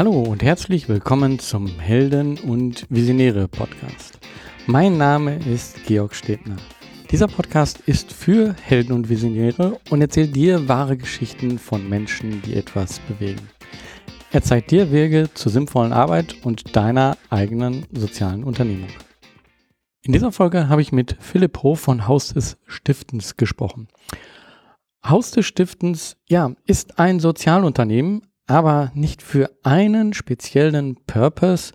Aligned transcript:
Hallo 0.00 0.22
und 0.22 0.42
herzlich 0.42 0.88
willkommen 0.88 1.38
zum 1.38 1.78
Helden 1.78 2.38
und 2.38 2.86
Visionäre 2.88 3.48
Podcast. 3.48 4.18
Mein 4.66 4.96
Name 4.96 5.36
ist 5.44 5.84
Georg 5.84 6.14
Stebner. 6.14 6.56
Dieser 7.10 7.28
Podcast 7.28 7.80
ist 7.80 8.10
für 8.10 8.54
Helden 8.62 8.94
und 8.94 9.10
Visionäre 9.10 9.78
und 9.90 10.00
erzählt 10.00 10.34
dir 10.34 10.66
wahre 10.68 10.96
Geschichten 10.96 11.58
von 11.58 11.86
Menschen, 11.86 12.40
die 12.40 12.54
etwas 12.54 12.98
bewegen. 13.00 13.46
Er 14.32 14.40
zeigt 14.40 14.70
dir 14.70 14.90
Wege 14.90 15.28
zur 15.34 15.52
sinnvollen 15.52 15.92
Arbeit 15.92 16.34
und 16.44 16.74
deiner 16.74 17.18
eigenen 17.28 17.84
sozialen 17.92 18.42
Unternehmung. 18.42 18.88
In 20.00 20.14
dieser 20.14 20.32
Folge 20.32 20.70
habe 20.70 20.80
ich 20.80 20.92
mit 20.92 21.18
Philipp 21.20 21.62
Hof 21.62 21.78
von 21.78 22.08
Haus 22.08 22.32
des 22.32 22.56
Stiftens 22.66 23.36
gesprochen. 23.36 23.88
Haus 25.04 25.30
des 25.30 25.44
Stiftens, 25.44 26.16
ja, 26.26 26.52
ist 26.64 26.98
ein 26.98 27.20
Sozialunternehmen, 27.20 28.22
aber 28.50 28.90
nicht 28.94 29.22
für 29.22 29.50
einen 29.62 30.12
speziellen 30.12 30.96
Purpose, 31.06 31.72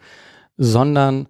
sondern 0.57 1.29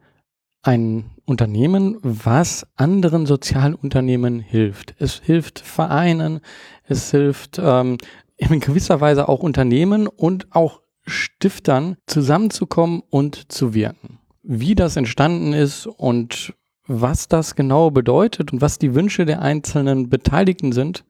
ein 0.64 1.12
Unternehmen, 1.26 1.98
was 2.02 2.66
anderen 2.76 3.28
Sozialunternehmen 3.28 4.40
hilft. 4.40 4.96
Es 4.98 5.22
hilft 5.24 5.60
Vereinen, 5.60 6.42
es 6.84 7.12
hilft 7.12 7.60
ähm, 7.62 7.98
in 8.38 8.60
gewisser 8.60 9.02
Weise 9.02 9.30
auch 9.30 9.42
Unternehmen 9.42 10.08
und 10.08 10.48
auch 10.50 10.82
Stiftern 11.06 11.98
zusammenzukommen 12.08 13.04
und 13.10 13.52
zu 13.52 13.76
wirken. 13.76 14.20
Wie 14.42 14.74
das 14.74 14.96
entstanden 14.96 15.54
ist 15.54 15.86
und 15.86 16.56
was 16.88 17.28
das 17.28 17.56
genau 17.56 17.92
bedeutet 17.92 18.52
und 18.52 18.62
was 18.62 18.80
die 18.80 18.96
Wünsche 18.96 19.26
der 19.26 19.44
einzelnen 19.44 20.10
Beteiligten 20.10 20.72
sind, 20.72 21.06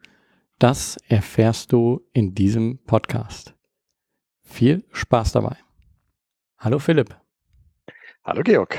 das 0.60 0.98
erfährst 1.08 1.72
du 1.72 2.02
in 2.14 2.36
diesem 2.36 2.80
Podcast. 2.86 3.55
Viel 4.56 4.86
Spaß 4.94 5.34
dabei. 5.34 5.58
Hallo 6.60 6.80
Philipp. 6.80 7.14
Hallo 8.24 8.42
Georg. 8.42 8.78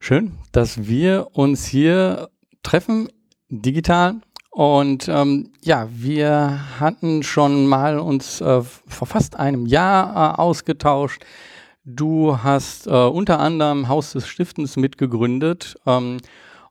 Schön, 0.00 0.38
dass 0.50 0.88
wir 0.88 1.28
uns 1.34 1.66
hier 1.66 2.30
treffen, 2.64 3.08
digital. 3.48 4.16
Und 4.50 5.06
ähm, 5.06 5.52
ja, 5.62 5.86
wir 5.92 6.80
hatten 6.80 7.22
schon 7.22 7.68
mal 7.68 8.00
uns 8.00 8.40
äh, 8.40 8.60
vor 8.62 9.06
fast 9.06 9.36
einem 9.36 9.66
Jahr 9.66 10.34
äh, 10.34 10.40
ausgetauscht. 10.40 11.24
Du 11.84 12.42
hast 12.42 12.88
äh, 12.88 12.90
unter 12.90 13.38
anderem 13.38 13.86
Haus 13.86 14.14
des 14.14 14.26
Stiftens 14.26 14.76
mitgegründet. 14.76 15.76
Ähm, 15.86 16.16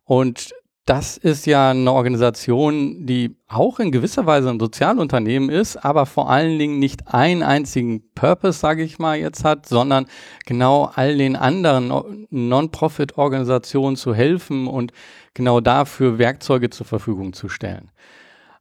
und 0.04 0.54
das 0.86 1.18
ist 1.18 1.48
ja 1.48 1.72
eine 1.72 1.92
Organisation, 1.92 3.08
die 3.08 3.36
auch 3.48 3.80
in 3.80 3.92
gewisser 3.92 4.28
Weise 4.28 4.52
ein 4.52 4.60
Sozialunternehmen 4.60 5.50
ist, 5.50 5.78
aber 5.78 6.06
vor 6.06 6.30
allen 6.30 6.60
Dingen 6.60 6.78
nicht 6.78 7.08
einen 7.12 7.42
einzigen 7.42 8.04
Purpose, 8.14 8.60
sage 8.60 8.84
ich 8.84 9.00
mal 9.00 9.18
jetzt 9.18 9.44
hat, 9.44 9.68
sondern 9.68 10.06
genau 10.46 10.92
all 10.94 11.18
den 11.18 11.36
anderen 11.36 12.28
Non-Profit-Organisationen 12.30 13.96
zu 13.96 14.14
helfen 14.14 14.68
und 14.68 14.92
genau 15.34 15.60
dafür 15.60 16.20
Werkzeuge 16.20 16.70
zur 16.70 16.86
Verfügung 16.86 17.34
zu 17.34 17.50
stellen. 17.50 17.90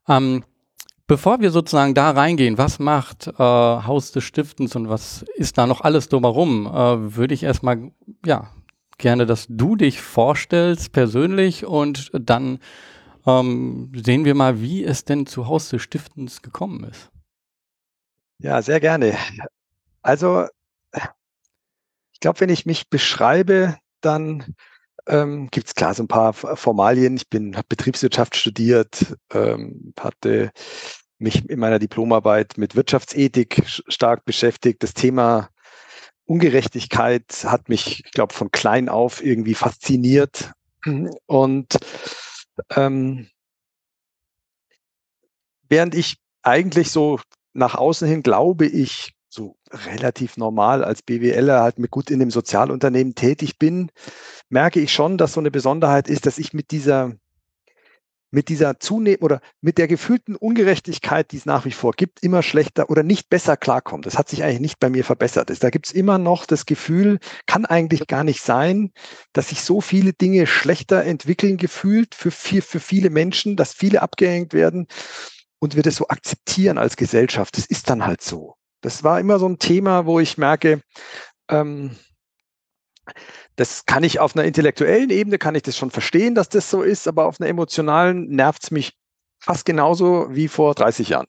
Ähm, 0.09 0.44
bevor 1.06 1.41
wir 1.41 1.50
sozusagen 1.50 1.92
da 1.92 2.11
reingehen, 2.11 2.56
was 2.56 2.78
macht 2.78 3.27
äh, 3.27 3.33
Haus 3.38 4.12
des 4.12 4.25
Stiftens 4.25 4.75
und 4.77 4.88
was 4.88 5.27
ist 5.34 5.59
da 5.59 5.66
noch 5.66 5.83
alles 5.83 6.09
drumherum, 6.09 6.66
äh, 6.66 7.16
würde 7.16 7.34
ich 7.34 7.42
erstmal 7.42 7.91
ja, 8.25 8.48
gerne, 8.98 9.27
dass 9.27 9.47
du 9.48 9.77
dich 9.77 10.00
vorstellst 10.00 10.92
persönlich 10.92 11.64
und 11.64 12.11
dann 12.12 12.59
ähm, 13.27 13.92
sehen 13.95 14.25
wir 14.25 14.34
mal, 14.34 14.61
wie 14.61 14.84
es 14.84 15.05
denn 15.05 15.27
zu 15.27 15.47
Haus 15.47 15.69
des 15.70 15.83
Stiftens 15.83 16.42
gekommen 16.42 16.84
ist. 16.84 17.11
Ja, 18.39 18.61
sehr 18.62 18.81
gerne. 18.81 19.16
Also, 20.03 20.47
ich 22.12 22.21
glaube, 22.21 22.41
wenn 22.41 22.50
ich 22.50 22.66
mich 22.66 22.91
beschreibe, 22.91 23.77
dann 24.00 24.55
ähm, 25.06 25.49
gibt 25.50 25.69
es 25.69 25.75
klar 25.75 25.94
so 25.94 26.03
ein 26.03 26.09
paar 26.09 26.32
Formalien. 26.32 27.16
Ich 27.16 27.28
bin, 27.28 27.56
habe 27.56 27.66
Betriebswirtschaft 27.69 28.37
studiert, 28.37 29.16
ähm, 29.32 29.93
hatte 29.99 30.50
mich 31.19 31.49
in 31.49 31.59
meiner 31.59 31.78
Diplomarbeit 31.78 32.59
mit 32.59 32.76
Wirtschaftsethik 32.76 33.62
stark 33.66 34.25
beschäftigt. 34.25 34.82
Das 34.82 34.94
Thema 34.94 35.49
Ungerechtigkeit 36.27 37.45
hat 37.45 37.69
mich, 37.69 38.05
ich 38.05 38.12
glaube, 38.12 38.35
von 38.35 38.51
klein 38.51 38.89
auf 38.89 39.23
irgendwie 39.25 39.55
fasziniert. 39.55 40.53
Und 41.27 41.77
ähm, 42.71 43.29
während 45.69 45.95
ich 45.95 46.17
eigentlich 46.43 46.91
so 46.91 47.21
nach 47.53 47.75
außen 47.75 48.09
hin 48.09 48.23
glaube 48.23 48.67
ich, 48.67 49.15
so 49.29 49.57
relativ 49.71 50.37
normal 50.37 50.85
als 50.85 51.03
BWLer 51.03 51.61
halt 51.61 51.79
mit 51.79 51.91
gut 51.91 52.11
in 52.11 52.21
dem 52.21 52.31
Sozialunternehmen 52.31 53.15
tätig 53.15 53.59
bin, 53.59 53.91
merke 54.49 54.81
ich 54.81 54.93
schon, 54.93 55.19
dass 55.19 55.33
so 55.33 55.41
eine 55.41 55.51
Besonderheit 55.51 56.09
ist, 56.09 56.27
dass 56.27 56.39
ich 56.39 56.53
mit 56.53 56.71
dieser 56.71 57.12
mit 58.34 58.49
dieser 58.49 58.81
zunehmend 58.81 59.22
oder 59.22 59.41
mit 59.61 59.78
der 59.78 59.87
gefühlten 59.87 60.34
Ungerechtigkeit, 60.34 61.31
die 61.31 61.37
es 61.37 61.47
nach 61.47 61.65
wie 61.65 61.71
vor 61.71 61.93
gibt, 61.93 62.22
immer 62.22 62.43
schlechter 62.43 62.91
oder 62.91 63.03
nicht 63.03 63.31
besser 63.31 63.56
klarkommt. 63.56 64.06
Das 64.06 64.19
hat 64.19 64.28
sich 64.28 64.43
eigentlich 64.43 64.61
nicht 64.61 64.81
bei 64.81 64.91
mir 64.91 65.05
verbessert. 65.05 65.53
Da 65.62 65.71
gibt 65.71 65.87
es 65.87 65.93
immer 65.93 66.19
noch 66.19 66.44
das 66.44 66.67
Gefühl, 66.67 67.19
kann 67.47 67.65
eigentlich 67.65 68.06
gar 68.09 68.25
nicht 68.25 68.43
sein, 68.43 68.93
dass 69.33 69.50
sich 69.50 69.62
so 69.62 69.81
viele 69.81 70.12
Dinge 70.12 70.47
schlechter 70.47 71.05
entwickeln 71.05 71.56
gefühlt 71.56 72.15
für, 72.15 72.33
für, 72.33 72.61
für 72.61 72.81
viele 72.81 73.09
Menschen, 73.09 73.56
dass 73.56 73.73
viele 73.73 74.03
abgehängt 74.03 74.53
werden 74.53 74.89
und 75.61 75.77
wir 75.77 75.83
das 75.83 75.97
so 75.97 76.09
akzeptieren 76.09 76.77
als 76.77 76.97
Gesellschaft. 76.97 77.56
Das 77.56 77.67
ist 77.67 77.89
dann 77.89 78.05
halt 78.05 78.21
so. 78.21 78.56
Das 78.81 79.05
war 79.05 79.21
immer 79.21 79.39
so 79.39 79.49
ein 79.49 79.59
Thema, 79.59 80.06
wo 80.06 80.19
ich 80.19 80.37
merke, 80.39 80.83
ähm, 81.49 81.97
das 83.56 83.87
kann 83.87 84.04
ich 84.04 84.20
auf 84.20 84.34
einer 84.34 84.44
intellektuellen 84.44 85.10
Ebene, 85.10 85.38
kann 85.38 85.54
ich 85.54 85.62
das 85.62 85.76
schon 85.76 85.91
verstehen, 85.91 86.34
dass 86.34 86.48
das 86.48 86.70
so 86.70 86.82
ist, 86.82 87.06
aber 87.06 87.26
auf 87.26 87.41
einer 87.41 87.48
emotionalen 87.48 88.28
nervt 88.28 88.65
es 88.65 88.70
mich 88.70 88.92
fast 89.41 89.65
genauso 89.65 90.26
wie 90.31 90.48
vor 90.48 90.75
30 90.75 91.10
Jahren, 91.10 91.26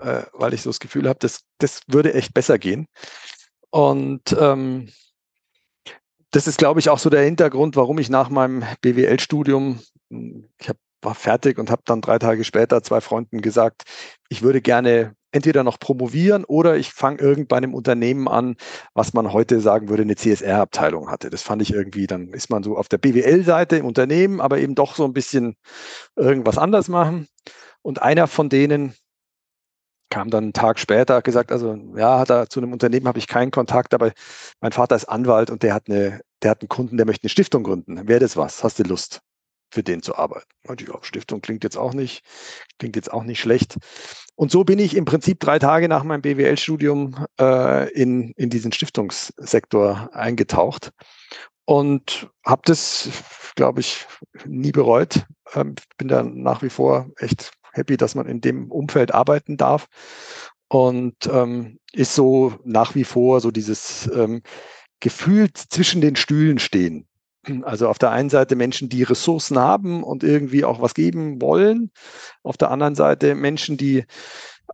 äh, 0.00 0.22
weil 0.32 0.52
ich 0.52 0.62
so 0.62 0.70
das 0.70 0.80
Gefühl 0.80 1.08
habe, 1.08 1.18
das, 1.20 1.40
das 1.58 1.80
würde 1.86 2.14
echt 2.14 2.34
besser 2.34 2.58
gehen. 2.58 2.86
Und 3.70 4.36
ähm, 4.38 4.88
das 6.30 6.46
ist, 6.46 6.58
glaube 6.58 6.80
ich, 6.80 6.90
auch 6.90 6.98
so 6.98 7.08
der 7.08 7.22
Hintergrund, 7.22 7.76
warum 7.76 7.98
ich 7.98 8.10
nach 8.10 8.28
meinem 8.28 8.64
BWL-Studium, 8.80 9.80
ich 10.58 10.68
hab, 10.68 10.76
war 11.00 11.14
fertig 11.14 11.58
und 11.58 11.70
habe 11.70 11.82
dann 11.84 12.00
drei 12.00 12.18
Tage 12.18 12.44
später 12.44 12.82
zwei 12.82 13.00
Freunden 13.00 13.40
gesagt, 13.40 13.82
ich 14.28 14.42
würde 14.42 14.60
gerne 14.60 15.14
entweder 15.32 15.64
noch 15.64 15.78
promovieren 15.78 16.44
oder 16.44 16.76
ich 16.76 16.92
fange 16.92 17.18
irgend 17.20 17.48
bei 17.48 17.56
einem 17.56 17.74
Unternehmen 17.74 18.28
an, 18.28 18.56
was 18.94 19.12
man 19.12 19.32
heute 19.32 19.60
sagen 19.60 19.88
würde, 19.88 20.02
eine 20.02 20.16
CSR-Abteilung 20.16 21.10
hatte. 21.10 21.30
Das 21.30 21.42
fand 21.42 21.62
ich 21.62 21.72
irgendwie, 21.72 22.06
dann 22.06 22.28
ist 22.28 22.50
man 22.50 22.62
so 22.62 22.76
auf 22.76 22.88
der 22.88 22.98
BWL-Seite 22.98 23.76
im 23.76 23.86
Unternehmen, 23.86 24.40
aber 24.40 24.58
eben 24.58 24.74
doch 24.74 24.94
so 24.94 25.04
ein 25.04 25.12
bisschen 25.12 25.56
irgendwas 26.16 26.58
anders 26.58 26.88
machen. 26.88 27.26
Und 27.82 28.02
einer 28.02 28.28
von 28.28 28.48
denen 28.48 28.94
kam 30.10 30.30
dann 30.30 30.44
einen 30.44 30.52
Tag 30.52 30.78
später, 30.78 31.22
gesagt, 31.22 31.50
also 31.50 31.74
ja, 31.96 32.18
hat 32.18 32.30
er 32.30 32.48
zu 32.48 32.60
einem 32.60 32.72
Unternehmen 32.72 33.08
habe 33.08 33.18
ich 33.18 33.26
keinen 33.26 33.50
Kontakt, 33.50 33.94
aber 33.94 34.12
mein 34.60 34.72
Vater 34.72 34.94
ist 34.94 35.06
Anwalt 35.06 35.50
und 35.50 35.62
der 35.62 35.72
hat 35.72 35.88
eine, 35.88 36.20
der 36.42 36.50
hat 36.50 36.60
einen 36.60 36.68
Kunden, 36.68 36.98
der 36.98 37.06
möchte 37.06 37.24
eine 37.24 37.30
Stiftung 37.30 37.62
gründen. 37.64 38.06
Wäre 38.06 38.20
das 38.20 38.36
was? 38.36 38.62
Hast 38.62 38.78
du 38.78 38.82
Lust? 38.82 39.22
Für 39.72 39.82
den 39.82 40.02
zu 40.02 40.16
arbeiten. 40.16 40.48
Ja, 40.68 40.98
Stiftung 41.02 41.40
klingt 41.40 41.64
jetzt 41.64 41.78
auch 41.78 41.94
nicht, 41.94 42.22
klingt 42.78 42.94
jetzt 42.94 43.12
auch 43.12 43.24
nicht 43.24 43.40
schlecht. 43.40 43.78
Und 44.34 44.50
so 44.50 44.64
bin 44.64 44.78
ich 44.78 44.96
im 44.96 45.04
Prinzip 45.04 45.40
drei 45.40 45.58
Tage 45.58 45.88
nach 45.88 46.04
meinem 46.04 46.22
BWL-Studium 46.22 47.26
äh, 47.40 47.90
in, 47.92 48.32
in 48.32 48.50
diesen 48.50 48.72
Stiftungssektor 48.72 50.10
eingetaucht 50.12 50.92
und 51.64 52.30
habe 52.44 52.62
das, 52.66 53.08
glaube 53.54 53.80
ich, 53.80 54.06
nie 54.46 54.72
bereut. 54.72 55.26
Ähm, 55.54 55.74
bin 55.96 56.08
da 56.08 56.22
nach 56.22 56.62
wie 56.62 56.70
vor 56.70 57.08
echt 57.16 57.52
happy, 57.72 57.96
dass 57.96 58.14
man 58.14 58.26
in 58.26 58.40
dem 58.42 58.70
Umfeld 58.70 59.14
arbeiten 59.14 59.56
darf 59.56 59.86
und 60.68 61.16
ähm, 61.30 61.78
ist 61.92 62.14
so 62.14 62.54
nach 62.64 62.94
wie 62.94 63.04
vor 63.04 63.40
so 63.40 63.50
dieses 63.50 64.10
ähm, 64.14 64.42
Gefühl 65.00 65.50
zwischen 65.52 66.00
den 66.02 66.16
Stühlen 66.16 66.58
stehen. 66.58 67.06
Also 67.62 67.88
auf 67.88 67.98
der 67.98 68.10
einen 68.10 68.30
Seite 68.30 68.54
Menschen, 68.54 68.88
die 68.88 69.02
Ressourcen 69.02 69.58
haben 69.58 70.04
und 70.04 70.22
irgendwie 70.22 70.64
auch 70.64 70.80
was 70.80 70.94
geben 70.94 71.40
wollen. 71.42 71.90
Auf 72.42 72.56
der 72.56 72.70
anderen 72.70 72.94
Seite 72.94 73.34
Menschen, 73.34 73.76
die 73.76 74.04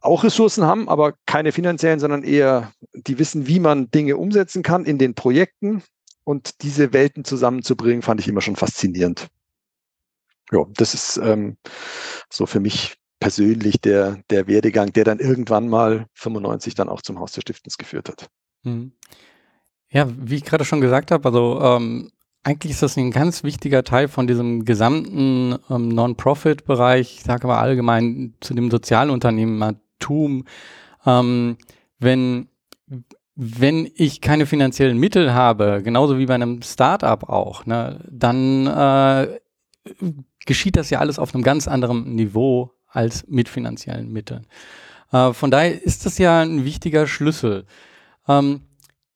auch 0.01 0.23
Ressourcen 0.23 0.65
haben, 0.65 0.89
aber 0.89 1.15
keine 1.27 1.53
finanziellen, 1.53 1.99
sondern 1.99 2.23
eher, 2.23 2.73
die 2.93 3.19
wissen, 3.19 3.47
wie 3.47 3.59
man 3.59 3.91
Dinge 3.91 4.17
umsetzen 4.17 4.63
kann 4.63 4.85
in 4.85 4.99
den 4.99 5.15
Projekten. 5.15 5.83
Und 6.25 6.63
diese 6.63 6.93
Welten 6.93 7.25
zusammenzubringen, 7.25 8.03
fand 8.03 8.21
ich 8.21 8.29
immer 8.29 8.43
schon 8.43 8.57
faszinierend. 8.57 9.29
Ja, 10.53 10.65
das 10.75 10.93
ist 10.93 11.17
ähm, 11.17 11.57
so 12.31 12.45
für 12.45 12.61
mich 12.61 12.97
persönlich 13.19 13.81
der, 13.81 14.23
der 14.31 14.47
Werdegang, 14.47 14.93
der 14.93 15.05
dann 15.05 15.19
irgendwann 15.19 15.69
mal 15.69 16.07
95 16.15 16.75
dann 16.75 16.89
auch 16.89 17.03
zum 17.03 17.19
Haus 17.19 17.33
der 17.33 17.41
Stiftens 17.41 17.79
geführt 17.79 18.09
hat. 18.09 18.29
Hm. 18.65 18.93
Ja, 19.91 20.07
wie 20.17 20.37
ich 20.37 20.45
gerade 20.45 20.67
schon 20.67 20.83
gesagt 20.83 21.11
habe, 21.11 21.27
also 21.27 21.61
ähm, 21.63 22.11
eigentlich 22.49 22.73
ist 22.73 22.83
das 22.83 22.97
ein 22.97 23.11
ganz 23.11 23.45
wichtiger 23.45 23.85
Teil 23.85 24.09
von 24.09 24.27
diesem 24.27 24.65
gesamten 24.65 25.57
ähm, 25.69 25.89
Non-Profit-Bereich, 25.89 27.17
ich 27.19 27.23
sage 27.23 27.45
aber 27.45 27.59
allgemein 27.59 28.33
zu 28.41 28.55
dem 28.55 28.71
Sozialunternehmertum. 28.71 30.47
Ähm, 31.05 31.59
wenn 31.99 32.49
wenn 33.41 33.89
ich 33.95 34.21
keine 34.21 34.47
finanziellen 34.47 34.99
Mittel 34.99 35.33
habe, 35.33 35.83
genauso 35.85 36.19
wie 36.19 36.27
bei 36.27 36.35
einem 36.35 36.61
Startup 36.63 37.23
auch, 37.29 37.67
ne, 37.67 38.01
dann 38.11 38.67
äh, 38.67 39.39
geschieht 40.45 40.77
das 40.77 40.91
ja 40.91 40.99
alles 40.99 41.21
auf 41.21 41.35
einem 41.35 41.45
ganz 41.45 41.69
anderen 41.69 42.17
Niveau 42.17 42.73
als 42.89 43.29
mit 43.29 43.49
finanziellen 43.49 44.11
Mitteln. 44.11 44.47
Äh, 45.13 45.35
von 45.35 45.51
daher 45.53 45.81
ist 45.81 46.05
das 46.07 46.19
ja 46.19 46.41
ein 46.41 46.65
wichtiger 46.65 47.07
Schlüssel. 47.07 47.67
Ähm, 48.27 48.63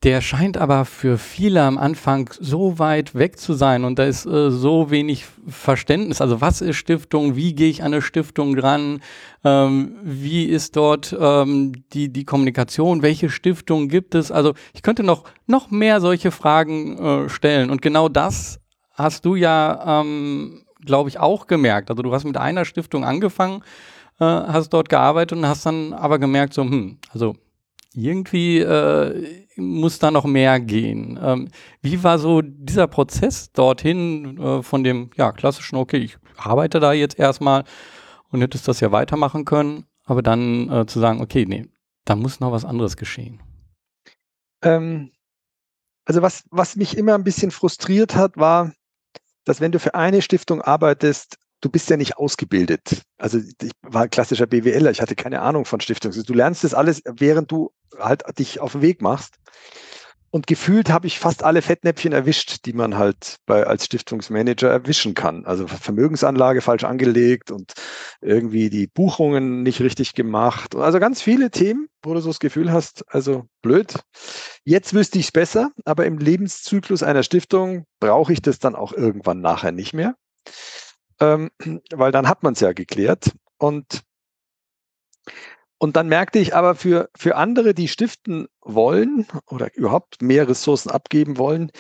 der 0.03 0.21
scheint 0.21 0.57
aber 0.57 0.85
für 0.85 1.17
viele 1.17 1.63
am 1.63 1.79
Anfang 1.79 2.29
so 2.41 2.81
weit 2.81 3.15
weg 3.15 3.39
zu 3.39 3.55
sein 3.55 3.85
und 3.85 3.99
da 3.99 4.05
ist 4.05 4.27
äh, 4.27 4.51
so 4.51 4.91
wenig 4.91 5.27
Verständnis. 5.47 6.21
Also 6.21 6.41
was 6.41 6.61
ist 6.61 6.77
Stiftung? 6.77 7.37
Wie 7.37 7.55
gehe 7.55 7.71
ich 7.71 7.83
an 7.83 7.93
eine 7.93 8.03
Stiftung 8.03 8.57
dran? 8.57 9.01
Ähm, 9.45 9.97
wie 10.03 10.47
ist 10.47 10.75
dort 10.75 11.17
ähm, 11.19 11.85
die, 11.93 12.13
die 12.13 12.25
Kommunikation? 12.25 13.03
Welche 13.03 13.31
Stiftung 13.31 13.89
gibt 13.89 14.17
es? 14.17 14.33
Also 14.33 14.55
ich 14.73 14.83
könnte 14.83 15.05
noch, 15.05 15.25
noch 15.47 15.71
mehr 15.71 16.01
solche 16.01 16.33
Fragen 16.33 16.99
äh, 16.99 17.29
stellen 17.29 17.71
und 17.71 17.81
genau 17.81 18.09
das 18.09 18.59
hast 18.95 19.25
du 19.25 19.37
ja, 19.37 20.01
ähm, 20.01 20.65
glaube 20.85 21.11
ich, 21.11 21.21
auch 21.21 21.47
gemerkt. 21.47 21.91
Also 21.91 22.03
du 22.03 22.13
hast 22.13 22.25
mit 22.25 22.37
einer 22.37 22.65
Stiftung 22.65 23.05
angefangen, 23.05 23.63
äh, 24.19 24.25
hast 24.25 24.71
dort 24.71 24.89
gearbeitet 24.89 25.39
und 25.39 25.47
hast 25.47 25.65
dann 25.65 25.93
aber 25.93 26.19
gemerkt, 26.19 26.55
so, 26.55 26.63
hm, 26.63 26.99
also 27.13 27.37
irgendwie 27.95 28.59
äh, 28.59 29.42
muss 29.57 29.99
da 29.99 30.11
noch 30.11 30.25
mehr 30.25 30.61
gehen. 30.61 31.19
Ähm, 31.23 31.49
wie 31.81 32.03
war 32.03 32.19
so 32.19 32.43
dieser 32.43 32.87
Prozess 32.87 33.53
dorthin 33.53 34.39
äh, 34.39 34.63
von 34.63 34.85
dem 34.85 35.11
ja, 35.17 35.33
klassischen, 35.33 35.77
okay, 35.77 35.99
ich 35.99 36.17
arbeite 36.37 36.81
da 36.81 36.93
jetzt 36.93 37.19
erstmal 37.19 37.65
und 38.31 38.41
hättest 38.41 38.69
das 38.69 38.81
ja 38.81 38.93
weitermachen 38.93 39.45
können, 39.45 39.87
aber 40.05 40.23
dann 40.23 40.71
äh, 40.71 40.87
zu 40.87 41.01
sagen, 41.01 41.21
okay, 41.21 41.45
nee, 41.47 41.67
da 42.05 42.17
muss 42.17 42.41
noch 42.41 42.53
was 42.53 42.65
anderes 42.65 42.97
geschehen. 42.97 43.43
Ähm, 44.63 45.13
also 46.05 46.23
was, 46.23 46.45
was 46.51 46.77
mich 46.77 46.97
immer 46.97 47.15
ein 47.15 47.25
bisschen 47.25 47.51
frustriert 47.51 48.17
hat, 48.17 48.37
war, 48.37 48.73
dass 49.45 49.61
wenn 49.61 49.73
du 49.73 49.79
für 49.79 49.95
eine 49.95 50.23
Stiftung 50.23 50.63
arbeitest, 50.63 51.39
du 51.63 51.71
bist 51.71 51.89
ja 51.89 51.97
nicht 51.97 52.19
ausgebildet. 52.19 53.03
Also 53.17 53.39
ich 53.39 53.73
war 53.81 54.09
klassischer 54.09 54.47
BWLer, 54.47 54.91
ich 54.91 55.01
hatte 55.01 55.17
keine 55.17 55.41
Ahnung 55.41 55.65
von 55.65 55.81
Stiftung. 55.81 56.13
Du 56.13 56.35
lernst 56.35 56.65
das 56.65 56.75
alles, 56.75 57.03
während 57.07 57.51
du 57.51 57.73
halt 57.99 58.25
dich 58.39 58.61
auf 58.61 58.73
den 58.73 58.83
Weg 58.83 59.01
machst. 59.01 59.37
Und 60.35 60.47
gefühlt 60.47 60.89
habe 60.89 61.07
ich 61.07 61.19
fast 61.19 61.45
alle 61.45 61.61
Fettnäpfchen 61.61 62.13
erwischt, 62.13 62.65
die 62.65 62.73
man 62.73 62.97
halt 62.97 63.37
bei, 63.45 63.67
als 63.67 63.85
Stiftungsmanager 63.85 64.71
erwischen 64.71 65.13
kann. 65.13 65.45
Also 65.45 65.67
Vermögensanlage 65.67 66.63
falsch 66.63 66.85
angelegt 66.85 67.51
und 67.51 67.75
irgendwie 68.23 68.71
die 68.71 68.87
Buchungen 68.87 69.63
nicht 69.63 69.83
richtig 69.83 70.15
gemacht. 70.15 70.75
Also 70.75 71.01
ganz 71.01 71.21
viele 71.21 71.51
Themen, 71.51 71.89
wo 72.03 72.15
du 72.15 72.21
so 72.21 72.31
das 72.31 72.41
Gefühl 72.41 72.73
hast, 72.73 73.05
also 73.09 73.45
blöd. 73.61 73.95
Jetzt 74.65 74.95
wüsste 74.95 75.19
ich 75.19 75.27
es 75.27 75.33
besser, 75.33 75.71
aber 75.85 76.07
im 76.07 76.17
Lebenszyklus 76.17 77.03
einer 77.03 77.25
Stiftung 77.25 77.85
brauche 78.01 78.33
ich 78.33 78.41
das 78.41 78.59
dann 78.59 78.75
auch 78.75 78.95
irgendwann 78.95 79.43
nachher 79.43 79.73
nicht 79.73 79.93
mehr 79.93 80.15
ähm, 81.23 81.51
weil 81.93 82.13
dann 82.13 82.29
hat 82.29 82.43
man 82.43 82.55
es 82.55 82.61
ja 82.61 82.73
geklärt. 82.73 83.33
Und, 83.59 84.03
und 85.79 85.97
dann 85.97 86.09
merkte 86.09 86.39
ich 86.39 86.55
aber 86.55 86.75
für, 86.75 87.09
für 87.17 87.37
andere, 87.37 87.75
die 87.75 87.89
stiften 87.89 88.49
wollen 88.61 89.27
oder 89.47 89.75
überhaupt 89.75 90.21
mehr 90.21 90.49
Ressourcen 90.49 90.91
abgeben 90.91 91.39
wollen, 91.39 91.71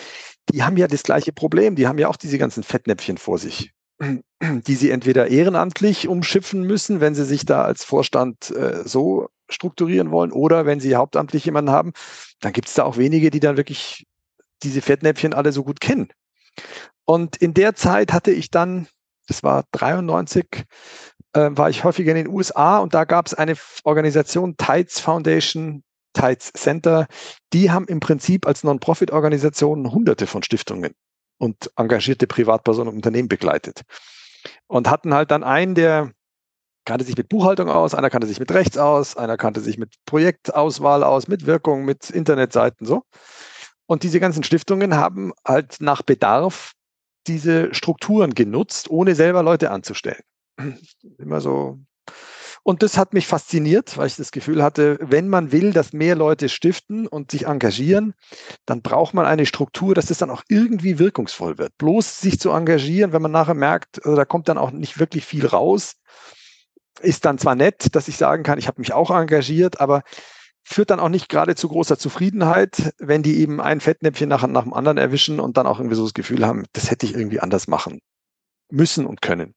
die 0.50 0.62
haben 0.62 0.76
ja 0.76 0.86
das 0.86 1.02
gleiche 1.02 1.32
Problem. 1.32 1.76
Die 1.76 1.86
haben 1.86 1.98
ja 1.98 2.08
auch 2.08 2.16
diese 2.16 2.38
ganzen 2.38 2.62
Fettnäpfchen 2.62 3.18
vor 3.18 3.38
sich, 3.38 3.72
die 4.42 4.74
sie 4.74 4.90
entweder 4.90 5.28
ehrenamtlich 5.28 6.08
umschiffen 6.08 6.62
müssen, 6.62 7.00
wenn 7.00 7.14
sie 7.14 7.24
sich 7.24 7.44
da 7.44 7.64
als 7.64 7.84
Vorstand 7.84 8.50
äh, 8.50 8.82
so 8.84 9.28
strukturieren 9.50 10.10
wollen, 10.10 10.32
oder 10.32 10.64
wenn 10.64 10.80
sie 10.80 10.96
hauptamtlich 10.96 11.44
jemanden 11.44 11.72
haben, 11.72 11.92
dann 12.40 12.54
gibt 12.54 12.68
es 12.68 12.74
da 12.74 12.84
auch 12.84 12.96
wenige, 12.96 13.30
die 13.30 13.40
dann 13.40 13.58
wirklich 13.58 14.06
diese 14.62 14.80
Fettnäpfchen 14.80 15.34
alle 15.34 15.52
so 15.52 15.62
gut 15.62 15.80
kennen. 15.80 16.08
Und 17.04 17.36
in 17.36 17.52
der 17.52 17.74
Zeit 17.74 18.12
hatte 18.12 18.30
ich 18.30 18.50
dann 18.50 18.88
das 19.28 19.42
war 19.42 19.64
93, 19.72 20.64
äh, 21.34 21.50
war 21.52 21.70
ich 21.70 21.84
häufiger 21.84 22.10
in 22.12 22.24
den 22.24 22.28
USA 22.28 22.78
und 22.78 22.94
da 22.94 23.04
gab 23.04 23.26
es 23.26 23.34
eine 23.34 23.54
Organisation, 23.84 24.56
Tides 24.56 25.00
Foundation, 25.00 25.82
Tides 26.12 26.52
Center, 26.52 27.06
die 27.52 27.70
haben 27.70 27.86
im 27.86 28.00
Prinzip 28.00 28.46
als 28.46 28.64
Non-Profit-Organisation 28.64 29.92
hunderte 29.92 30.26
von 30.26 30.42
Stiftungen 30.42 30.94
und 31.38 31.70
engagierte 31.76 32.26
Privatpersonen 32.26 32.90
und 32.90 32.96
Unternehmen 32.96 33.28
begleitet. 33.28 33.82
Und 34.66 34.90
hatten 34.90 35.14
halt 35.14 35.30
dann 35.30 35.44
einen, 35.44 35.74
der 35.74 36.12
kannte 36.84 37.04
sich 37.04 37.16
mit 37.16 37.28
Buchhaltung 37.28 37.68
aus, 37.68 37.94
einer 37.94 38.10
kannte 38.10 38.26
sich 38.26 38.40
mit 38.40 38.52
Rechts 38.52 38.76
aus, 38.76 39.16
einer 39.16 39.36
kannte 39.36 39.60
sich 39.60 39.78
mit 39.78 39.94
Projektauswahl 40.04 41.04
aus, 41.04 41.28
mit 41.28 41.46
Wirkung, 41.46 41.84
mit 41.84 42.10
Internetseiten 42.10 42.86
so. 42.86 43.02
Und 43.86 44.02
diese 44.02 44.20
ganzen 44.20 44.42
Stiftungen 44.42 44.96
haben 44.96 45.32
halt 45.46 45.76
nach 45.80 46.02
Bedarf 46.02 46.72
diese 47.26 47.74
Strukturen 47.74 48.34
genutzt, 48.34 48.90
ohne 48.90 49.14
selber 49.14 49.42
Leute 49.42 49.70
anzustellen. 49.70 50.22
Immer 51.18 51.40
so. 51.40 51.78
Und 52.64 52.82
das 52.84 52.96
hat 52.96 53.12
mich 53.12 53.26
fasziniert, 53.26 53.96
weil 53.96 54.06
ich 54.06 54.14
das 54.14 54.30
Gefühl 54.30 54.62
hatte, 54.62 54.96
wenn 55.00 55.28
man 55.28 55.50
will, 55.50 55.72
dass 55.72 55.92
mehr 55.92 56.14
Leute 56.14 56.48
stiften 56.48 57.08
und 57.08 57.32
sich 57.32 57.46
engagieren, 57.46 58.14
dann 58.66 58.82
braucht 58.82 59.14
man 59.14 59.26
eine 59.26 59.46
Struktur, 59.46 59.94
dass 59.96 60.06
das 60.06 60.18
dann 60.18 60.30
auch 60.30 60.44
irgendwie 60.48 61.00
wirkungsvoll 61.00 61.58
wird. 61.58 61.76
Bloß 61.78 62.20
sich 62.20 62.38
zu 62.38 62.50
engagieren, 62.50 63.12
wenn 63.12 63.22
man 63.22 63.32
nachher 63.32 63.54
merkt, 63.54 64.04
also 64.04 64.16
da 64.16 64.24
kommt 64.24 64.48
dann 64.48 64.58
auch 64.58 64.70
nicht 64.70 65.00
wirklich 65.00 65.24
viel 65.24 65.44
raus, 65.44 65.96
ist 67.00 67.24
dann 67.24 67.38
zwar 67.38 67.56
nett, 67.56 67.96
dass 67.96 68.06
ich 68.06 68.16
sagen 68.16 68.44
kann, 68.44 68.58
ich 68.58 68.68
habe 68.68 68.80
mich 68.80 68.92
auch 68.92 69.10
engagiert, 69.10 69.80
aber 69.80 70.02
führt 70.64 70.90
dann 70.90 71.00
auch 71.00 71.08
nicht 71.08 71.28
gerade 71.28 71.54
zu 71.54 71.68
großer 71.68 71.98
Zufriedenheit, 71.98 72.94
wenn 72.98 73.22
die 73.22 73.38
eben 73.38 73.60
ein 73.60 73.80
Fettnäpfchen 73.80 74.28
nach, 74.28 74.46
nach 74.46 74.62
dem 74.62 74.74
anderen 74.74 74.98
erwischen 74.98 75.40
und 75.40 75.56
dann 75.56 75.66
auch 75.66 75.78
irgendwie 75.78 75.96
so 75.96 76.04
das 76.04 76.14
Gefühl 76.14 76.46
haben, 76.46 76.64
das 76.72 76.90
hätte 76.90 77.06
ich 77.06 77.14
irgendwie 77.14 77.40
anders 77.40 77.68
machen 77.68 78.00
müssen 78.70 79.06
und 79.06 79.20
können. 79.22 79.54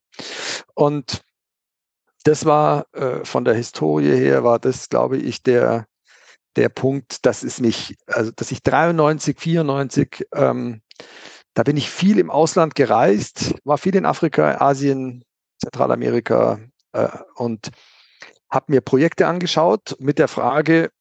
Und 0.74 1.22
das 2.24 2.46
war 2.46 2.88
äh, 2.94 3.24
von 3.24 3.46
der 3.46 3.54
Historie 3.54 4.16
her, 4.16 4.44
war 4.44 4.60
das, 4.60 4.90
glaube 4.90 5.18
ich, 5.18 5.44
der, 5.44 5.86
der 6.56 6.70
Punkt, 6.70 7.26
dass 7.26 7.44
es 7.44 7.60
mich, 7.60 7.96
also 8.08 8.32
dass 8.36 8.52
ich 8.52 8.64
93, 8.64 9.40
94, 9.40 10.28
ähm, 10.34 10.82
da 11.54 11.64
bin 11.64 11.78
ich 11.78 11.90
viel 11.90 12.20
im 12.20 12.32
Ausland 12.32 12.76
gereist, 12.76 13.56
war 13.64 13.78
viel 13.78 13.96
in 13.96 14.06
Afrika, 14.06 14.60
Asien, 14.60 15.24
Zentralamerika 15.62 16.60
äh, 16.92 17.10
und 17.36 17.70
habe 18.50 18.72
mir 18.72 18.82
Projekte 18.82 19.28
angeschaut 19.28 19.96
mit 20.00 20.20
der 20.20 20.28
Frage, 20.28 20.92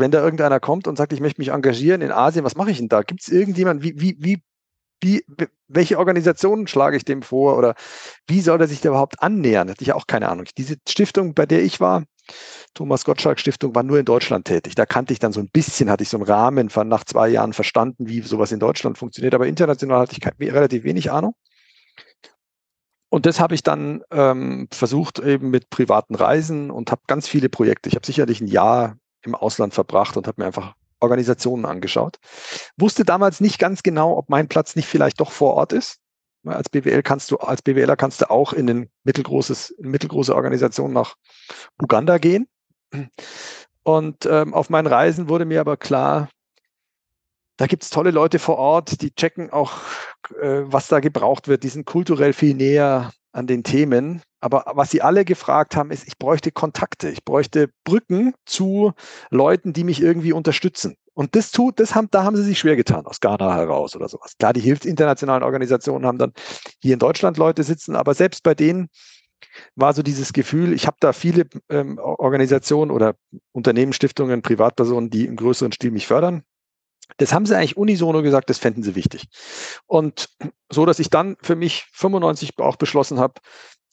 wenn 0.00 0.10
da 0.10 0.22
irgendeiner 0.22 0.60
kommt 0.60 0.86
und 0.86 0.96
sagt, 0.96 1.12
ich 1.12 1.20
möchte 1.20 1.40
mich 1.40 1.50
engagieren 1.50 2.00
in 2.00 2.12
Asien, 2.12 2.44
was 2.44 2.56
mache 2.56 2.70
ich 2.70 2.78
denn 2.78 2.88
da? 2.88 3.02
Gibt 3.02 3.22
es 3.22 3.28
irgendjemand, 3.28 3.82
wie, 3.82 4.00
wie, 4.00 4.16
wie, 4.18 4.42
wie, 5.02 5.24
welche 5.68 5.98
Organisationen 5.98 6.66
schlage 6.66 6.96
ich 6.96 7.04
dem 7.04 7.22
vor 7.22 7.56
oder 7.56 7.74
wie 8.26 8.40
soll 8.40 8.60
er 8.60 8.68
sich 8.68 8.80
da 8.80 8.90
überhaupt 8.90 9.22
annähern? 9.22 9.70
Hatte 9.70 9.82
ich 9.82 9.92
auch 9.92 10.06
keine 10.06 10.28
Ahnung. 10.28 10.46
Diese 10.58 10.76
Stiftung, 10.88 11.34
bei 11.34 11.46
der 11.46 11.62
ich 11.62 11.80
war, 11.80 12.04
Thomas 12.74 13.04
Gottschalk 13.04 13.40
Stiftung, 13.40 13.74
war 13.74 13.82
nur 13.82 13.98
in 13.98 14.04
Deutschland 14.04 14.46
tätig. 14.46 14.74
Da 14.74 14.86
kannte 14.86 15.12
ich 15.12 15.18
dann 15.18 15.32
so 15.32 15.40
ein 15.40 15.48
bisschen, 15.48 15.90
hatte 15.90 16.02
ich 16.02 16.08
so 16.08 16.16
einen 16.16 16.26
Rahmen 16.26 16.70
von 16.70 16.88
nach 16.88 17.04
zwei 17.04 17.28
Jahren 17.28 17.52
verstanden, 17.52 18.08
wie 18.08 18.20
sowas 18.20 18.52
in 18.52 18.60
Deutschland 18.60 18.98
funktioniert, 18.98 19.34
aber 19.34 19.46
international 19.46 20.00
hatte 20.00 20.16
ich 20.16 20.52
relativ 20.52 20.84
wenig 20.84 21.10
Ahnung. 21.10 21.34
Und 23.12 23.26
das 23.26 23.40
habe 23.40 23.56
ich 23.56 23.64
dann 23.64 24.02
ähm, 24.12 24.68
versucht 24.70 25.18
eben 25.18 25.50
mit 25.50 25.68
privaten 25.68 26.14
Reisen 26.14 26.70
und 26.70 26.92
habe 26.92 27.02
ganz 27.08 27.26
viele 27.26 27.48
Projekte. 27.48 27.88
Ich 27.88 27.96
habe 27.96 28.06
sicherlich 28.06 28.40
ein 28.40 28.46
Jahr 28.46 28.99
im 29.22 29.34
Ausland 29.34 29.74
verbracht 29.74 30.16
und 30.16 30.26
habe 30.26 30.40
mir 30.40 30.46
einfach 30.46 30.74
Organisationen 31.00 31.64
angeschaut. 31.64 32.18
Wusste 32.76 33.04
damals 33.04 33.40
nicht 33.40 33.58
ganz 33.58 33.82
genau, 33.82 34.16
ob 34.16 34.28
mein 34.28 34.48
Platz 34.48 34.76
nicht 34.76 34.86
vielleicht 34.86 35.20
doch 35.20 35.32
vor 35.32 35.54
Ort 35.54 35.72
ist. 35.72 35.98
Als 36.44 36.70
BWL 36.70 37.02
kannst 37.02 37.30
du, 37.30 37.36
als 37.36 37.62
BWLer 37.62 37.96
kannst 37.96 38.22
du 38.22 38.30
auch 38.30 38.52
in 38.52 38.68
ein 38.70 38.90
mittelgroßes, 39.04 39.74
mittelgroße 39.78 40.34
Organisation 40.34 40.92
nach 40.92 41.16
Uganda 41.80 42.18
gehen. 42.18 42.48
Und 43.82 44.26
ähm, 44.26 44.54
auf 44.54 44.70
meinen 44.70 44.86
Reisen 44.86 45.28
wurde 45.28 45.44
mir 45.44 45.60
aber 45.60 45.76
klar, 45.76 46.28
da 47.56 47.66
gibt 47.66 47.82
es 47.82 47.90
tolle 47.90 48.10
Leute 48.10 48.38
vor 48.38 48.56
Ort, 48.56 49.02
die 49.02 49.14
checken 49.14 49.50
auch, 49.50 49.82
äh, 50.40 50.62
was 50.64 50.88
da 50.88 51.00
gebraucht 51.00 51.46
wird. 51.46 51.62
Die 51.62 51.68
sind 51.68 51.84
kulturell 51.84 52.32
viel 52.32 52.54
näher 52.54 53.12
an 53.32 53.46
den 53.46 53.62
Themen. 53.62 54.22
Aber 54.40 54.64
was 54.74 54.90
sie 54.90 55.02
alle 55.02 55.24
gefragt 55.24 55.76
haben, 55.76 55.90
ist, 55.90 56.06
ich 56.06 56.18
bräuchte 56.18 56.50
Kontakte, 56.50 57.10
ich 57.10 57.24
bräuchte 57.24 57.68
Brücken 57.84 58.34
zu 58.46 58.92
Leuten, 59.30 59.72
die 59.72 59.84
mich 59.84 60.00
irgendwie 60.00 60.32
unterstützen. 60.32 60.96
Und 61.14 61.36
das 61.36 61.50
tut, 61.50 61.80
das 61.80 61.94
haben, 61.94 62.08
da 62.10 62.24
haben 62.24 62.36
sie 62.36 62.44
sich 62.44 62.58
schwer 62.58 62.76
getan, 62.76 63.04
aus 63.04 63.20
Ghana 63.20 63.54
heraus 63.54 63.94
oder 63.94 64.08
sowas. 64.08 64.34
Klar, 64.38 64.52
die 64.52 64.60
hilfsinternationalen 64.60 65.42
Organisationen 65.42 66.06
haben 66.06 66.18
dann 66.18 66.32
hier 66.80 66.94
in 66.94 66.98
Deutschland 66.98 67.36
Leute 67.36 67.62
sitzen, 67.62 67.96
aber 67.96 68.14
selbst 68.14 68.42
bei 68.42 68.54
denen 68.54 68.88
war 69.74 69.92
so 69.92 70.02
dieses 70.02 70.32
Gefühl, 70.32 70.72
ich 70.72 70.86
habe 70.86 70.96
da 71.00 71.12
viele 71.12 71.46
ähm, 71.68 71.98
Organisationen 71.98 72.90
oder 72.90 73.16
Unternehmen, 73.52 73.92
Stiftungen, 73.92 74.42
Privatpersonen, 74.42 75.10
die 75.10 75.26
im 75.26 75.36
größeren 75.36 75.72
Stil 75.72 75.90
mich 75.90 76.06
fördern. 76.06 76.42
Das 77.16 77.32
haben 77.32 77.46
sie 77.46 77.56
eigentlich 77.56 77.76
unisono 77.76 78.22
gesagt, 78.22 78.50
das 78.50 78.58
fänden 78.58 78.82
sie 78.82 78.94
wichtig. 78.94 79.28
Und 79.86 80.28
so, 80.70 80.86
dass 80.86 80.98
ich 80.98 81.10
dann 81.10 81.36
für 81.42 81.56
mich 81.56 81.86
95 81.92 82.58
auch 82.58 82.76
beschlossen 82.76 83.18
habe, 83.18 83.34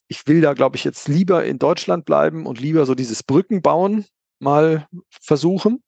ich 0.08 0.28
will 0.28 0.42
da, 0.42 0.54
glaube 0.54 0.78
ich, 0.78 0.84
jetzt 0.84 1.08
lieber 1.08 1.46
in 1.46 1.60
Deutschland 1.60 2.06
bleiben 2.06 2.46
und 2.46 2.60
lieber 2.60 2.86
so 2.86 2.96
dieses 2.96 3.24
Brückenbauen 3.24 4.06
mal 4.40 4.88
versuchen. 5.10 5.84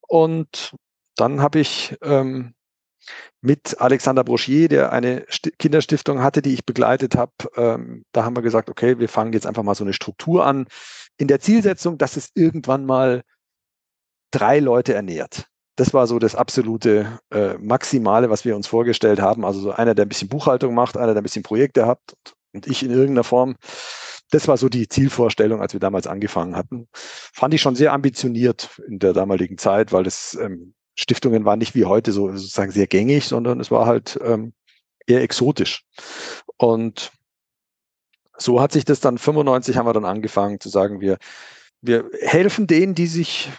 Und 0.00 0.74
dann 1.16 1.40
habe 1.40 1.60
ich 1.60 1.96
ähm, 2.02 2.54
mit 3.40 3.80
Alexander 3.80 4.24
Broschier, 4.24 4.68
der 4.68 4.92
eine 4.92 5.24
St 5.30 5.58
Kinderstiftung 5.58 6.22
hatte, 6.22 6.42
die 6.42 6.54
ich 6.54 6.66
begleitet 6.66 7.16
habe, 7.16 7.32
ähm, 7.56 8.04
da 8.12 8.24
haben 8.24 8.36
wir 8.36 8.42
gesagt, 8.42 8.68
okay, 8.68 8.98
wir 8.98 9.08
fangen 9.08 9.32
jetzt 9.32 9.46
einfach 9.46 9.62
mal 9.62 9.74
so 9.74 9.84
eine 9.84 9.92
Struktur 9.92 10.44
an 10.44 10.66
in 11.16 11.28
der 11.28 11.40
Zielsetzung, 11.40 11.98
dass 11.98 12.16
es 12.16 12.30
irgendwann 12.34 12.84
mal 12.84 13.22
drei 14.32 14.58
Leute 14.58 14.94
ernährt. 14.94 15.46
Das 15.76 15.92
war 15.94 16.06
so 16.06 16.18
das 16.18 16.34
absolute 16.34 17.18
äh, 17.30 17.54
Maximale, 17.58 18.30
was 18.30 18.44
wir 18.44 18.56
uns 18.56 18.66
vorgestellt 18.66 19.20
haben. 19.20 19.44
Also 19.44 19.60
so 19.60 19.70
einer, 19.72 19.94
der 19.94 20.06
ein 20.06 20.08
bisschen 20.08 20.28
Buchhaltung 20.28 20.74
macht, 20.74 20.96
einer, 20.96 21.12
der 21.12 21.20
ein 21.20 21.22
bisschen 21.22 21.42
Projekte 21.42 21.86
hat 21.86 22.00
und 22.52 22.66
ich 22.66 22.82
in 22.82 22.90
irgendeiner 22.90 23.24
Form. 23.24 23.56
Das 24.30 24.48
war 24.48 24.56
so 24.56 24.68
die 24.68 24.88
Zielvorstellung, 24.88 25.60
als 25.60 25.72
wir 25.72 25.80
damals 25.80 26.06
angefangen 26.06 26.56
hatten. 26.56 26.88
Fand 26.92 27.54
ich 27.54 27.60
schon 27.60 27.76
sehr 27.76 27.92
ambitioniert 27.92 28.80
in 28.88 28.98
der 28.98 29.12
damaligen 29.12 29.58
Zeit, 29.58 29.92
weil 29.92 30.02
das 30.02 30.36
ähm, 30.40 30.74
Stiftungen 30.96 31.44
waren 31.44 31.58
nicht 31.58 31.74
wie 31.74 31.84
heute 31.84 32.10
so 32.10 32.28
sozusagen 32.32 32.72
sehr 32.72 32.86
gängig, 32.86 33.26
sondern 33.26 33.60
es 33.60 33.70
war 33.70 33.86
halt 33.86 34.18
ähm, 34.24 34.52
eher 35.06 35.22
exotisch. 35.22 35.84
Und 36.56 37.12
so 38.38 38.60
hat 38.60 38.72
sich 38.72 38.84
das 38.84 39.00
dann 39.00 39.18
95 39.18 39.76
haben 39.76 39.86
wir 39.86 39.92
dann 39.92 40.04
angefangen 40.04 40.60
zu 40.60 40.68
sagen, 40.68 41.00
wir, 41.00 41.18
wir 41.80 42.10
helfen 42.20 42.66
denen, 42.66 42.94
die 42.94 43.06
sich, 43.06 43.50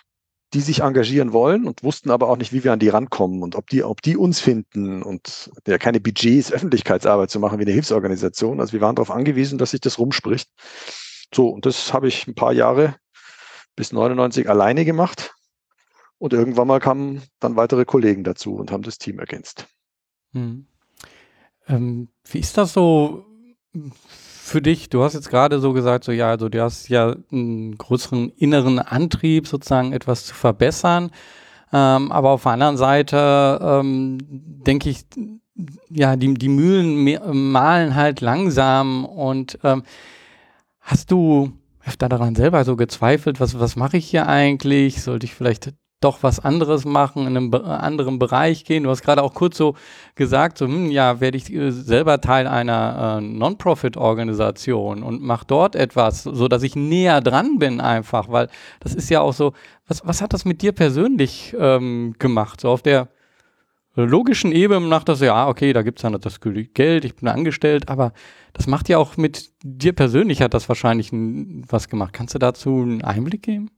die 0.57 0.61
sich 0.61 0.79
engagieren 0.79 1.33
wollen 1.33 1.67
und 1.67 1.83
wussten 1.83 2.09
aber 2.09 2.27
auch 2.29 2.35
nicht, 2.35 2.51
wie 2.51 2.63
wir 2.63 2.73
an 2.73 2.79
die 2.79 2.89
rankommen 2.89 3.43
und 3.43 3.55
ob 3.55 3.69
die, 3.69 3.83
ob 3.83 4.01
die 4.01 4.17
uns 4.17 4.39
finden 4.39 5.03
und 5.03 5.51
ja 5.67 5.77
keine 5.77 5.99
Budgets, 5.99 6.51
Öffentlichkeitsarbeit 6.51 7.29
zu 7.29 7.39
machen 7.39 7.59
wie 7.59 7.63
eine 7.63 7.73
Hilfsorganisation. 7.73 8.59
Also 8.59 8.73
wir 8.73 8.81
waren 8.81 8.95
darauf 8.95 9.11
angewiesen, 9.11 9.59
dass 9.59 9.69
sich 9.69 9.81
das 9.81 9.99
rumspricht. 9.99 10.49
So, 11.31 11.49
und 11.49 11.67
das 11.67 11.93
habe 11.93 12.07
ich 12.07 12.25
ein 12.25 12.33
paar 12.33 12.53
Jahre 12.53 12.95
bis 13.75 13.93
99 13.93 14.49
alleine 14.49 14.83
gemacht 14.83 15.35
und 16.17 16.33
irgendwann 16.33 16.67
mal 16.67 16.79
kamen 16.79 17.21
dann 17.39 17.55
weitere 17.55 17.85
Kollegen 17.85 18.23
dazu 18.23 18.55
und 18.55 18.71
haben 18.71 18.81
das 18.81 18.97
Team 18.97 19.19
ergänzt. 19.19 19.67
Hm. 20.33 20.65
Ähm, 21.67 22.07
wie 22.31 22.39
ist 22.39 22.57
das 22.57 22.73
so 22.73 23.27
für 24.47 24.61
dich? 24.61 24.89
Du 24.89 25.03
hast 25.03 25.13
jetzt 25.13 25.29
gerade 25.29 25.59
so 25.59 25.73
gesagt, 25.73 26.03
so 26.03 26.11
ja, 26.11 26.29
also 26.29 26.49
du 26.49 26.61
hast 26.61 26.89
ja 26.89 27.15
einen 27.31 27.77
größeren 27.77 28.29
inneren 28.37 28.79
Antrieb, 28.79 29.47
sozusagen 29.47 29.93
etwas 29.93 30.25
zu 30.25 30.33
verbessern. 30.33 31.11
Ähm, 31.73 32.11
aber 32.11 32.31
auf 32.31 32.43
der 32.43 32.53
anderen 32.53 32.77
Seite 32.77 33.59
ähm, 33.61 34.17
denke 34.21 34.89
ich, 34.89 35.05
ja, 35.89 36.15
die, 36.15 36.33
die 36.33 36.49
Mühlen 36.49 37.51
malen 37.51 37.95
halt 37.95 38.21
langsam 38.21 39.05
und 39.05 39.59
ähm, 39.63 39.83
hast 40.79 41.11
du 41.11 41.51
öfter 41.85 42.09
daran 42.09 42.35
selber 42.35 42.63
so 42.63 42.75
gezweifelt, 42.75 43.39
was, 43.39 43.59
was 43.59 43.75
mache 43.75 43.97
ich 43.97 44.07
hier 44.09 44.27
eigentlich? 44.27 45.01
Sollte 45.01 45.25
ich 45.25 45.33
vielleicht 45.33 45.73
doch 45.99 46.21
was 46.21 46.39
anderes 46.39 46.85
machen, 46.85 47.25
in 47.25 47.35
einem 47.35 47.53
anderen 47.53 48.19
Bereich 48.19 48.65
gehen. 48.65 48.83
Du 48.83 48.89
hast 48.89 49.01
gerade 49.01 49.23
auch 49.23 49.33
kurz 49.33 49.57
so 49.57 49.75
gesagt, 50.15 50.59
so, 50.59 50.65
hm, 50.65 50.91
ja, 50.91 51.19
werde 51.19 51.37
ich 51.37 51.51
äh, 51.51 51.71
selber 51.71 52.21
Teil 52.21 52.45
einer 52.47 53.17
äh, 53.17 53.21
Non-Profit-Organisation 53.21 55.01
und 55.01 55.23
mache 55.23 55.45
dort 55.47 55.75
etwas, 55.75 56.23
so 56.23 56.47
dass 56.47 56.61
ich 56.61 56.75
näher 56.75 57.21
dran 57.21 57.57
bin 57.57 57.81
einfach, 57.81 58.29
weil 58.29 58.47
das 58.79 58.93
ist 58.93 59.09
ja 59.09 59.21
auch 59.21 59.33
so, 59.33 59.53
was, 59.87 60.05
was 60.05 60.21
hat 60.21 60.33
das 60.33 60.45
mit 60.45 60.61
dir 60.61 60.71
persönlich 60.71 61.55
ähm, 61.59 62.15
gemacht? 62.19 62.61
So 62.61 62.69
auf 62.69 62.83
der 62.83 63.07
logischen 63.95 64.51
Ebene 64.51 64.87
nach 64.87 65.03
das, 65.03 65.21
ja, 65.21 65.47
okay, 65.47 65.73
da 65.73 65.81
gibt's 65.81 66.03
dann 66.03 66.19
das 66.21 66.39
Geld, 66.39 67.05
ich 67.05 67.15
bin 67.15 67.27
angestellt, 67.27 67.89
aber 67.89 68.13
das 68.53 68.67
macht 68.67 68.89
ja 68.89 68.99
auch 68.99 69.17
mit 69.17 69.51
dir 69.63 69.93
persönlich 69.93 70.43
hat 70.43 70.53
das 70.53 70.69
wahrscheinlich 70.69 71.09
was 71.11 71.89
gemacht. 71.89 72.13
Kannst 72.13 72.35
du 72.35 72.39
dazu 72.39 72.69
einen 72.69 73.03
Einblick 73.03 73.41
geben? 73.41 73.71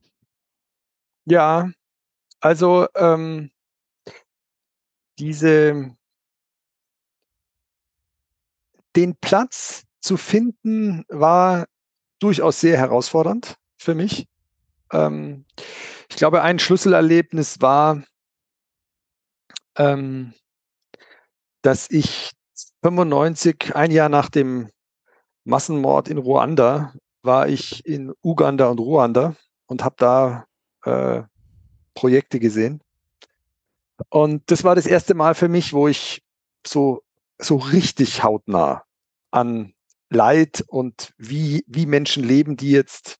Ja, 1.26 1.70
also, 2.40 2.88
ähm, 2.96 3.52
diese 5.18 5.96
den 8.96 9.16
Platz 9.18 9.84
zu 10.02 10.18
finden, 10.18 11.06
war 11.10 11.68
durchaus 12.20 12.60
sehr 12.60 12.78
herausfordernd 12.78 13.56
für 13.78 13.96
mich. 13.96 14.28
Ähm, 14.92 15.46
ich 16.10 16.16
glaube, 16.16 16.42
ein 16.42 16.60
Schlüsselerlebnis 16.60 17.62
war, 17.62 18.04
ähm, 19.78 20.34
dass 21.62 21.90
ich 21.92 22.32
95, 22.84 23.76
ein 23.76 23.92
Jahr 23.92 24.10
nach 24.10 24.30
dem 24.30 24.70
Massenmord 25.44 26.08
in 26.08 26.18
Ruanda, 26.18 26.94
war 27.22 27.48
ich 27.48 27.86
in 27.86 28.14
Uganda 28.22 28.70
und 28.70 28.80
Ruanda 28.80 29.36
und 29.68 29.84
habe 29.84 29.96
da 29.98 30.46
äh, 30.86 31.24
Projekte 32.00 32.40
gesehen. 32.40 32.82
Und 34.08 34.50
das 34.50 34.64
war 34.64 34.74
das 34.74 34.86
erste 34.86 35.16
Mal 35.16 35.36
für 35.36 35.50
mich, 35.50 35.74
wo 35.74 35.90
ich 35.90 36.24
so, 36.66 37.04
so 37.38 37.58
richtig 37.58 38.24
hautnah 38.24 38.84
an 39.32 39.74
Leid 40.10 40.64
und 40.68 41.14
wie, 41.18 41.66
wie 41.68 41.86
Menschen 41.86 42.24
leben, 42.24 42.56
die 42.56 42.72
jetzt, 42.72 43.18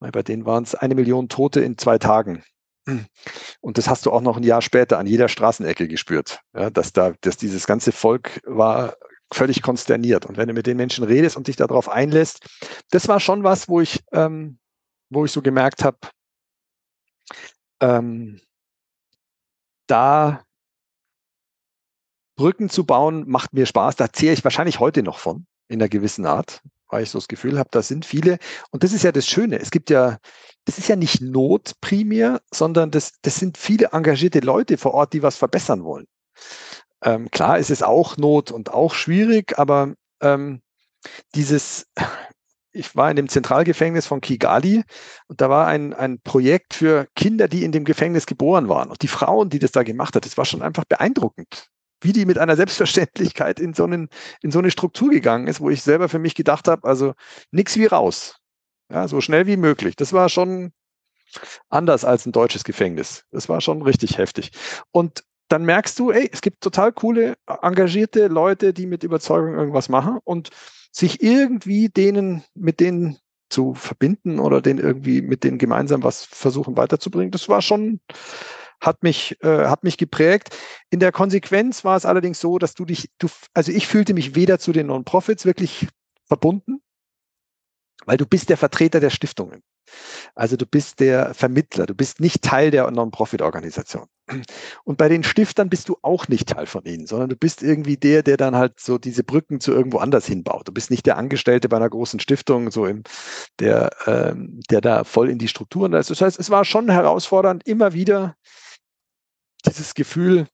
bei 0.00 0.22
denen 0.22 0.46
waren 0.46 0.64
es 0.64 0.74
eine 0.74 0.94
Million 0.94 1.28
Tote 1.28 1.60
in 1.60 1.76
zwei 1.76 1.98
Tagen. 1.98 2.42
Und 3.60 3.76
das 3.76 3.86
hast 3.86 4.06
du 4.06 4.12
auch 4.12 4.22
noch 4.22 4.38
ein 4.38 4.44
Jahr 4.44 4.62
später 4.62 4.98
an 4.98 5.06
jeder 5.06 5.28
Straßenecke 5.28 5.88
gespürt, 5.88 6.40
ja, 6.54 6.70
dass 6.70 6.94
da, 6.94 7.12
dass 7.20 7.36
dieses 7.36 7.66
ganze 7.66 7.92
Volk 7.92 8.40
war 8.46 8.96
völlig 9.30 9.60
konsterniert. 9.60 10.24
Und 10.24 10.38
wenn 10.38 10.48
du 10.48 10.54
mit 10.54 10.66
den 10.66 10.78
Menschen 10.78 11.04
redest 11.04 11.36
und 11.36 11.48
dich 11.48 11.56
darauf 11.56 11.90
einlässt, 11.90 12.46
das 12.92 13.08
war 13.08 13.20
schon 13.20 13.44
was, 13.44 13.68
wo 13.68 13.82
ich, 13.82 14.00
ähm, 14.12 14.58
wo 15.10 15.26
ich 15.26 15.32
so 15.32 15.42
gemerkt 15.42 15.84
habe, 15.84 15.98
ähm, 17.80 18.40
da 19.86 20.44
Brücken 22.36 22.70
zu 22.70 22.84
bauen, 22.84 23.28
macht 23.28 23.52
mir 23.52 23.66
Spaß. 23.66 23.96
Da 23.96 24.12
zehre 24.12 24.32
ich 24.32 24.44
wahrscheinlich 24.44 24.80
heute 24.80 25.02
noch 25.02 25.18
von, 25.18 25.46
in 25.68 25.80
einer 25.80 25.88
gewissen 25.88 26.24
Art, 26.24 26.62
weil 26.88 27.02
ich 27.02 27.10
so 27.10 27.18
das 27.18 27.28
Gefühl 27.28 27.58
habe, 27.58 27.68
da 27.72 27.82
sind 27.82 28.06
viele. 28.06 28.38
Und 28.70 28.84
das 28.84 28.92
ist 28.92 29.02
ja 29.02 29.12
das 29.12 29.26
Schöne. 29.26 29.58
Es 29.58 29.70
gibt 29.70 29.90
ja, 29.90 30.18
das 30.64 30.78
ist 30.78 30.88
ja 30.88 30.96
nicht 30.96 31.20
Not 31.20 31.72
primär, 31.80 32.40
sondern 32.54 32.90
das, 32.90 33.12
das 33.22 33.36
sind 33.36 33.58
viele 33.58 33.88
engagierte 33.92 34.40
Leute 34.40 34.78
vor 34.78 34.94
Ort, 34.94 35.12
die 35.12 35.22
was 35.22 35.36
verbessern 35.36 35.84
wollen. 35.84 36.06
Ähm, 37.02 37.30
klar 37.30 37.58
ist 37.58 37.70
es 37.70 37.82
auch 37.82 38.16
Not 38.16 38.50
und 38.52 38.72
auch 38.72 38.94
schwierig, 38.94 39.58
aber 39.58 39.94
ähm, 40.20 40.62
dieses, 41.34 41.86
ich 42.72 42.94
war 42.96 43.10
in 43.10 43.16
dem 43.16 43.28
Zentralgefängnis 43.28 44.06
von 44.06 44.20
Kigali 44.20 44.84
und 45.26 45.40
da 45.40 45.48
war 45.48 45.66
ein, 45.66 45.94
ein 45.94 46.20
Projekt 46.20 46.74
für 46.74 47.06
Kinder, 47.14 47.48
die 47.48 47.64
in 47.64 47.72
dem 47.72 47.84
Gefängnis 47.84 48.26
geboren 48.26 48.68
waren. 48.68 48.90
Und 48.90 49.02
die 49.02 49.08
Frauen, 49.08 49.48
die 49.48 49.58
das 49.58 49.72
da 49.72 49.82
gemacht 49.82 50.14
hat, 50.14 50.24
das 50.24 50.36
war 50.36 50.44
schon 50.44 50.62
einfach 50.62 50.84
beeindruckend, 50.84 51.68
wie 52.00 52.12
die 52.12 52.26
mit 52.26 52.38
einer 52.38 52.56
Selbstverständlichkeit 52.56 53.58
in 53.58 53.74
so, 53.74 53.84
einen, 53.84 54.08
in 54.42 54.50
so 54.50 54.58
eine 54.58 54.70
Struktur 54.70 55.10
gegangen 55.10 55.46
ist, 55.46 55.60
wo 55.60 55.70
ich 55.70 55.82
selber 55.82 56.08
für 56.08 56.18
mich 56.18 56.34
gedacht 56.34 56.68
habe, 56.68 56.86
also 56.86 57.14
nichts 57.50 57.76
wie 57.76 57.86
raus. 57.86 58.36
Ja, 58.90 59.08
so 59.08 59.20
schnell 59.20 59.46
wie 59.46 59.56
möglich. 59.56 59.96
Das 59.96 60.12
war 60.12 60.28
schon 60.28 60.72
anders 61.68 62.04
als 62.04 62.26
ein 62.26 62.32
deutsches 62.32 62.64
Gefängnis. 62.64 63.24
Das 63.30 63.48
war 63.48 63.60
schon 63.60 63.82
richtig 63.82 64.18
heftig. 64.18 64.52
Und 64.92 65.24
dann 65.48 65.64
merkst 65.64 65.98
du, 65.98 66.10
ey, 66.10 66.28
es 66.30 66.42
gibt 66.42 66.62
total 66.62 66.92
coole, 66.92 67.34
engagierte 67.62 68.28
Leute, 68.28 68.72
die 68.72 68.86
mit 68.86 69.02
Überzeugung 69.02 69.54
irgendwas 69.54 69.88
machen. 69.88 70.18
Und 70.24 70.50
sich 70.90 71.22
irgendwie 71.22 71.88
denen, 71.88 72.44
mit 72.54 72.80
denen 72.80 73.18
zu 73.48 73.74
verbinden 73.74 74.38
oder 74.38 74.60
den 74.60 74.78
irgendwie 74.78 75.22
mit 75.22 75.44
denen 75.44 75.58
gemeinsam 75.58 76.02
was 76.02 76.24
versuchen 76.24 76.76
weiterzubringen, 76.76 77.30
das 77.30 77.48
war 77.48 77.62
schon, 77.62 78.00
hat 78.80 79.02
mich, 79.02 79.42
äh, 79.42 79.66
hat 79.66 79.84
mich 79.84 79.96
geprägt. 79.96 80.56
In 80.90 81.00
der 81.00 81.12
Konsequenz 81.12 81.84
war 81.84 81.96
es 81.96 82.04
allerdings 82.04 82.40
so, 82.40 82.58
dass 82.58 82.74
du 82.74 82.84
dich, 82.84 83.10
du, 83.18 83.28
also 83.54 83.72
ich 83.72 83.86
fühlte 83.86 84.14
mich 84.14 84.34
weder 84.34 84.58
zu 84.58 84.72
den 84.72 84.88
Non-Profits 84.88 85.44
wirklich 85.44 85.88
verbunden, 86.26 86.82
weil 88.04 88.16
du 88.16 88.26
bist 88.26 88.50
der 88.50 88.56
Vertreter 88.56 89.00
der 89.00 89.10
Stiftungen. 89.10 89.62
Also 90.34 90.56
du 90.56 90.66
bist 90.66 91.00
der 91.00 91.32
Vermittler, 91.34 91.86
du 91.86 91.94
bist 91.94 92.20
nicht 92.20 92.42
Teil 92.42 92.70
der 92.70 92.90
Non-Profit-Organisation. 92.90 94.06
Und 94.84 94.98
bei 94.98 95.08
den 95.08 95.22
Stiftern 95.22 95.68
bist 95.68 95.88
du 95.88 95.96
auch 96.02 96.28
nicht 96.28 96.48
Teil 96.48 96.66
von 96.66 96.84
ihnen, 96.84 97.06
sondern 97.06 97.28
du 97.28 97.36
bist 97.36 97.62
irgendwie 97.62 97.96
der, 97.96 98.22
der 98.22 98.36
dann 98.36 98.56
halt 98.56 98.80
so 98.80 98.98
diese 98.98 99.24
Brücken 99.24 99.60
zu 99.60 99.72
irgendwo 99.72 99.98
anders 99.98 100.26
hinbaut. 100.26 100.68
Du 100.68 100.72
bist 100.72 100.90
nicht 100.90 101.06
der 101.06 101.16
Angestellte 101.16 101.68
bei 101.68 101.76
einer 101.76 101.90
großen 101.90 102.20
Stiftung, 102.20 102.70
so 102.70 102.86
im, 102.86 103.02
der, 103.58 103.90
ähm, 104.06 104.60
der 104.70 104.80
da 104.80 105.04
voll 105.04 105.30
in 105.30 105.38
die 105.38 105.48
Strukturen 105.48 105.92
ist. 105.92 106.10
Das 106.10 106.20
heißt, 106.20 106.38
es 106.38 106.50
war 106.50 106.64
schon 106.64 106.90
herausfordernd, 106.90 107.66
immer 107.66 107.92
wieder 107.92 108.36
dieses 109.66 109.94
Gefühl, 109.94 110.46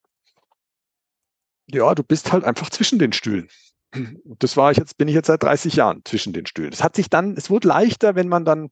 ja, 1.66 1.94
du 1.94 2.02
bist 2.02 2.32
halt 2.32 2.44
einfach 2.44 2.70
zwischen 2.70 2.98
den 2.98 3.12
Stühlen. 3.12 3.48
Das 4.24 4.56
war 4.56 4.72
ich 4.72 4.78
jetzt, 4.78 4.98
bin 4.98 5.08
ich 5.08 5.14
jetzt 5.14 5.28
seit 5.28 5.42
30 5.42 5.76
Jahren 5.76 6.02
zwischen 6.04 6.32
den 6.32 6.46
Stühlen. 6.46 6.72
Es 6.72 6.82
hat 6.82 6.96
sich 6.96 7.08
dann, 7.08 7.36
es 7.36 7.48
wurde 7.48 7.68
leichter, 7.68 8.16
wenn 8.16 8.28
man 8.28 8.44
dann 8.44 8.70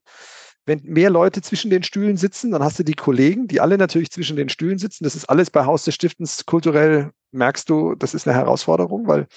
wenn 0.65 0.81
mehr 0.83 1.09
Leute 1.09 1.41
zwischen 1.41 1.69
den 1.69 1.83
Stühlen 1.83 2.17
sitzen, 2.17 2.51
dann 2.51 2.63
hast 2.63 2.79
du 2.79 2.83
die 2.83 2.93
Kollegen, 2.93 3.47
die 3.47 3.59
alle 3.59 3.77
natürlich 3.77 4.11
zwischen 4.11 4.37
den 4.37 4.49
Stühlen 4.49 4.77
sitzen. 4.77 5.03
Das 5.03 5.15
ist 5.15 5.25
alles 5.25 5.51
bei 5.51 5.65
Haus 5.65 5.83
des 5.83 5.95
Stiftens 5.95 6.45
kulturell, 6.45 7.11
merkst 7.31 7.69
du, 7.69 7.95
das 7.95 8.13
ist 8.13 8.27
eine 8.27 8.37
Herausforderung, 8.37 9.07
weil, 9.07 9.27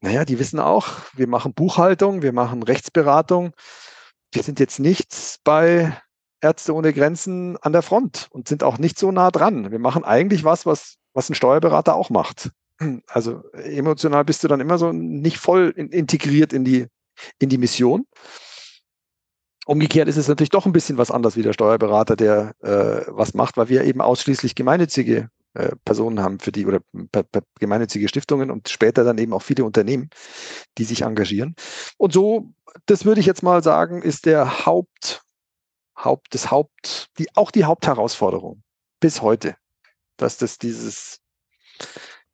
naja, 0.00 0.24
die 0.24 0.38
wissen 0.38 0.60
auch, 0.60 0.88
wir 1.14 1.28
machen 1.28 1.54
Buchhaltung, 1.54 2.22
wir 2.22 2.32
machen 2.32 2.62
Rechtsberatung. 2.62 3.52
Wir 4.32 4.42
sind 4.42 4.60
jetzt 4.60 4.78
nichts 4.78 5.38
bei 5.42 5.96
Ärzte 6.40 6.74
ohne 6.74 6.92
Grenzen 6.92 7.56
an 7.58 7.72
der 7.72 7.82
Front 7.82 8.28
und 8.30 8.48
sind 8.48 8.62
auch 8.62 8.78
nicht 8.78 8.98
so 8.98 9.10
nah 9.10 9.30
dran. 9.30 9.70
Wir 9.70 9.78
machen 9.78 10.04
eigentlich 10.04 10.44
was, 10.44 10.66
was, 10.66 10.96
was 11.14 11.30
ein 11.30 11.34
Steuerberater 11.34 11.94
auch 11.94 12.10
macht. 12.10 12.50
Also 13.08 13.42
emotional 13.52 14.24
bist 14.24 14.44
du 14.44 14.48
dann 14.48 14.60
immer 14.60 14.78
so 14.78 14.92
nicht 14.92 15.38
voll 15.38 15.72
in, 15.74 15.88
integriert 15.88 16.52
in 16.52 16.64
die, 16.64 16.86
in 17.40 17.48
die 17.48 17.58
Mission. 17.58 18.06
Umgekehrt 19.68 20.08
ist 20.08 20.16
es 20.16 20.28
natürlich 20.28 20.48
doch 20.48 20.64
ein 20.64 20.72
bisschen 20.72 20.96
was 20.96 21.10
anderes 21.10 21.36
wie 21.36 21.42
der 21.42 21.52
Steuerberater, 21.52 22.16
der 22.16 22.54
äh, 22.62 23.04
was 23.08 23.34
macht, 23.34 23.58
weil 23.58 23.68
wir 23.68 23.84
eben 23.84 24.00
ausschließlich 24.00 24.54
gemeinnützige 24.54 25.28
äh, 25.52 25.76
Personen 25.84 26.22
haben 26.22 26.40
für 26.40 26.52
die 26.52 26.64
oder 26.64 26.80
gemeinnützige 27.60 28.08
Stiftungen 28.08 28.50
und 28.50 28.70
später 28.70 29.04
dann 29.04 29.18
eben 29.18 29.34
auch 29.34 29.42
viele 29.42 29.66
Unternehmen, 29.66 30.08
die 30.78 30.84
sich 30.84 31.02
engagieren. 31.02 31.54
Und 31.98 32.14
so, 32.14 32.48
das 32.86 33.04
würde 33.04 33.20
ich 33.20 33.26
jetzt 33.26 33.42
mal 33.42 33.62
sagen, 33.62 34.00
ist 34.00 34.24
der 34.24 34.64
Haupt, 34.64 35.22
Haupt, 35.98 36.28
das 36.30 36.50
Haupt, 36.50 37.10
die, 37.18 37.26
auch 37.36 37.50
die 37.50 37.64
Hauptherausforderung 37.64 38.62
bis 39.00 39.20
heute, 39.20 39.54
dass 40.16 40.38
das 40.38 40.56
dieses 40.56 41.20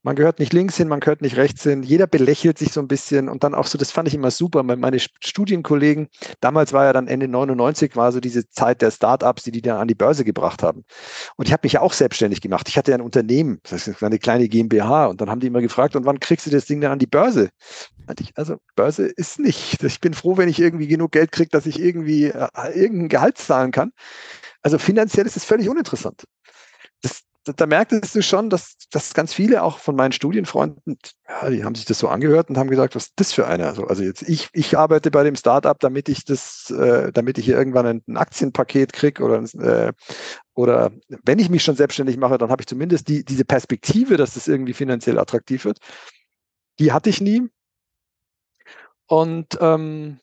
man 0.05 0.17
gehört 0.17 0.39
nicht 0.39 0.53
links 0.53 0.77
hin, 0.77 0.87
man 0.87 1.01
gehört 1.01 1.23
nicht 1.23 1.37
rechts 1.37 1.63
hin. 1.63 1.83
Jeder 1.83 2.07
belächelt 2.07 2.59
sich 2.59 2.73
so 2.73 2.81
ein 2.81 2.89
bisschen 2.89 3.29
und 3.31 3.43
dann 3.43 3.55
auch 3.55 3.67
so, 3.67 3.79
das 3.79 3.91
fand 3.91 4.07
ich 4.07 4.15
immer 4.15 4.31
super. 4.31 4.63
Meine 4.63 5.01
Studienkollegen, 5.01 6.09
damals 6.41 6.75
war 6.75 6.85
ja 6.85 6.93
dann 6.93 7.09
Ende 7.09 7.27
99, 7.27 7.97
war 7.97 8.13
so 8.13 8.21
diese 8.21 8.49
Zeit 8.51 8.83
der 8.83 8.91
Startups, 8.91 9.45
die 9.45 9.51
die 9.51 9.63
dann 9.63 9.79
an 9.79 9.89
die 9.89 9.95
Börse 9.95 10.25
gebracht 10.25 10.63
haben. 10.63 10.85
Und 11.37 11.47
ich 11.47 11.53
habe 11.53 11.63
mich 11.65 11.73
ja 11.73 11.81
auch 11.81 11.95
selbstständig 11.95 12.43
gemacht. 12.43 12.69
Ich 12.69 12.77
hatte 12.77 12.91
ja 12.91 12.99
ein 12.99 13.01
Unternehmen, 13.01 13.61
das 13.63 13.89
ist 13.89 14.03
eine 14.03 14.19
kleine 14.19 14.49
GmbH 14.49 15.07
und 15.07 15.23
dann 15.23 15.31
haben 15.31 15.41
die 15.41 15.47
immer 15.47 15.63
gefragt, 15.63 15.97
und 15.97 16.05
wann 16.05 16.21
kriegst 16.21 16.47
du 16.47 16.51
das 16.51 16.67
Ding 16.67 16.83
dann 16.83 16.93
an 16.93 16.99
die 16.99 17.07
Börse? 17.07 17.49
Also 18.35 18.57
Börse 18.77 19.07
ist 19.07 19.39
nicht. 19.39 19.83
Ich 19.83 20.01
bin 20.01 20.13
froh, 20.13 20.37
wenn 20.37 20.51
ich 20.51 20.61
irgendwie 20.61 20.87
genug 20.87 21.13
Geld 21.13 21.33
kriege, 21.33 21.49
dass 21.49 21.65
ich 21.65 21.81
irgendwie 21.81 22.27
äh, 22.27 22.49
irgendein 22.75 23.09
Gehalt 23.09 23.39
zahlen 23.39 23.71
kann. 23.71 23.93
Also 24.63 24.79
finanziell 24.79 25.25
ist 25.25 25.37
es 25.37 25.45
völlig 25.45 25.69
uninteressant. 25.71 26.25
Das, 27.01 27.23
da 27.45 27.67
merktest 27.67 28.15
du 28.15 28.23
schon, 28.23 28.49
dass, 28.49 28.77
dass 28.91 29.13
ganz 29.13 29.35
viele 29.35 29.63
auch 29.63 29.79
von 29.79 29.95
meinen 29.97 30.13
Studienfreunden, 30.13 30.99
ja, 31.29 31.51
die 31.51 31.65
haben 31.65 31.75
sich 31.75 31.85
das 31.85 31.99
so 31.99 32.09
angehört 32.09 32.49
und 32.49 32.57
haben 32.57 32.71
gesagt, 32.71 32.95
was 32.95 33.05
ist 33.05 33.13
das 33.17 33.33
für 33.33 33.47
einer? 33.47 33.67
Also, 33.69 33.87
also 33.87 34.03
jetzt 34.03 34.23
ich, 34.23 34.49
ich 34.53 34.79
arbeite 34.79 35.11
bei 35.11 35.25
dem 35.25 35.37
Startup, 35.37 35.79
damit 35.79 36.09
ich 36.09 36.25
das, 36.25 36.71
äh, 36.71 37.13
damit 37.13 37.39
ich 37.39 37.45
hier 37.45 37.57
irgendwann 37.57 37.87
ein, 37.87 38.03
ein 38.09 38.17
Aktienpaket 38.17 38.93
kriege 38.93 39.23
oder 39.23 39.43
äh, 39.61 39.93
oder 40.55 40.93
wenn 41.25 41.39
ich 41.39 41.51
mich 41.51 41.65
schon 41.65 41.77
selbstständig 41.77 42.17
mache, 42.17 42.39
dann 42.39 42.51
habe 42.51 42.63
ich 42.63 42.67
zumindest 42.67 43.09
die, 43.09 43.25
diese 43.25 43.45
Perspektive, 43.45 44.17
dass 44.17 44.35
das 44.35 44.49
irgendwie 44.49 44.73
finanziell 44.73 45.19
attraktiv 45.19 45.65
wird. 45.65 45.79
Die 46.79 46.93
hatte 46.93 47.11
ich 47.11 47.21
nie. 47.21 47.49
Und 49.07 49.59
ähm, 49.61 50.21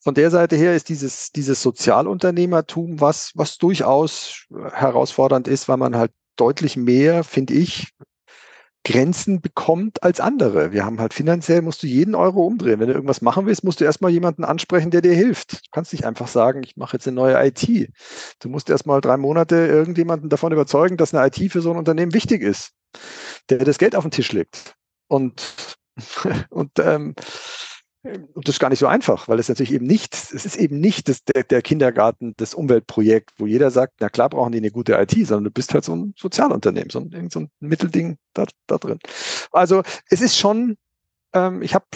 von 0.00 0.14
der 0.14 0.30
Seite 0.30 0.54
her 0.54 0.76
ist 0.76 0.88
dieses, 0.88 1.32
dieses 1.32 1.60
Sozialunternehmertum 1.62 3.00
was, 3.00 3.32
was 3.34 3.58
durchaus 3.58 4.46
herausfordernd 4.72 5.48
ist, 5.48 5.68
weil 5.68 5.78
man 5.78 5.96
halt 5.96 6.12
deutlich 6.36 6.76
mehr, 6.76 7.24
finde 7.24 7.54
ich, 7.54 7.92
Grenzen 8.86 9.40
bekommt 9.40 10.04
als 10.04 10.20
andere. 10.20 10.70
Wir 10.70 10.84
haben 10.84 11.00
halt 11.00 11.12
finanziell, 11.12 11.60
musst 11.60 11.82
du 11.82 11.88
jeden 11.88 12.14
Euro 12.14 12.46
umdrehen. 12.46 12.78
Wenn 12.78 12.86
du 12.86 12.94
irgendwas 12.94 13.20
machen 13.20 13.44
willst, 13.44 13.64
musst 13.64 13.80
du 13.80 13.84
erstmal 13.84 14.12
jemanden 14.12 14.44
ansprechen, 14.44 14.92
der 14.92 15.02
dir 15.02 15.12
hilft. 15.12 15.54
Du 15.54 15.70
kannst 15.72 15.92
nicht 15.92 16.04
einfach 16.04 16.28
sagen, 16.28 16.62
ich 16.62 16.76
mache 16.76 16.96
jetzt 16.96 17.08
eine 17.08 17.16
neue 17.16 17.34
IT. 17.44 17.90
Du 18.38 18.48
musst 18.48 18.70
erstmal 18.70 19.00
drei 19.00 19.16
Monate 19.16 19.56
irgendjemanden 19.56 20.28
davon 20.28 20.52
überzeugen, 20.52 20.96
dass 20.96 21.12
eine 21.12 21.26
IT 21.26 21.50
für 21.50 21.62
so 21.62 21.72
ein 21.72 21.78
Unternehmen 21.78 22.14
wichtig 22.14 22.42
ist, 22.42 22.74
der 23.50 23.58
das 23.58 23.78
Geld 23.78 23.96
auf 23.96 24.04
den 24.04 24.12
Tisch 24.12 24.30
legt. 24.30 24.76
Und, 25.08 25.76
und 26.50 26.78
ähm, 26.78 27.16
und 28.34 28.46
das 28.48 28.56
ist 28.56 28.60
gar 28.60 28.70
nicht 28.70 28.78
so 28.78 28.86
einfach, 28.86 29.28
weil 29.28 29.38
es 29.38 29.48
natürlich 29.48 29.72
eben 29.72 29.86
nicht, 29.86 30.14
es 30.14 30.32
ist 30.32 30.56
eben 30.56 30.80
nicht 30.80 31.08
das, 31.08 31.24
der, 31.24 31.44
der, 31.44 31.62
Kindergarten, 31.62 32.34
das 32.36 32.54
Umweltprojekt, 32.54 33.32
wo 33.38 33.46
jeder 33.46 33.70
sagt, 33.70 33.94
na 34.00 34.08
klar 34.08 34.28
brauchen 34.28 34.52
die 34.52 34.58
eine 34.58 34.70
gute 34.70 34.94
IT, 34.94 35.12
sondern 35.12 35.44
du 35.44 35.50
bist 35.50 35.74
halt 35.74 35.84
so 35.84 35.94
ein 35.94 36.14
Sozialunternehmen, 36.16 36.90
so 36.90 37.00
ein, 37.00 37.30
so 37.30 37.40
ein 37.40 37.50
Mittelding 37.60 38.18
da, 38.34 38.46
da 38.66 38.78
drin. 38.78 38.98
Also 39.52 39.82
es 40.08 40.20
ist 40.20 40.36
schon, 40.36 40.76
ähm, 41.32 41.62
ich 41.62 41.74
habe, 41.74 41.86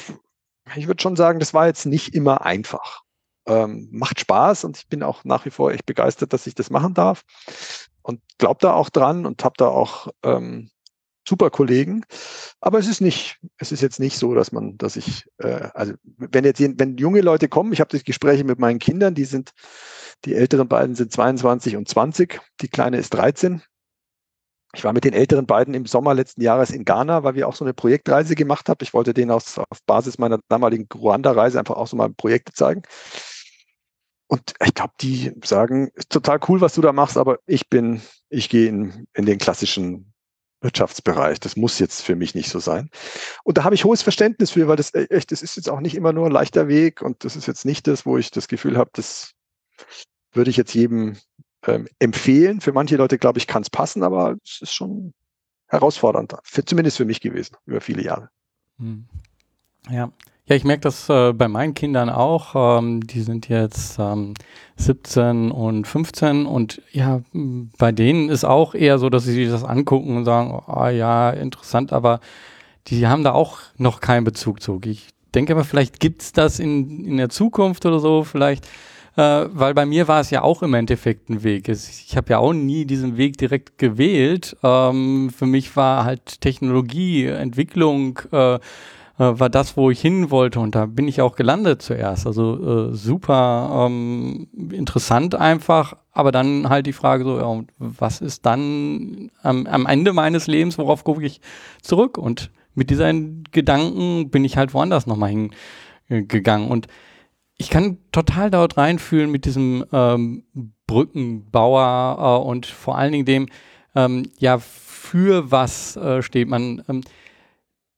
ich 0.77 0.87
würde 0.87 1.03
schon 1.03 1.17
sagen, 1.17 1.39
das 1.39 1.55
war 1.55 1.67
jetzt 1.67 1.87
nicht 1.87 2.15
immer 2.15 2.45
einfach. 2.45 3.03
Ähm, 3.47 3.89
macht 3.91 4.21
Spaß 4.21 4.65
und 4.65 4.79
ich 4.79 4.89
bin 4.89 5.03
auch 5.03 5.25
nach 5.25 5.45
wie 5.45 5.51
vor 5.51 5.73
echt 5.73 5.87
begeistert, 5.87 6.33
dass 6.33 6.47
ich 6.47 6.55
das 6.55 6.71
machen 6.71 6.95
darf 6.95 7.25
und 8.03 8.21
glaube 8.39 8.59
da 8.61 8.75
auch 8.75 8.91
dran 8.91 9.27
und 9.27 9.45
habe 9.45 9.55
da 9.57 9.69
auch 9.69 10.09
ähm, 10.23 10.71
super 11.27 11.51
Kollegen. 11.51 12.05
Aber 12.61 12.79
es 12.79 12.87
ist 12.87 13.01
nicht, 13.01 13.39
es 13.59 13.73
ist 13.73 13.81
jetzt 13.81 14.01
nicht 14.01 14.17
so, 14.17 14.35
dass 14.35 14.53
man, 14.53 14.77
dass 14.79 14.97
ich, 14.97 15.25
äh, 15.39 15.69
also 15.75 15.95
wenn 16.05 16.45
jetzt 16.45 16.61
wenn 16.61 16.97
junge 16.97 17.21
Leute 17.21 17.49
kommen, 17.49 17.73
ich 17.73 17.81
habe 17.81 17.91
das 17.91 18.05
Gespräche 18.05 18.45
mit 18.45 18.59
meinen 18.59 18.79
Kindern, 18.79 19.15
die 19.15 19.25
sind, 19.25 19.53
die 20.25 20.35
älteren 20.35 20.69
beiden 20.69 20.95
sind 20.95 21.13
22 21.13 21.77
und 21.77 21.89
20, 21.89 22.41
die 22.61 22.69
kleine 22.69 22.99
ist 22.99 23.11
13. 23.11 23.63
Ich 24.73 24.85
war 24.85 24.93
mit 24.93 25.05
den 25.05 25.15
älteren 25.15 25.47
beiden 25.47 25.75
im 25.75 25.87
Sommer 25.87 26.15
letzten 26.15 26.43
Jahres 26.43 26.71
in 26.71 26.85
Ghana, 26.85 27.25
weil 27.25 27.35
wir 27.35 27.49
auch 27.49 27.57
so 27.57 27.65
eine 27.65 27.75
Projektreise 27.75 28.37
gemacht 28.37 28.69
haben. 28.69 28.79
Ich 28.83 28.95
wollte 28.95 29.13
denen 29.15 29.33
aus, 29.33 29.59
auf 29.59 29.83
Basis 29.85 30.19
meiner 30.19 30.39
damaligen 30.49 30.87
Ruanda-Reise 30.95 31.59
einfach 31.59 31.77
auch 31.77 31.89
so 31.89 31.97
mal 31.97 32.11
Projekte 32.11 32.53
zeigen. 32.53 32.83
Und 34.29 34.55
ich 34.65 34.75
glaube, 34.75 34.93
die 35.01 35.33
sagen, 35.43 35.91
ist 35.95 36.11
total 36.11 36.39
cool, 36.49 36.61
was 36.61 36.75
du 36.75 36.83
da 36.83 36.93
machst, 36.93 37.17
aber 37.19 37.41
ich 37.47 37.69
bin, 37.69 38.01
ich 38.29 38.49
gehe 38.49 38.69
in, 38.69 39.09
in 39.13 39.27
den 39.27 39.39
klassischen 39.39 40.10
Wirtschaftsbereich. 40.61 41.41
Das 41.41 41.57
muss 41.57 41.79
jetzt 41.79 42.03
für 42.03 42.17
mich 42.17 42.35
nicht 42.35 42.51
so 42.51 42.59
sein. 42.59 42.91
Und 43.45 43.59
da 43.59 43.65
habe 43.65 43.75
ich 43.75 43.85
hohes 43.85 44.03
Verständnis 44.03 44.51
für, 44.51 44.69
weil 44.69 44.77
das 44.77 44.91
äh, 44.91 45.07
echt, 45.11 45.33
das 45.33 45.43
ist 45.43 45.57
jetzt 45.57 45.69
auch 45.69 45.81
nicht 45.81 45.95
immer 45.95 46.13
nur 46.13 46.27
ein 46.27 46.33
leichter 46.33 46.69
Weg 46.69 47.03
und 47.03 47.25
das 47.25 47.37
ist 47.37 47.47
jetzt 47.47 47.65
nicht 47.65 47.87
das, 47.87 48.07
wo 48.07 48.19
ich 48.19 48.31
das 48.31 48.49
Gefühl 48.49 48.77
habe, 48.77 48.91
das 48.93 49.33
würde 50.33 50.51
ich 50.51 50.57
jetzt 50.57 50.75
jedem 50.75 51.17
ähm, 51.67 51.89
empfehlen. 51.99 52.61
Für 52.61 52.73
manche 52.73 52.97
Leute, 52.97 53.19
glaube 53.19 53.39
ich, 53.39 53.47
kann 53.47 53.63
es 53.63 53.71
passen, 53.71 54.03
aber 54.03 54.37
es 54.45 54.61
ist 54.63 54.75
schon 54.75 55.15
herausfordernd, 55.69 56.35
für, 56.43 56.65
zumindest 56.65 56.97
für 56.97 57.05
mich 57.05 57.21
gewesen, 57.21 57.57
über 57.65 57.81
viele 57.81 58.03
Jahre. 58.03 58.29
Hm. 58.79 59.07
Ja, 59.89 60.13
ja, 60.51 60.57
ich 60.57 60.65
merke 60.65 60.81
das 60.81 61.09
äh, 61.09 61.33
bei 61.33 61.47
meinen 61.47 61.75
Kindern 61.75 62.11
auch. 62.11 62.79
Ähm, 62.79 63.07
die 63.07 63.21
sind 63.21 63.49
jetzt 63.49 63.99
ähm, 64.01 64.35
17 64.77 65.53
und 65.53 65.87
15 65.87 66.45
und 66.45 66.83
ja, 66.91 67.23
bei 67.79 67.93
denen 67.93 68.29
ist 68.29 68.45
auch 68.45 68.75
eher 68.75 68.99
so, 68.99 69.11
dass 69.11 69.25
sie 69.25 69.33
sich 69.33 69.49
das 69.49 69.63
angucken 69.63 70.17
und 70.17 70.25
sagen, 70.25 70.61
oh, 70.67 70.87
ja, 70.89 71.31
interessant, 71.31 71.93
aber 71.93 72.19
die 72.89 73.07
haben 73.07 73.23
da 73.23 73.33
auch 73.33 73.59
noch 73.77 74.01
keinen 74.01 74.25
Bezug 74.25 74.61
zu. 74.61 74.81
Ich 74.85 75.11
denke 75.37 75.53
aber, 75.53 75.63
vielleicht 75.63 76.01
gibt's 76.01 76.33
das 76.33 76.59
in, 76.59 77.05
in 77.05 77.17
der 77.19 77.29
Zukunft 77.29 77.87
oder 77.87 78.01
so, 78.01 78.25
vielleicht, 78.25 78.67
äh, 79.17 79.45
weil 79.53 79.73
bei 79.75 79.87
mir 79.87 80.09
war 80.09 80.21
es 80.21 80.31
ja 80.31 80.43
auch 80.43 80.65
im 80.65 80.75
Endeffekt 80.75 81.31
ein 81.31 81.45
Weg. 81.45 81.69
Ich 81.69 82.17
habe 82.17 82.31
ja 82.31 82.39
auch 82.39 82.55
nie 82.55 82.87
diesen 82.87 83.17
Weg 83.17 83.37
direkt 83.37 83.79
gewählt. 83.79 84.57
Ähm, 84.65 85.31
für 85.31 85.47
mich 85.47 85.77
war 85.77 86.05
halt 86.05 86.41
Technologie, 86.41 87.27
Entwicklung, 87.27 88.19
äh, 88.33 88.59
war 89.25 89.51
das, 89.51 89.77
wo 89.77 89.91
ich 89.91 90.01
hin 90.01 90.31
wollte 90.31 90.61
und 90.61 90.75
da 90.75 90.87
bin 90.87 91.07
ich 91.07 91.21
auch 91.21 91.37
gelandet 91.37 91.83
zuerst. 91.83 92.27
Also 92.27 92.91
äh, 92.91 92.95
super 92.95 93.87
ähm, 93.87 94.49
interessant 94.73 95.35
einfach, 95.35 95.95
aber 96.13 96.33
dann 96.33 96.69
halt 96.69 96.87
die 96.87 96.95
Frage 96.95 97.25
so, 97.25 97.39
ja, 97.39 97.63
was 97.79 98.21
ist 98.21 98.47
dann 98.47 99.31
am, 99.43 99.67
am 99.67 99.87
Ende 99.87 100.13
meines 100.13 100.47
Lebens, 100.47 100.79
worauf 100.79 101.05
gucke 101.05 101.25
ich 101.25 101.41
zurück? 101.83 102.17
Und 102.17 102.51
mit 102.75 102.89
diesen 102.89 103.45
Gedanken 103.53 104.31
bin 104.31 104.45
ich 104.45 104.57
halt 104.57 104.73
woanders 104.73 105.07
nochmal 105.07 105.51
hingegangen 106.09 106.69
und 106.69 106.87
ich 107.59 107.69
kann 107.69 107.99
total 108.11 108.51
dort 108.51 108.79
reinfühlen 108.79 109.31
mit 109.31 109.45
diesem 109.45 109.85
ähm, 109.93 110.45
Brückenbauer 110.87 112.41
äh, 112.43 112.49
und 112.49 112.65
vor 112.65 112.97
allen 112.97 113.13
Dingen 113.13 113.27
dem, 113.27 113.49
ähm, 113.95 114.31
ja, 114.39 114.59
für 114.59 115.51
was 115.51 115.97
äh, 115.97 116.23
steht 116.23 116.49
man. 116.49 116.83
Ähm, 116.89 117.03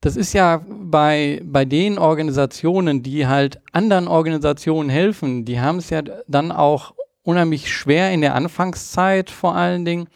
das 0.03 0.17
ist 0.17 0.33
ja 0.33 0.61
bei, 0.69 1.41
bei 1.45 1.65
den 1.65 1.97
Organisationen, 1.97 3.05
die 3.05 3.29
halt 3.29 3.61
anderen 3.71 4.09
Organisationen 4.09 4.91
helfen, 4.91 5.45
die 5.45 5.61
haben 5.61 5.79
es 5.79 5.91
ja 5.91 6.03
dann 6.27 6.51
auch 6.51 6.93
unheimlich 7.23 7.73
schwer 7.73 8.11
in 8.11 8.21
der 8.21 8.35
Anfangszeit 8.35 9.31
vor 9.31 9.55
allen 9.55 9.85
Dingen 9.85 10.09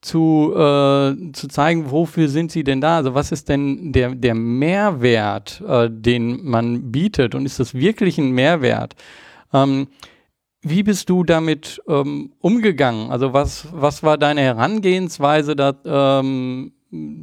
zu, 0.00 0.52
äh, 0.52 1.32
zu 1.32 1.46
zeigen, 1.48 1.92
wofür 1.92 2.28
sind 2.28 2.50
sie 2.50 2.64
denn 2.64 2.80
da? 2.80 2.96
Also 2.96 3.14
was 3.14 3.30
ist 3.30 3.48
denn 3.48 3.92
der, 3.92 4.16
der 4.16 4.34
Mehrwert, 4.34 5.62
äh, 5.66 5.88
den 5.88 6.44
man 6.44 6.90
bietet 6.90 7.36
und 7.36 7.46
ist 7.46 7.60
das 7.60 7.72
wirklich 7.72 8.18
ein 8.18 8.32
Mehrwert? 8.32 8.96
Ähm, 9.52 9.86
wie 10.62 10.82
bist 10.82 11.08
du 11.08 11.22
damit 11.22 11.80
ähm, 11.86 12.32
umgegangen? 12.40 13.12
Also 13.12 13.32
was, 13.32 13.68
was 13.72 14.02
war 14.02 14.18
deine 14.18 14.40
Herangehensweise 14.40 15.54
da, 15.54 15.74
ähm, 15.84 16.72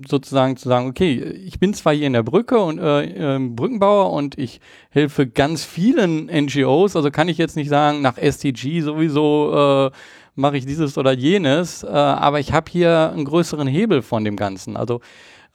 sozusagen 0.08 0.56
zu 0.56 0.70
sagen, 0.70 0.88
okay, 0.88 1.20
ich 1.20 1.60
bin 1.60 1.74
zwar 1.74 1.94
hier 1.94 2.08
in 2.08 2.14
der 2.14 2.24
Brücke 2.24 2.60
und 2.60 2.80
äh, 2.80 3.36
äh, 3.36 3.40
Brückenbauer 3.40 4.12
und 4.12 4.38
ich 4.38 4.62
helfe 4.90 5.28
ganz 5.28 5.66
vielen 5.66 6.28
NGOs, 6.28 6.96
also 6.96 7.12
kann 7.12 7.28
ich 7.28 7.38
jetzt 7.38 7.58
nicht 7.58 7.70
sagen, 7.70 8.02
nach 8.02 8.18
SDG 8.18 8.82
sowieso 8.82 9.90
äh, 9.92 9.92
mache 10.36 10.58
ich 10.58 10.66
dieses 10.66 10.98
oder 10.98 11.12
jenes, 11.12 11.84
äh, 11.84 11.88
aber 11.88 12.40
ich 12.40 12.54
habe 12.54 12.72
hier 12.72 13.12
einen 13.12 13.26
größeren 13.26 13.68
Hebel 13.68 14.02
von 14.02 14.24
dem 14.24 14.38
Ganzen. 14.38 14.78
Also 14.78 15.02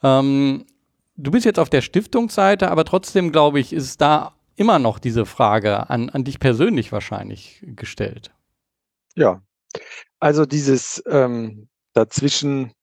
ähm, 0.03 0.65
du 1.15 1.31
bist 1.31 1.45
jetzt 1.45 1.59
auf 1.59 1.69
der 1.69 1.81
Stiftungsseite, 1.81 2.69
aber 2.69 2.85
trotzdem 2.85 3.31
glaube 3.31 3.59
ich, 3.59 3.73
ist 3.73 3.99
da 3.99 4.35
immer 4.55 4.77
noch 4.77 4.99
diese 4.99 5.25
Frage 5.25 5.89
an, 5.89 6.09
an 6.09 6.23
dich 6.23 6.39
persönlich 6.39 6.91
wahrscheinlich 6.91 7.63
gestellt. 7.75 8.31
Ja, 9.15 9.41
Also 10.19 10.45
dieses 10.45 11.03
ähm, 11.07 11.67
dazwischen 11.93 12.73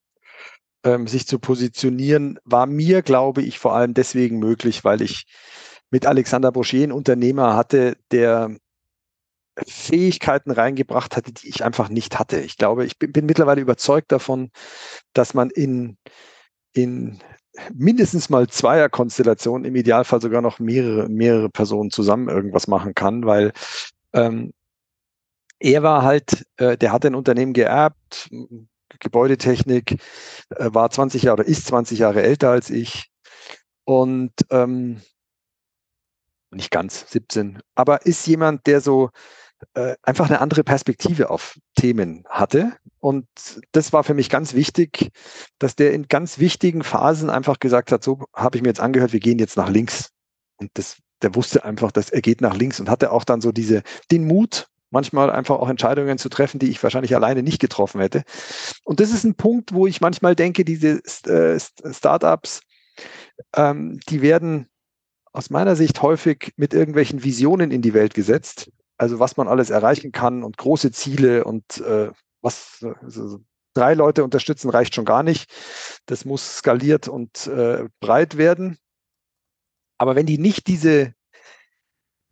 ähm, 0.85 1.07
sich 1.07 1.27
zu 1.27 1.39
positionieren, 1.39 2.39
war 2.45 2.67
mir, 2.67 3.03
glaube 3.03 3.43
ich, 3.43 3.59
vor 3.59 3.75
allem 3.75 3.95
deswegen 3.95 4.39
möglich, 4.39 4.85
weil 4.85 5.03
ich 5.03 5.27
mit 5.91 6.07
Alexander 6.07 6.53
Brochet 6.53 6.85
einen 6.85 6.93
Unternehmer 6.93 7.57
hatte, 7.57 7.97
der 8.13 8.57
Fähigkeiten 9.67 10.51
reingebracht 10.51 11.17
hatte, 11.17 11.33
die 11.33 11.49
ich 11.49 11.65
einfach 11.65 11.89
nicht 11.89 12.19
hatte. 12.19 12.41
Ich 12.41 12.57
glaube, 12.57 12.85
ich 12.87 12.99
bin, 12.99 13.13
bin 13.13 13.27
mittlerweile 13.27 13.61
überzeugt 13.61 14.13
davon, 14.13 14.51
dass 15.13 15.35
man 15.35 15.51
in, 15.51 15.99
in 16.73 17.19
mindestens 17.73 18.31
mal 18.31 18.49
Zweierkonstellationen, 18.49 19.65
im 19.65 19.77
Idealfall 19.77 20.21
sogar 20.21 20.41
noch 20.41 20.61
mehrere, 20.61 21.09
mehrere 21.09 21.51
Personen 21.51 21.91
zusammen 21.91 22.29
irgendwas 22.29 22.69
machen 22.69 22.95
kann, 22.95 23.27
weil 23.27 23.53
ähm, 24.13 24.53
er 25.59 25.83
war 25.83 26.03
halt, 26.03 26.47
äh, 26.57 26.79
der 26.79 26.93
hatte 26.93 27.09
ein 27.09 27.15
Unternehmen 27.15 27.53
geerbt, 27.53 28.31
Gebäudetechnik, 29.01 30.01
äh, 30.51 30.69
war 30.73 30.91
20 30.91 31.23
Jahre 31.23 31.41
oder 31.41 31.49
ist 31.49 31.67
20 31.67 31.99
Jahre 31.99 32.23
älter 32.23 32.51
als 32.51 32.71
ich 32.71 33.11
und 33.85 34.33
ähm, 34.51 35.01
nicht 36.51 36.71
ganz 36.71 37.11
17, 37.11 37.61
aber 37.75 38.07
ist 38.07 38.27
jemand, 38.27 38.67
der 38.67 38.81
so 38.81 39.11
äh, 39.75 39.97
einfach 40.03 40.29
eine 40.29 40.41
andere 40.41 40.65
Perspektive 40.65 41.31
auf 41.31 41.59
Themen 41.75 42.25
hatte. 42.29 42.77
Und 42.99 43.27
das 43.73 43.93
war 43.93 44.05
für 44.05 44.15
mich 44.15 44.31
ganz 44.31 44.55
wichtig, 44.55 45.11
dass 45.59 45.77
der 45.77 45.93
in 45.93 46.09
ganz 46.09 46.39
wichtigen 46.39 46.83
Phasen 46.83 47.31
einfach 47.31 47.59
gesagt 47.59 47.93
hat, 47.93 48.03
so 48.03 48.25
habe 48.35 48.57
ich 48.57 48.63
mir 48.63 48.69
jetzt 48.69 48.81
angehört, 48.81 49.13
wir 49.13 49.21
gehen 49.21 49.39
jetzt 49.39 49.57
nach 49.57 49.69
links. 49.69 50.11
Und 50.57 50.71
das, 50.75 50.97
der 51.23 51.35
wusste 51.35 51.65
einfach, 51.65 51.93
dass 51.93 52.11
er 52.11 52.21
geht 52.21 52.41
nach 52.41 52.57
links 52.57 52.81
und 52.81 52.89
hatte 52.89 53.13
auch 53.13 53.25
dann 53.25 53.41
so 53.41 53.53
diese, 53.53 53.83
den 54.11 54.27
Mut, 54.27 54.69
manchmal 54.91 55.31
einfach 55.31 55.57
auch 55.57 55.69
Entscheidungen 55.69 56.19
zu 56.19 56.29
treffen, 56.29 56.59
die 56.59 56.71
ich 56.71 56.83
wahrscheinlich 56.83 57.15
alleine 57.15 57.43
nicht 57.43 57.61
getroffen 57.61 58.01
hätte. 58.01 58.23
Und 58.85 59.01
das 59.01 59.11
ist 59.11 59.25
ein 59.25 59.35
Punkt, 59.35 59.73
wo 59.73 59.87
ich 59.87 60.01
manchmal 60.01 60.35
denke, 60.37 60.65
diese 60.65 61.01
äh, 61.27 61.59
Startups, 61.93 62.61
ähm, 63.57 64.01
die 64.09 64.23
werden 64.23 64.69
aus 65.33 65.51
meiner 65.51 65.77
Sicht 65.77 66.03
häufig 66.03 66.53
mit 66.57 66.75
irgendwelchen 66.75 67.23
Visionen 67.23 67.71
in 67.71 67.83
die 67.83 67.95
Welt 67.95 68.15
gesetzt. 68.15 68.71
Also 68.99 69.19
was 69.19 69.37
man 69.37 69.49
alles 69.49 69.71
erreichen 69.71 70.13
kann 70.13 70.43
und 70.43 70.59
große 70.59 70.91
Ziele 70.91 71.45
und 71.45 71.79
äh, 71.79 72.11
was 72.43 72.85
also 73.03 73.41
drei 73.75 73.95
Leute 73.95 74.25
unterstützen 74.25 74.71
reicht 74.71 74.95
schon 74.95 75.05
gar 75.05 75.23
nicht. 75.23 75.51
Das 76.07 76.25
muss 76.25 76.59
skaliert 76.59 77.09
und 77.09 77.47
äh, 77.47 77.89
breit 78.01 78.37
werden. 78.37 78.79
Aber 79.99 80.17
wenn 80.17 80.27
die 80.27 80.39
nicht 80.39 80.67
diese, 80.67 81.15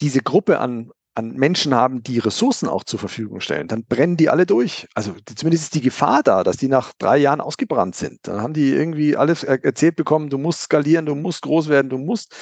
diese 0.00 0.20
Gruppe 0.20 0.58
an, 0.58 0.90
an 1.18 1.32
Menschen 1.32 1.74
haben, 1.74 2.04
die 2.04 2.20
Ressourcen 2.20 2.68
auch 2.68 2.84
zur 2.84 3.00
Verfügung 3.00 3.40
stellen, 3.40 3.66
dann 3.66 3.84
brennen 3.84 4.16
die 4.16 4.30
alle 4.30 4.46
durch. 4.46 4.86
Also 4.94 5.14
zumindest 5.34 5.64
ist 5.64 5.74
die 5.74 5.80
Gefahr 5.80 6.22
da, 6.22 6.44
dass 6.44 6.58
die 6.58 6.68
nach 6.68 6.92
drei 6.96 7.18
Jahren 7.18 7.40
ausgebrannt 7.40 7.96
sind. 7.96 8.20
Dann 8.22 8.40
haben 8.40 8.52
die 8.52 8.70
irgendwie 8.70 9.16
alles 9.16 9.42
erzählt 9.42 9.96
bekommen, 9.96 10.30
du 10.30 10.38
musst 10.38 10.62
skalieren, 10.62 11.06
du 11.06 11.16
musst 11.16 11.42
groß 11.42 11.68
werden, 11.68 11.88
du 11.88 11.98
musst. 11.98 12.36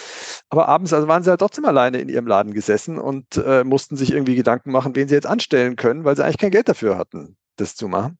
Aber 0.51 0.69
abends 0.69 0.93
also 0.93 1.09
waren 1.09 1.23
sie 1.23 1.31
halt 1.31 1.41
trotzdem 1.41 1.65
alleine 1.65 1.99
in 1.99 2.11
ihrem 2.11 2.27
Laden 2.27 2.53
gesessen 2.53 2.99
und 2.99 3.39
äh, 3.39 3.65
mussten 3.65 3.97
sich 3.97 4.13
irgendwie 4.13 4.37
Gedanken 4.37 4.73
machen, 4.73 4.95
wen 4.95 5.09
sie 5.09 5.15
jetzt 5.15 5.27
anstellen 5.27 5.77
können, 5.77 6.05
weil 6.05 6.15
sie 6.15 6.23
eigentlich 6.23 6.39
kein 6.39 6.51
Geld 6.51 6.69
dafür 6.69 6.99
hatten, 6.99 7.39
das 7.57 7.77
zu 7.77 7.89
machen. 7.89 8.19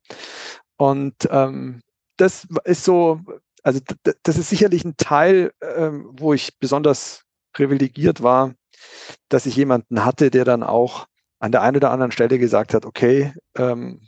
Und 0.79 1.29
ähm, 1.31 1.83
das 2.17 2.47
ist 2.65 2.83
so, 2.83 3.21
also 3.63 3.81
das 4.23 4.39
ist 4.39 4.49
sicherlich 4.49 4.87
ein 4.87 4.97
Teil, 4.97 5.53
ähm, 5.61 6.09
wo 6.13 6.33
ich 6.33 6.59
besonders 6.59 7.25
privilegiert 7.53 8.23
war, 8.23 8.55
dass 9.29 9.47
ich 9.47 9.57
jemanden 9.57 10.05
hatte, 10.05 10.31
der 10.31 10.45
dann 10.45 10.63
auch 10.63 11.07
an 11.39 11.53
der 11.53 11.63
einen 11.63 11.77
oder 11.77 11.91
anderen 11.91 12.13
Stelle 12.13 12.39
gesagt 12.39 12.75
hat, 12.75 12.87
okay, 12.87 13.33
ähm, 13.57 14.01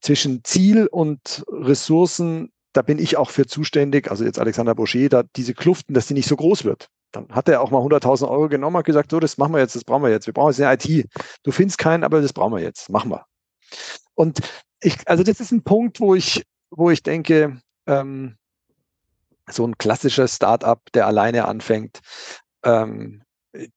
zwischen 0.00 0.42
Ziel 0.44 0.86
und 0.86 1.44
Ressourcen, 1.48 2.52
da 2.72 2.82
bin 2.82 2.98
ich 2.98 3.16
auch 3.16 3.30
für 3.30 3.46
zuständig, 3.46 4.10
also 4.10 4.24
jetzt 4.24 4.38
Alexander 4.38 4.74
Boucher, 4.74 5.08
da 5.08 5.22
diese 5.36 5.54
Kluften, 5.54 5.94
dass 5.94 6.06
die 6.06 6.14
nicht 6.14 6.28
so 6.28 6.36
groß 6.36 6.64
wird. 6.64 6.88
Dann 7.12 7.28
hat 7.30 7.48
er 7.48 7.60
auch 7.60 7.70
mal 7.70 7.82
100.000 7.82 8.28
Euro 8.28 8.48
genommen 8.48 8.76
und 8.76 8.86
gesagt, 8.86 9.10
so, 9.10 9.18
das 9.18 9.36
machen 9.36 9.52
wir 9.52 9.60
jetzt, 9.60 9.74
das 9.74 9.84
brauchen 9.84 10.04
wir 10.04 10.10
jetzt. 10.10 10.26
Wir 10.26 10.34
brauchen 10.34 10.52
jetzt 10.52 10.60
eine 10.60 10.74
IT. 10.74 11.08
Du 11.42 11.50
findest 11.50 11.78
keinen, 11.78 12.04
aber 12.04 12.22
das 12.22 12.32
brauchen 12.32 12.54
wir 12.54 12.62
jetzt. 12.62 12.88
Machen 12.88 13.10
wir. 13.10 13.26
Und 14.14 14.40
ich, 14.80 14.96
also 15.08 15.24
das 15.24 15.40
ist 15.40 15.50
ein 15.50 15.64
Punkt, 15.64 16.00
wo 16.00 16.14
ich, 16.14 16.44
wo 16.70 16.90
ich 16.90 17.02
denke, 17.02 17.60
ähm, 17.86 18.36
so 19.48 19.66
ein 19.66 19.76
klassischer 19.76 20.28
Startup, 20.28 20.80
der 20.92 21.06
alleine 21.06 21.46
anfängt, 21.46 22.00
ähm, 22.62 23.22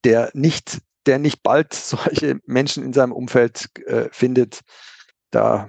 der 0.04 0.30
nicht, 0.34 0.80
der 1.06 1.18
nicht 1.18 1.42
bald 1.42 1.72
solche 1.74 2.40
Menschen 2.46 2.84
in 2.84 2.92
seinem 2.92 3.12
Umfeld 3.12 3.68
äh, 3.86 4.08
findet, 4.10 4.60
da 5.30 5.68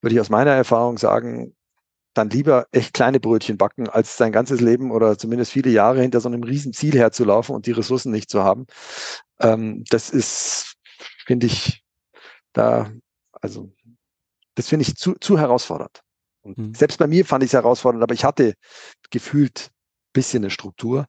würde 0.00 0.14
ich 0.14 0.20
aus 0.20 0.30
meiner 0.30 0.50
Erfahrung 0.50 0.98
sagen, 0.98 1.54
dann 2.14 2.28
lieber 2.28 2.66
echt 2.72 2.92
kleine 2.92 3.20
Brötchen 3.20 3.56
backen, 3.56 3.88
als 3.88 4.16
sein 4.16 4.32
ganzes 4.32 4.60
Leben 4.60 4.90
oder 4.90 5.16
zumindest 5.16 5.52
viele 5.52 5.70
Jahre 5.70 6.02
hinter 6.02 6.20
so 6.20 6.28
einem 6.28 6.42
riesen 6.42 6.72
Ziel 6.72 6.94
herzulaufen 6.94 7.54
und 7.54 7.66
die 7.66 7.72
Ressourcen 7.72 8.12
nicht 8.12 8.28
zu 8.28 8.42
haben. 8.42 8.66
Ähm, 9.40 9.84
das 9.88 10.10
ist, 10.10 10.74
finde 11.24 11.46
ich, 11.46 11.82
da, 12.52 12.92
also, 13.40 13.72
das 14.54 14.68
finde 14.68 14.82
ich 14.82 14.96
zu, 14.96 15.14
zu 15.14 15.38
herausfordernd. 15.38 16.02
Und 16.42 16.58
mhm. 16.58 16.74
selbst 16.74 16.98
bei 16.98 17.06
mir 17.06 17.24
fand 17.24 17.44
ich 17.44 17.48
es 17.48 17.54
herausfordernd, 17.54 18.02
aber 18.02 18.14
ich 18.14 18.24
hatte 18.24 18.54
gefühlt 19.10 19.70
ein 19.70 20.12
bisschen 20.12 20.42
eine 20.42 20.50
Struktur. 20.50 21.06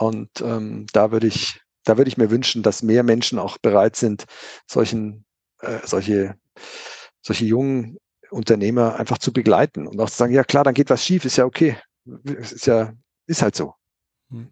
Und 0.00 0.30
ähm, 0.40 0.86
da 0.94 1.12
würde 1.12 1.26
ich, 1.26 1.60
da 1.84 1.98
würde 1.98 2.08
ich 2.08 2.16
mir 2.16 2.30
wünschen, 2.30 2.62
dass 2.62 2.82
mehr 2.82 3.02
Menschen 3.02 3.38
auch 3.38 3.58
bereit 3.58 3.96
sind, 3.96 4.24
solchen, 4.66 5.26
äh, 5.60 5.80
solche, 5.84 6.36
solche 7.20 7.44
jungen 7.44 7.98
Unternehmer 8.30 8.98
einfach 8.98 9.18
zu 9.18 9.30
begleiten 9.30 9.86
und 9.86 10.00
auch 10.00 10.08
zu 10.08 10.16
sagen, 10.16 10.32
ja 10.32 10.42
klar, 10.42 10.64
dann 10.64 10.72
geht 10.72 10.88
was 10.88 11.04
schief, 11.04 11.26
ist 11.26 11.36
ja 11.36 11.44
okay. 11.44 11.76
Ist 12.24 12.66
ja, 12.66 12.94
ist 13.26 13.42
halt 13.42 13.54
so. 13.54 13.74
Hm. 14.30 14.48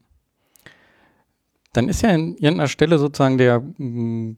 Dann 1.73 1.89
ist 1.89 2.03
ja 2.03 2.11
in 2.11 2.37
irgendeiner 2.37 2.69
Stelle 2.69 2.99
sozusagen 2.99 3.39
der, 3.39 3.61
mm, 3.61 4.37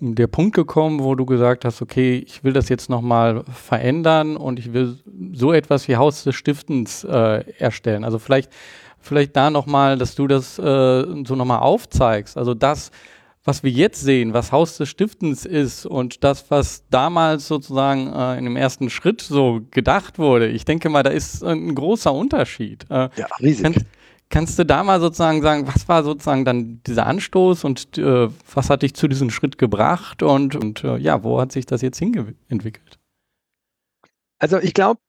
der 0.00 0.26
Punkt 0.26 0.54
gekommen, 0.54 1.00
wo 1.02 1.14
du 1.14 1.24
gesagt 1.24 1.64
hast, 1.64 1.80
okay, 1.80 2.18
ich 2.18 2.44
will 2.44 2.52
das 2.52 2.68
jetzt 2.68 2.90
nochmal 2.90 3.42
verändern 3.44 4.36
und 4.36 4.58
ich 4.58 4.74
will 4.74 4.98
so 5.32 5.54
etwas 5.54 5.88
wie 5.88 5.96
Haus 5.96 6.24
des 6.24 6.34
Stiftens 6.34 7.04
äh, 7.04 7.50
erstellen. 7.58 8.04
Also 8.04 8.18
vielleicht 8.18 8.52
vielleicht 9.00 9.36
da 9.36 9.50
nochmal, 9.50 9.98
dass 9.98 10.14
du 10.14 10.26
das 10.26 10.58
äh, 10.58 10.62
so 10.62 11.34
nochmal 11.34 11.60
aufzeigst. 11.60 12.36
Also 12.36 12.54
das, 12.54 12.90
was 13.44 13.62
wir 13.62 13.70
jetzt 13.70 14.00
sehen, 14.00 14.34
was 14.34 14.52
Haus 14.52 14.76
des 14.76 14.88
Stiftens 14.88 15.46
ist 15.46 15.86
und 15.86 16.22
das, 16.24 16.50
was 16.50 16.84
damals 16.90 17.48
sozusagen 17.48 18.12
äh, 18.12 18.38
in 18.38 18.44
dem 18.44 18.56
ersten 18.56 18.90
Schritt 18.90 19.22
so 19.22 19.60
gedacht 19.70 20.18
wurde. 20.18 20.48
Ich 20.48 20.64
denke 20.64 20.88
mal, 20.90 21.02
da 21.02 21.10
ist 21.10 21.42
ein 21.42 21.74
großer 21.74 22.12
Unterschied. 22.12 22.84
Äh, 22.90 23.08
ja, 23.16 23.26
riesig. 23.40 23.62
Kann, 23.62 23.74
kannst 24.28 24.58
du 24.58 24.64
da 24.64 24.84
mal 24.84 25.00
sozusagen 25.00 25.42
sagen, 25.42 25.66
was 25.66 25.88
war 25.88 26.04
sozusagen 26.04 26.44
dann 26.44 26.82
dieser 26.86 27.06
Anstoß 27.06 27.64
und 27.64 27.98
äh, 27.98 28.28
was 28.54 28.70
hat 28.70 28.82
dich 28.82 28.94
zu 28.94 29.08
diesem 29.08 29.30
Schritt 29.30 29.58
gebracht 29.58 30.22
und, 30.22 30.54
und 30.54 30.84
äh, 30.84 30.98
ja, 30.98 31.24
wo 31.24 31.40
hat 31.40 31.52
sich 31.52 31.66
das 31.66 31.82
jetzt 31.82 31.98
hinentwickelt? 31.98 32.98
Also 34.38 34.58
ich 34.58 34.74
glaube, 34.74 35.00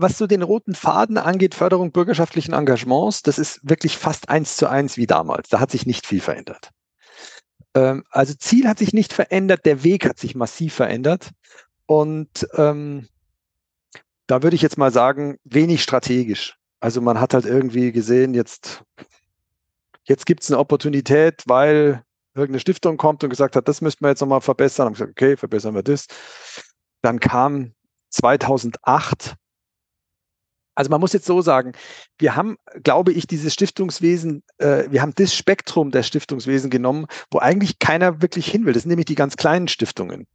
was 0.00 0.16
so 0.16 0.26
den 0.26 0.42
roten 0.42 0.74
Faden 0.74 1.18
angeht, 1.18 1.54
Förderung 1.54 1.92
bürgerschaftlichen 1.92 2.54
Engagements, 2.54 3.22
das 3.22 3.38
ist 3.38 3.60
wirklich 3.62 3.98
fast 3.98 4.28
eins 4.28 4.56
zu 4.56 4.68
eins 4.68 4.96
wie 4.96 5.06
damals. 5.06 5.48
Da 5.48 5.60
hat 5.60 5.70
sich 5.70 5.86
nicht 5.86 6.06
viel 6.06 6.20
verändert. 6.20 6.70
Ähm, 7.74 8.04
also 8.10 8.34
Ziel 8.34 8.66
hat 8.66 8.78
sich 8.78 8.92
nicht 8.92 9.12
verändert, 9.12 9.66
der 9.66 9.84
Weg 9.84 10.08
hat 10.08 10.18
sich 10.18 10.34
massiv 10.34 10.74
verändert. 10.74 11.30
Und 11.86 12.48
ähm, 12.54 13.08
da 14.26 14.42
würde 14.42 14.56
ich 14.56 14.62
jetzt 14.62 14.78
mal 14.78 14.92
sagen, 14.92 15.38
wenig 15.44 15.82
strategisch. 15.82 16.56
Also 16.80 17.00
man 17.00 17.20
hat 17.20 17.34
halt 17.34 17.44
irgendwie 17.44 17.92
gesehen, 17.92 18.32
jetzt, 18.32 18.82
jetzt 20.04 20.24
gibt 20.24 20.42
es 20.42 20.50
eine 20.50 20.58
Opportunität, 20.58 21.42
weil 21.46 22.02
irgendeine 22.34 22.60
Stiftung 22.60 22.96
kommt 22.96 23.22
und 23.22 23.30
gesagt 23.30 23.56
hat, 23.56 23.68
das 23.68 23.80
müssten 23.80 24.04
wir 24.04 24.10
jetzt 24.10 24.20
nochmal 24.20 24.40
verbessern. 24.40 24.86
Und 24.86 24.92
gesagt, 24.94 25.10
okay, 25.10 25.36
verbessern 25.36 25.74
wir 25.74 25.82
das. 25.82 26.06
Dann 27.02 27.20
kam 27.20 27.74
2008 28.10 29.34
also 30.74 30.90
man 30.90 31.00
muss 31.00 31.12
jetzt 31.12 31.26
so 31.26 31.42
sagen, 31.42 31.72
wir 32.18 32.36
haben, 32.36 32.56
glaube 32.82 33.12
ich, 33.12 33.26
dieses 33.26 33.52
Stiftungswesen, 33.52 34.42
äh, 34.58 34.84
wir 34.90 35.02
haben 35.02 35.12
das 35.16 35.34
Spektrum 35.34 35.90
der 35.90 36.02
Stiftungswesen 36.02 36.70
genommen, 36.70 37.06
wo 37.30 37.38
eigentlich 37.38 37.78
keiner 37.78 38.22
wirklich 38.22 38.46
hin 38.46 38.66
will. 38.66 38.72
Das 38.72 38.82
sind 38.82 38.90
nämlich 38.90 39.06
die 39.06 39.14
ganz 39.14 39.36
kleinen 39.36 39.68
Stiftungen. 39.68 40.26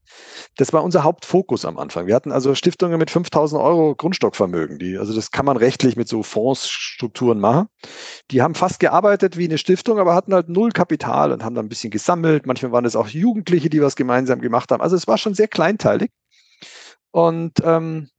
Das 0.58 0.74
war 0.74 0.84
unser 0.84 1.04
Hauptfokus 1.04 1.66
am 1.66 1.78
Anfang. 1.78 2.08
Wir 2.08 2.16
hatten 2.16 2.32
also 2.32 2.54
Stiftungen 2.54 3.00
mit 3.00 3.10
5000 3.10 3.62
Euro 3.62 3.96
Grundstockvermögen. 3.96 4.78
Die, 4.78 4.98
also 4.98 5.14
das 5.14 5.32
kann 5.32 5.46
man 5.46 5.58
rechtlich 5.58 5.96
mit 5.96 6.08
so 6.08 6.22
Fondsstrukturen 6.22 7.40
machen. 7.40 7.68
Die 8.32 8.42
haben 8.42 8.56
fast 8.56 8.80
gearbeitet 8.80 9.38
wie 9.38 9.46
eine 9.46 9.58
Stiftung, 9.58 10.00
aber 10.00 10.16
hatten 10.16 10.34
halt 10.34 10.50
null 10.50 10.72
Kapital 10.72 11.32
und 11.32 11.44
haben 11.44 11.56
dann 11.56 11.66
ein 11.66 11.70
bisschen 11.70 11.92
gesammelt. 11.92 12.46
Manchmal 12.46 12.72
waren 12.72 12.86
es 12.86 12.96
auch 12.96 13.08
Jugendliche, 13.08 13.70
die 13.70 13.82
was 13.82 13.96
gemeinsam 13.96 14.42
gemacht 14.42 14.72
haben. 14.72 14.82
Also 14.82 14.96
es 14.96 15.08
war 15.08 15.18
schon 15.18 15.34
sehr 15.34 15.48
kleinteilig. 15.48 16.12
Und 17.12 17.54
ähm, 17.64 18.10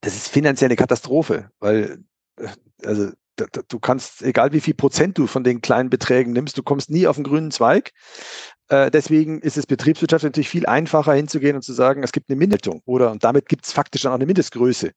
das 0.00 0.16
ist 0.16 0.28
finanziell 0.28 0.68
eine 0.68 0.76
Katastrophe, 0.76 1.50
weil 1.58 2.02
äh, 2.36 2.48
also 2.84 3.10
du 3.68 3.78
kannst, 3.78 4.22
egal 4.22 4.52
wie 4.52 4.60
viel 4.60 4.74
Prozent 4.74 5.16
du 5.16 5.26
von 5.26 5.44
den 5.44 5.62
kleinen 5.62 5.90
Beträgen 5.90 6.32
nimmst, 6.32 6.58
du 6.58 6.62
kommst 6.62 6.90
nie 6.90 7.06
auf 7.06 7.16
den 7.16 7.24
grünen 7.24 7.50
Zweig. 7.50 7.92
Äh, 8.68 8.90
deswegen 8.90 9.40
ist 9.40 9.56
es 9.56 9.66
Betriebswirtschaft 9.66 10.24
natürlich 10.24 10.48
viel 10.48 10.66
einfacher 10.66 11.14
hinzugehen 11.14 11.56
und 11.56 11.62
zu 11.62 11.72
sagen, 11.72 12.02
es 12.02 12.12
gibt 12.12 12.28
eine 12.28 12.36
Mindestung 12.36 12.82
oder 12.84 13.10
und 13.10 13.24
damit 13.24 13.48
gibt 13.48 13.64
es 13.64 13.72
faktisch 13.72 14.02
dann 14.02 14.12
auch 14.12 14.16
eine 14.16 14.26
Mindestgröße. 14.26 14.92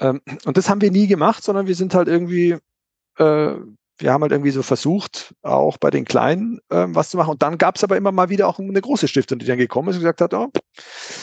Ähm, 0.00 0.20
und 0.44 0.56
das 0.56 0.68
haben 0.68 0.80
wir 0.80 0.90
nie 0.90 1.06
gemacht, 1.06 1.42
sondern 1.42 1.66
wir 1.66 1.74
sind 1.74 1.94
halt 1.94 2.08
irgendwie 2.08 2.58
äh, 3.18 3.54
wir 3.98 4.12
haben 4.12 4.22
halt 4.22 4.32
irgendwie 4.32 4.50
so 4.50 4.62
versucht, 4.62 5.34
auch 5.42 5.78
bei 5.78 5.90
den 5.90 6.04
Kleinen 6.04 6.60
ähm, 6.70 6.94
was 6.94 7.10
zu 7.10 7.16
machen. 7.16 7.30
Und 7.30 7.42
dann 7.42 7.58
gab 7.58 7.76
es 7.76 7.84
aber 7.84 7.96
immer 7.96 8.12
mal 8.12 8.28
wieder 8.28 8.48
auch 8.48 8.58
eine 8.58 8.80
große 8.80 9.08
Stiftung, 9.08 9.38
die 9.38 9.46
dann 9.46 9.58
gekommen 9.58 9.88
ist 9.88 9.96
und 9.96 10.02
gesagt 10.02 10.20
hat, 10.20 10.34
oh, 10.34 10.50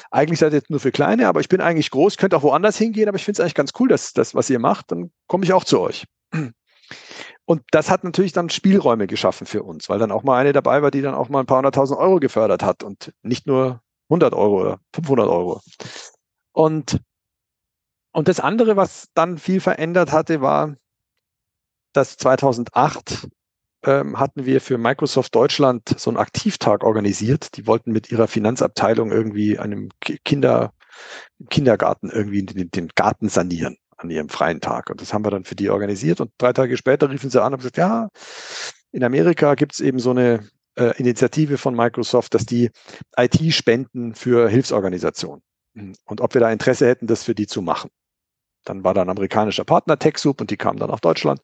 eigentlich 0.10 0.40
seid 0.40 0.54
ihr 0.54 0.60
jetzt 0.60 0.70
nur 0.70 0.80
für 0.80 0.92
Kleine, 0.92 1.28
aber 1.28 1.42
ich 1.42 1.50
bin 1.50 1.62
eigentlich 1.62 1.92
groß, 1.92 2.18
könnt 2.18 2.34
auch 2.34 2.44
woanders 2.44 2.78
hingehen, 2.78 3.10
aber 3.10 3.18
ich 3.18 3.26
finde 3.26 3.38
es 3.38 3.40
eigentlich 3.42 3.56
ganz 3.56 3.72
cool, 3.80 3.90
dass 3.90 4.14
das, 4.14 4.36
was 4.36 4.50
ihr 4.50 4.60
macht, 4.60 4.92
dann 4.92 5.12
komme 5.28 5.44
ich 5.44 5.54
auch 5.54 5.66
zu 5.66 5.80
euch. 5.80 6.06
Und 7.46 7.64
das 7.72 7.90
hat 7.90 8.04
natürlich 8.04 8.32
dann 8.32 8.50
Spielräume 8.50 9.08
geschaffen 9.08 9.46
für 9.46 9.64
uns, 9.64 9.90
weil 9.90 10.00
dann 10.00 10.12
auch 10.12 10.24
mal 10.24 10.38
eine 10.38 10.54
dabei 10.54 10.82
war, 10.82 10.92
die 10.92 11.02
dann 11.02 11.16
auch 11.16 11.28
mal 11.28 11.42
ein 11.42 11.46
paar 11.46 11.58
hunderttausend 11.58 12.00
Euro 12.00 12.20
gefördert 12.20 12.64
hat 12.64 12.84
und 12.84 13.14
nicht 13.24 13.48
nur 13.48 13.82
100 14.10 14.34
Euro 14.34 14.62
oder 14.62 14.80
500 14.94 15.28
Euro. 15.28 15.62
Und, 16.54 17.02
und 18.14 18.28
das 18.28 18.40
andere, 18.40 18.78
was 18.78 19.10
dann 19.16 19.38
viel 19.38 19.60
verändert 19.60 20.12
hatte, 20.12 20.42
war, 20.42 20.76
dass 21.93 22.17
2008 22.17 23.27
ähm, 23.84 24.19
hatten 24.19 24.45
wir 24.45 24.62
für 24.62 24.77
Microsoft 24.77 25.34
Deutschland 25.34 25.95
so 25.97 26.10
einen 26.10 26.17
Aktivtag 26.17 26.84
organisiert. 26.84 27.58
Die 27.58 27.67
wollten 27.67 27.91
mit 27.91 28.12
ihrer 28.12 28.27
Finanzabteilung 28.27 29.12
irgendwie 29.12 29.58
einem 29.58 29.89
Kinder, 29.99 30.73
Kindergarten 31.49 32.10
irgendwie 32.10 32.43
den, 32.43 32.69
den 32.69 32.89
Garten 32.89 33.30
sanieren 33.30 33.77
an 33.97 34.10
ihrem 34.10 34.30
freien 34.30 34.62
Tag. 34.62 34.89
Und 34.89 35.01
das 35.01 35.13
haben 35.13 35.25
wir 35.25 35.32
dann 35.32 35.43
für 35.43 35.56
die 35.56 35.69
organisiert. 35.69 36.21
Und 36.21 36.32
drei 36.38 36.54
Tage 36.54 36.77
später 36.77 37.10
riefen 37.10 37.30
sie 37.30 37.41
an 37.41 37.54
und 37.54 37.60
gesagt, 37.60 37.77
ja, 37.77 38.10
in 38.91 39.04
Amerika 39.04 39.56
gibt 39.56 39.73
es 39.73 39.80
eben 39.80 39.99
so 39.99 40.12
eine 40.12 40.47
äh, 40.75 40.97
Initiative 40.97 41.58
von 41.58 41.75
Microsoft, 41.75 42.34
dass 42.34 42.45
die 42.45 42.69
IT 43.17 43.54
spenden 43.54 44.15
für 44.15 44.49
Hilfsorganisationen. 44.49 45.43
Und 46.06 46.21
ob 46.21 46.34
wir 46.34 46.41
da 46.41 46.51
Interesse 46.51 46.88
hätten, 46.88 47.08
das 47.08 47.23
für 47.23 47.36
die 47.36 47.47
zu 47.47 47.62
machen. 47.62 47.89
Dann 48.65 48.84
war 48.84 48.93
da 48.93 49.02
ein 49.02 49.10
amerikanischer 49.10 49.63
Partner, 49.63 49.97
TechSoup, 49.97 50.41
und 50.41 50.52
die 50.52 50.58
kamen 50.58 50.80
dann 50.80 50.89
nach 50.89 51.00
Deutschland. 51.00 51.41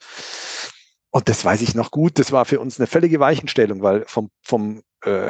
Und 1.12 1.30
das 1.30 1.44
weiß 1.44 1.62
ich 1.62 1.74
noch 1.76 1.92
gut. 1.92 2.20
Das 2.20 2.32
war 2.32 2.46
für 2.46 2.60
uns 2.60 2.80
eine 2.80 2.88
völlige 2.88 3.20
Weichenstellung, 3.20 3.82
weil 3.82 4.06
vom, 4.08 4.30
vom, 4.42 4.84
äh, 5.04 5.30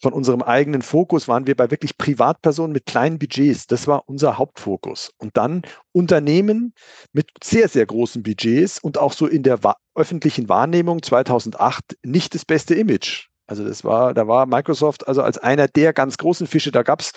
von 0.00 0.12
unserem 0.12 0.42
eigenen 0.42 0.82
Fokus 0.82 1.26
waren 1.26 1.46
wir 1.46 1.56
bei 1.56 1.70
wirklich 1.70 1.98
Privatpersonen 1.98 2.72
mit 2.72 2.86
kleinen 2.86 3.18
Budgets. 3.18 3.66
Das 3.66 3.86
war 3.86 4.02
unser 4.06 4.38
Hauptfokus. 4.38 5.10
Und 5.18 5.36
dann 5.36 5.62
Unternehmen 5.92 6.74
mit 7.12 7.30
sehr, 7.42 7.68
sehr 7.68 7.86
großen 7.86 8.22
Budgets 8.22 8.78
und 8.78 8.98
auch 8.98 9.12
so 9.12 9.26
in 9.26 9.42
der 9.42 9.58
öffentlichen 9.94 10.48
Wahrnehmung 10.48 11.02
2008 11.02 11.96
nicht 12.04 12.34
das 12.34 12.44
beste 12.44 12.74
Image. 12.74 13.28
Also 13.48 13.64
das 13.64 13.82
war, 13.82 14.12
da 14.12 14.28
war 14.28 14.46
Microsoft 14.46 15.08
also 15.08 15.22
als 15.22 15.38
einer 15.38 15.68
der 15.68 15.94
ganz 15.94 16.18
großen 16.18 16.46
Fische, 16.46 16.70
da 16.70 16.82
gab 16.82 17.00
es 17.00 17.12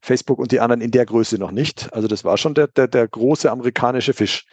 Facebook 0.00 0.38
und 0.38 0.52
die 0.52 0.60
anderen 0.60 0.80
in 0.80 0.90
der 0.90 1.06
Größe 1.06 1.38
noch 1.38 1.50
nicht. 1.50 1.92
Also 1.92 2.08
das 2.08 2.24
war 2.24 2.36
schon 2.36 2.54
der, 2.54 2.68
der, 2.68 2.88
der 2.88 3.08
große 3.08 3.50
amerikanische 3.50 4.12
Fisch. 4.12 4.46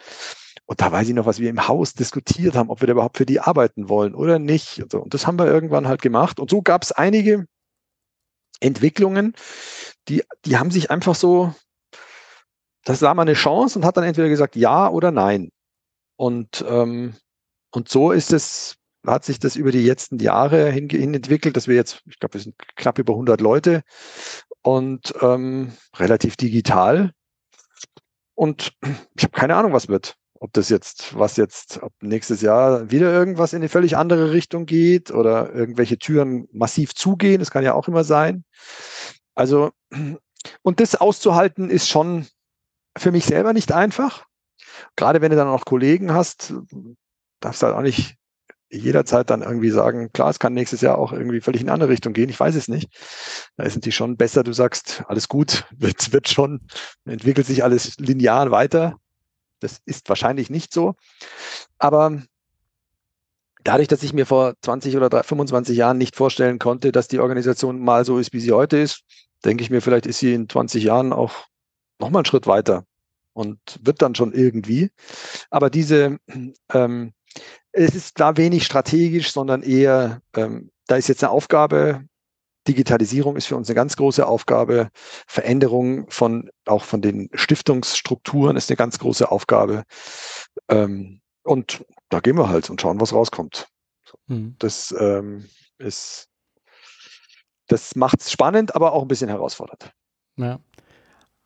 Und 0.66 0.80
da 0.80 0.90
weiß 0.90 1.08
ich 1.08 1.14
noch, 1.14 1.26
was 1.26 1.40
wir 1.40 1.50
im 1.50 1.68
Haus 1.68 1.92
diskutiert 1.92 2.54
haben, 2.54 2.70
ob 2.70 2.80
wir 2.80 2.86
da 2.86 2.92
überhaupt 2.92 3.18
für 3.18 3.26
die 3.26 3.40
arbeiten 3.40 3.88
wollen 3.88 4.14
oder 4.14 4.38
nicht. 4.38 4.82
Und, 4.82 4.92
so. 4.92 4.98
und 5.00 5.12
das 5.12 5.26
haben 5.26 5.38
wir 5.38 5.46
irgendwann 5.46 5.88
halt 5.88 6.00
gemacht. 6.00 6.40
Und 6.40 6.50
so 6.50 6.62
gab 6.62 6.82
es 6.82 6.92
einige 6.92 7.46
Entwicklungen, 8.60 9.34
die, 10.08 10.22
die 10.44 10.56
haben 10.56 10.70
sich 10.70 10.90
einfach 10.90 11.14
so, 11.14 11.54
das 12.84 12.98
sah 13.00 13.14
man 13.14 13.28
eine 13.28 13.36
Chance 13.36 13.78
und 13.78 13.84
hat 13.84 13.96
dann 13.96 14.04
entweder 14.04 14.28
gesagt 14.28 14.56
ja 14.56 14.88
oder 14.88 15.10
nein. 15.10 15.50
Und, 16.16 16.64
ähm, 16.66 17.14
und 17.72 17.88
so 17.88 18.12
ist 18.12 18.32
es 18.32 18.76
hat 19.06 19.24
sich 19.24 19.38
das 19.38 19.56
über 19.56 19.70
die 19.70 19.84
letzten 19.84 20.18
Jahre 20.18 20.70
hin, 20.70 20.88
hin 20.88 21.14
entwickelt, 21.14 21.56
dass 21.56 21.68
wir 21.68 21.74
jetzt, 21.74 22.02
ich 22.06 22.18
glaube, 22.18 22.34
wir 22.34 22.40
sind 22.40 22.56
knapp 22.76 22.98
über 22.98 23.12
100 23.12 23.40
Leute 23.40 23.82
und 24.62 25.14
ähm, 25.20 25.72
relativ 25.96 26.36
digital. 26.36 27.12
Und 28.34 28.72
ich 29.16 29.24
habe 29.24 29.32
keine 29.32 29.56
Ahnung, 29.56 29.72
was 29.72 29.88
wird. 29.88 30.16
Ob 30.40 30.52
das 30.52 30.68
jetzt, 30.68 31.16
was 31.16 31.36
jetzt, 31.36 31.82
ob 31.82 31.92
nächstes 32.02 32.42
Jahr 32.42 32.90
wieder 32.90 33.12
irgendwas 33.12 33.52
in 33.52 33.58
eine 33.58 33.68
völlig 33.68 33.96
andere 33.96 34.32
Richtung 34.32 34.66
geht 34.66 35.10
oder 35.10 35.54
irgendwelche 35.54 35.98
Türen 35.98 36.48
massiv 36.52 36.94
zugehen, 36.94 37.38
das 37.38 37.50
kann 37.50 37.64
ja 37.64 37.74
auch 37.74 37.88
immer 37.88 38.04
sein. 38.04 38.44
Also, 39.34 39.70
und 40.62 40.80
das 40.80 40.96
auszuhalten 40.96 41.70
ist 41.70 41.88
schon 41.88 42.26
für 42.96 43.12
mich 43.12 43.24
selber 43.24 43.52
nicht 43.52 43.72
einfach. 43.72 44.26
Gerade 44.96 45.20
wenn 45.20 45.30
du 45.30 45.36
dann 45.36 45.48
auch 45.48 45.64
Kollegen 45.64 46.12
hast, 46.12 46.52
darfst 47.40 47.62
du 47.62 47.66
halt 47.66 47.76
auch 47.76 47.82
nicht 47.82 48.16
jederzeit 48.70 49.30
dann 49.30 49.42
irgendwie 49.42 49.70
sagen, 49.70 50.10
klar, 50.12 50.30
es 50.30 50.38
kann 50.38 50.54
nächstes 50.54 50.80
Jahr 50.80 50.98
auch 50.98 51.12
irgendwie 51.12 51.40
völlig 51.40 51.60
in 51.60 51.68
eine 51.68 51.74
andere 51.74 51.90
Richtung 51.90 52.12
gehen. 52.12 52.28
Ich 52.28 52.40
weiß 52.40 52.54
es 52.54 52.68
nicht. 52.68 52.88
Da 53.56 53.64
ist 53.64 53.74
natürlich 53.74 53.96
schon 53.96 54.16
besser, 54.16 54.42
du 54.42 54.52
sagst, 54.52 55.04
alles 55.06 55.28
gut, 55.28 55.66
wird, 55.76 56.12
wird 56.12 56.28
schon, 56.28 56.60
entwickelt 57.04 57.46
sich 57.46 57.62
alles 57.62 57.96
linear 57.98 58.50
weiter. 58.50 58.96
Das 59.60 59.80
ist 59.84 60.08
wahrscheinlich 60.08 60.50
nicht 60.50 60.72
so. 60.72 60.94
Aber 61.78 62.22
dadurch, 63.62 63.88
dass 63.88 64.02
ich 64.02 64.12
mir 64.12 64.26
vor 64.26 64.54
20 64.62 64.96
oder 64.96 65.24
25 65.24 65.76
Jahren 65.76 65.98
nicht 65.98 66.16
vorstellen 66.16 66.58
konnte, 66.58 66.92
dass 66.92 67.08
die 67.08 67.20
Organisation 67.20 67.80
mal 67.80 68.04
so 68.04 68.18
ist, 68.18 68.32
wie 68.32 68.40
sie 68.40 68.52
heute 68.52 68.76
ist, 68.76 69.02
denke 69.44 69.62
ich 69.62 69.70
mir, 69.70 69.80
vielleicht 69.80 70.06
ist 70.06 70.18
sie 70.18 70.34
in 70.34 70.48
20 70.48 70.84
Jahren 70.84 71.12
auch 71.12 71.46
nochmal 71.98 72.20
einen 72.20 72.26
Schritt 72.26 72.46
weiter 72.46 72.84
und 73.32 73.58
wird 73.80 74.02
dann 74.02 74.14
schon 74.14 74.32
irgendwie. 74.32 74.90
Aber 75.50 75.70
diese 75.70 76.18
ähm, 76.72 77.12
es 77.72 77.94
ist 77.94 78.20
da 78.20 78.36
wenig 78.36 78.64
strategisch, 78.64 79.32
sondern 79.32 79.62
eher, 79.62 80.22
ähm, 80.36 80.70
da 80.86 80.96
ist 80.96 81.08
jetzt 81.08 81.24
eine 81.24 81.30
Aufgabe. 81.30 82.04
Digitalisierung 82.66 83.36
ist 83.36 83.46
für 83.46 83.56
uns 83.56 83.68
eine 83.68 83.74
ganz 83.74 83.96
große 83.96 84.26
Aufgabe. 84.26 84.88
Veränderung 85.26 86.08
von 86.10 86.50
auch 86.66 86.84
von 86.84 87.02
den 87.02 87.28
Stiftungsstrukturen 87.34 88.56
ist 88.56 88.70
eine 88.70 88.76
ganz 88.76 88.98
große 88.98 89.30
Aufgabe. 89.30 89.84
Ähm, 90.68 91.20
und 91.42 91.84
da 92.08 92.20
gehen 92.20 92.38
wir 92.38 92.48
halt 92.48 92.70
und 92.70 92.80
schauen, 92.80 93.00
was 93.00 93.12
rauskommt. 93.12 93.68
Mhm. 94.28 94.56
Das 94.58 94.94
ähm, 94.98 95.48
ist, 95.78 96.28
das 97.66 97.96
macht 97.96 98.20
es 98.20 98.30
spannend, 98.30 98.74
aber 98.74 98.92
auch 98.92 99.02
ein 99.02 99.08
bisschen 99.08 99.28
herausfordernd. 99.28 99.92
Ja. 100.36 100.60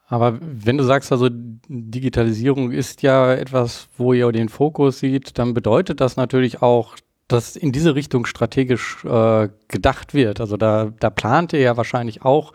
Aber 0.08 0.38
wenn 0.40 0.78
du 0.78 0.84
sagst, 0.84 1.12
also 1.12 1.28
Digitalisierung 1.30 2.72
ist 2.72 3.02
ja 3.02 3.34
etwas, 3.34 3.88
wo 3.98 4.14
ihr 4.14 4.32
den 4.32 4.48
Fokus 4.48 5.00
sieht, 5.00 5.38
dann 5.38 5.52
bedeutet 5.52 6.00
das 6.00 6.16
natürlich 6.16 6.62
auch, 6.62 6.96
dass 7.28 7.56
in 7.56 7.72
diese 7.72 7.94
Richtung 7.94 8.24
strategisch 8.24 9.04
äh, 9.04 9.48
gedacht 9.68 10.14
wird. 10.14 10.40
Also 10.40 10.56
da, 10.56 10.92
da 10.98 11.10
plant 11.10 11.52
ihr 11.52 11.60
ja 11.60 11.76
wahrscheinlich 11.76 12.22
auch, 12.22 12.54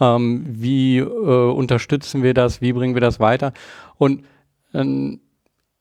ähm, 0.00 0.44
wie 0.46 0.98
äh, 0.98 1.02
unterstützen 1.02 2.22
wir 2.22 2.32
das, 2.32 2.60
wie 2.60 2.72
bringen 2.72 2.94
wir 2.94 3.00
das 3.00 3.18
weiter. 3.18 3.52
Und 3.96 4.24
ähm, 4.72 5.20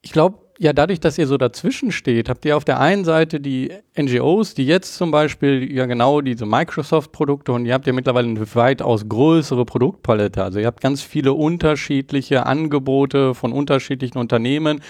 ich 0.02 0.14
glaube, 0.14 0.40
ja, 0.60 0.72
dadurch, 0.72 1.00
dass 1.00 1.18
ihr 1.18 1.28
so 1.28 1.38
dazwischen 1.38 1.92
steht, 1.92 2.30
habt 2.30 2.46
ihr 2.46 2.56
auf 2.56 2.64
der 2.64 2.80
einen 2.80 3.06
Seite 3.06 3.40
die 3.40 3.72
NGOs, 3.98 4.54
die 4.54 4.66
jetzt 4.66 4.96
zum 4.96 5.10
Beispiel 5.10 5.72
ja 5.74 5.86
genau 5.86 6.22
diese 6.22 6.46
Microsoft-Produkte 6.46 7.52
und 7.52 7.66
ihr 7.66 7.74
habt 7.74 7.88
ja 7.88 7.94
mittlerweile 7.94 8.28
eine 8.30 8.56
weitaus 8.56 9.08
größere 9.10 9.66
Produktpalette. 9.66 10.44
Also 10.44 10.60
ihr 10.60 10.68
habt 10.68 10.82
ganz 10.82 11.02
viele 11.02 11.34
unterschiedliche 11.34 12.46
Angebote 12.46 13.34
von 13.34 13.52
unterschiedlichen 13.52 14.20
Unternehmen 14.20 14.82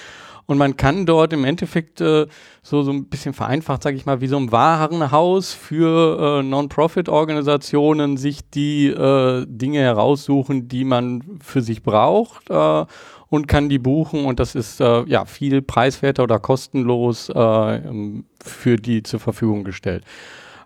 und 0.45 0.58
man 0.58 0.76
kann 0.76 1.06
dort 1.06 1.32
im 1.32 1.45
Endeffekt 1.45 2.02
äh, 2.02 2.28
so, 2.62 2.84
so 2.84 2.91
ein 2.91 3.06
bisschen 3.06 3.34
vereinfacht, 3.34 3.84
sage 3.84 3.95
ich 3.95 4.06
mal, 4.06 4.19
wie 4.19 4.28
so 4.28 4.38
ein 4.38 4.52
Warenhaus 4.52 5.54
für 5.54 6.39
äh, 6.39 6.43
Non-Profit-Organisationen 6.43 8.17
sich 8.17 8.49
die 8.49 8.88
äh, 8.88 9.45
Dinge 9.47 9.80
heraussuchen, 9.80 10.67
die 10.67 10.84
man 10.84 11.39
für 11.41 11.62
sich 11.62 11.82
braucht 11.82 12.49
äh, 12.49 12.86
und 13.33 13.47
kann 13.47 13.67
die 13.67 13.79
buchen 13.79 14.25
und 14.25 14.39
das 14.39 14.53
ist 14.53 14.79
äh, 14.79 15.03
ja 15.05 15.25
viel 15.25 15.63
preiswerter 15.63 16.21
oder 16.21 16.37
kostenlos 16.37 17.29
äh, 17.29 17.75
ähm, 17.77 18.25
für 18.39 18.75
die 18.75 19.01
zur 19.01 19.19
Verfügung 19.19 19.63
gestellt. 19.63 20.05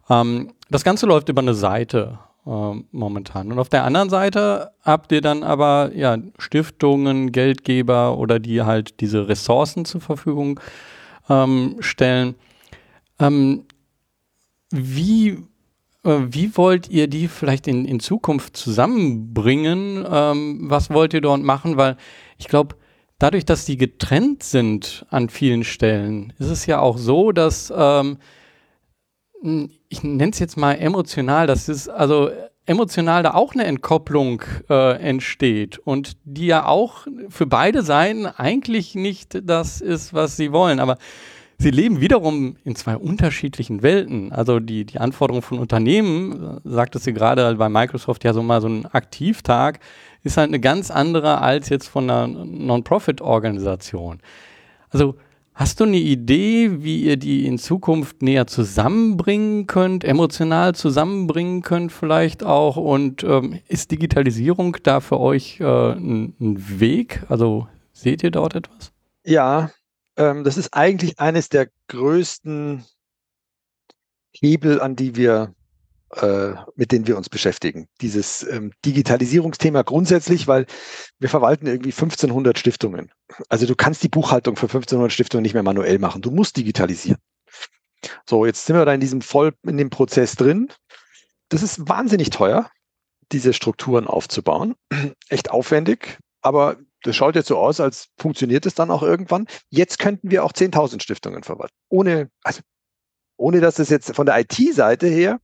Ähm, 0.10 0.52
das 0.70 0.84
Ganze 0.84 1.06
läuft 1.06 1.30
über 1.30 1.42
eine 1.42 1.54
Seite 1.54 2.20
äh, 2.46 2.74
momentan. 2.92 3.54
Und 3.54 3.60
auf 3.60 3.70
der 3.70 3.86
anderen 3.86 4.10
Seite 4.10 4.72
habt 4.84 5.14
ihr 5.14 5.22
dann 5.22 5.44
aber 5.44 5.92
ja 5.96 6.18
Stiftungen, 6.40 7.32
Geldgeber 7.32 8.18
oder 8.18 8.38
die 8.38 8.62
halt 8.62 9.00
diese 9.00 9.30
Ressourcen 9.30 9.86
zur 9.86 10.02
Verfügung 10.02 10.60
ähm, 11.30 11.78
stellen. 11.80 12.36
Ähm, 13.18 13.64
wie 14.72 15.38
äh, 16.04 16.20
wie 16.30 16.58
wollt 16.58 16.90
ihr 16.90 17.08
die 17.08 17.30
vielleicht 17.30 17.68
in, 17.68 17.86
in 17.86 18.02
Zukunft 18.02 18.58
zusammenbringen? 18.58 20.06
Ähm, 20.10 20.70
was 20.70 20.90
wollt 20.90 21.14
ihr 21.14 21.22
dort 21.22 21.44
machen? 21.44 21.78
Weil 21.78 21.96
ich 22.38 22.48
glaube, 22.48 22.76
dadurch, 23.20 23.46
dass 23.46 23.66
die 23.66 23.78
getrennt 23.78 24.44
sind 24.44 25.06
an 25.10 25.30
vielen 25.30 25.64
Stellen, 25.64 26.34
ist 26.40 26.50
es 26.50 26.66
ja 26.66 26.80
auch 26.80 26.98
so, 26.98 27.32
dass 27.32 27.74
ähm, 27.76 28.18
ich 29.90 30.04
nenne 30.04 30.32
es 30.32 30.40
jetzt 30.40 30.58
mal 30.58 30.74
emotional, 30.74 31.48
dass 31.48 31.68
es 31.68 31.88
also 31.88 32.30
emotional 32.66 33.24
da 33.24 33.34
auch 33.34 33.54
eine 33.54 33.66
Entkopplung 33.66 34.44
äh, 34.70 35.00
entsteht 35.00 35.80
und 35.80 36.18
die 36.26 36.48
ja 36.48 36.66
auch 36.66 37.08
für 37.30 37.46
beide 37.46 37.82
Seiten 37.82 38.26
eigentlich 38.26 38.94
nicht 38.94 39.40
das 39.44 39.80
ist, 39.80 40.14
was 40.14 40.36
sie 40.36 40.52
wollen. 40.52 40.80
Aber 40.80 40.98
Sie 41.60 41.72
leben 41.72 42.02
wiederum 42.02 42.56
in 42.64 42.76
zwei 42.76 42.96
unterschiedlichen 42.96 43.82
Welten. 43.82 44.32
Also 44.32 44.60
die, 44.60 44.86
die 44.86 45.00
Anforderungen 45.00 45.42
von 45.42 45.58
Unternehmen, 45.58 46.60
äh, 46.64 46.70
sagtest 46.70 47.08
du 47.08 47.14
gerade 47.14 47.56
bei 47.56 47.68
Microsoft 47.68 48.24
ja 48.24 48.34
so 48.34 48.44
mal 48.44 48.62
so 48.62 48.68
ein 48.68 48.86
Aktivtag, 48.86 49.80
ist 50.28 50.38
halt 50.38 50.50
eine 50.50 50.60
ganz 50.60 50.92
andere 50.92 51.42
als 51.42 51.70
jetzt 51.70 51.88
von 51.88 52.10
einer 52.10 52.28
Non-Profit-Organisation. 52.28 54.20
Also 54.90 55.16
Hast 55.58 55.80
du 55.80 55.86
eine 55.86 55.98
Idee, 55.98 56.84
wie 56.84 57.02
ihr 57.02 57.18
die 57.18 57.48
in 57.48 57.58
Zukunft 57.58 58.22
näher 58.22 58.46
zusammenbringen 58.46 59.66
könnt, 59.66 60.04
emotional 60.04 60.76
zusammenbringen 60.76 61.64
könnt 61.64 61.92
vielleicht 61.92 62.44
auch? 62.44 62.78
Und 62.78 63.24
ähm, 63.24 63.60
ist 63.68 63.90
Digitalisierung 63.90 64.78
da 64.84 65.00
für 65.00 65.20
euch 65.20 65.60
äh, 65.60 65.64
ein, 65.64 66.36
ein, 66.40 66.80
Weg? 66.80 67.24
Also 67.28 67.68
seht 67.92 68.22
ihr 68.22 68.30
dort 68.30 68.54
etwas? 68.54 68.92
Ja, 69.24 69.72
ähm, 70.16 70.44
das 70.44 70.58
ist 70.58 70.76
eigentlich 70.76 71.20
eines 71.20 71.50
der 71.50 71.70
größten 71.88 72.86
Hebel, 74.34 74.80
an 74.80 74.96
die 74.96 75.16
wir 75.16 75.56
mit 76.76 76.92
denen 76.92 77.06
wir 77.06 77.18
uns 77.18 77.28
beschäftigen. 77.28 77.88
Dieses 78.00 78.44
ähm, 78.44 78.72
Digitalisierungsthema 78.86 79.82
grundsätzlich, 79.82 80.48
weil 80.48 80.66
wir 81.20 81.28
verwalten 81.28 81.68
irgendwie 81.68 81.92
1500 81.92 82.58
Stiftungen. 82.58 83.12
Also 83.50 83.66
du 83.66 83.76
kannst 83.76 84.04
die 84.04 84.10
Buchhaltung 84.10 84.56
für 84.56 84.68
1500 84.68 85.12
Stiftungen 85.12 85.44
nicht 85.44 85.54
mehr 85.54 85.64
manuell 85.64 86.00
machen. 86.00 86.22
Du 86.22 86.32
musst 86.32 86.56
digitalisieren. 86.56 87.20
So, 88.26 88.46
jetzt 88.46 88.66
sind 88.66 88.76
wir 88.76 88.86
da 88.86 88.94
in 88.94 89.02
diesem 89.02 89.22
voll 89.22 89.54
in 89.64 89.78
dem 89.78 89.90
Prozess 89.90 90.36
drin. 90.36 90.70
Das 91.50 91.62
ist 91.62 91.90
wahnsinnig 91.90 92.30
teuer, 92.30 92.70
diese 93.32 93.54
Strukturen 93.54 94.08
aufzubauen. 94.08 94.76
Echt 95.30 95.52
aufwendig, 95.52 96.20
aber 96.42 96.78
das 97.04 97.16
schaut 97.16 97.36
jetzt 97.36 97.48
so 97.48 97.58
aus, 97.58 97.80
als 97.80 98.08
funktioniert 98.18 98.66
es 98.66 98.76
dann 98.76 98.92
auch 98.92 99.04
irgendwann. 99.04 99.48
Jetzt 99.70 100.00
könnten 100.00 100.32
wir 100.32 100.44
auch 100.44 100.52
10.000 100.52 101.02
Stiftungen 101.02 101.44
verwalten. 101.44 101.76
Ohne, 101.90 102.30
also, 102.44 102.62
ohne 103.38 103.62
dass 103.62 103.80
es 103.80 103.90
jetzt 103.90 104.16
von 104.16 104.26
der 104.26 104.40
IT-Seite 104.40 105.08
her 105.08 105.40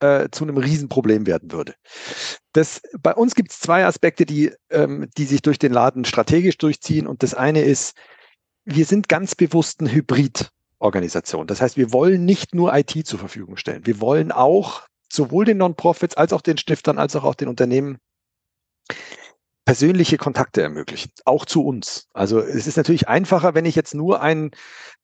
äh, 0.00 0.28
zu 0.30 0.44
einem 0.44 0.56
Riesenproblem 0.56 1.26
werden 1.26 1.52
würde. 1.52 1.74
Das, 2.52 2.80
bei 3.00 3.14
uns 3.14 3.34
gibt 3.34 3.50
es 3.52 3.60
zwei 3.60 3.84
Aspekte, 3.84 4.26
die, 4.26 4.52
ähm, 4.70 5.08
die 5.16 5.24
sich 5.24 5.42
durch 5.42 5.58
den 5.58 5.72
Laden 5.72 6.04
strategisch 6.04 6.58
durchziehen. 6.58 7.06
Und 7.06 7.22
das 7.22 7.34
eine 7.34 7.62
ist, 7.62 7.96
wir 8.64 8.84
sind 8.84 9.08
ganz 9.08 9.34
bewusst 9.34 9.80
ein 9.80 9.90
Hybrid-Organisation. 9.90 11.46
Das 11.46 11.60
heißt, 11.60 11.76
wir 11.76 11.92
wollen 11.92 12.24
nicht 12.24 12.54
nur 12.54 12.74
IT 12.74 13.06
zur 13.06 13.18
Verfügung 13.18 13.56
stellen. 13.56 13.86
Wir 13.86 14.00
wollen 14.00 14.32
auch 14.32 14.82
sowohl 15.10 15.44
den 15.44 15.58
Non-Profits 15.58 16.16
als 16.16 16.32
auch 16.32 16.42
den 16.42 16.58
Stiftern 16.58 16.98
als 16.98 17.16
auch, 17.16 17.24
auch 17.24 17.34
den 17.34 17.48
Unternehmen 17.48 17.98
persönliche 19.68 20.16
Kontakte 20.16 20.62
ermöglichen, 20.62 21.10
auch 21.26 21.44
zu 21.44 21.62
uns. 21.62 22.08
Also 22.14 22.38
es 22.38 22.66
ist 22.66 22.78
natürlich 22.78 23.06
einfacher, 23.06 23.54
wenn 23.54 23.66
ich 23.66 23.76
jetzt 23.76 23.94
nur 23.94 24.22
ein, 24.22 24.50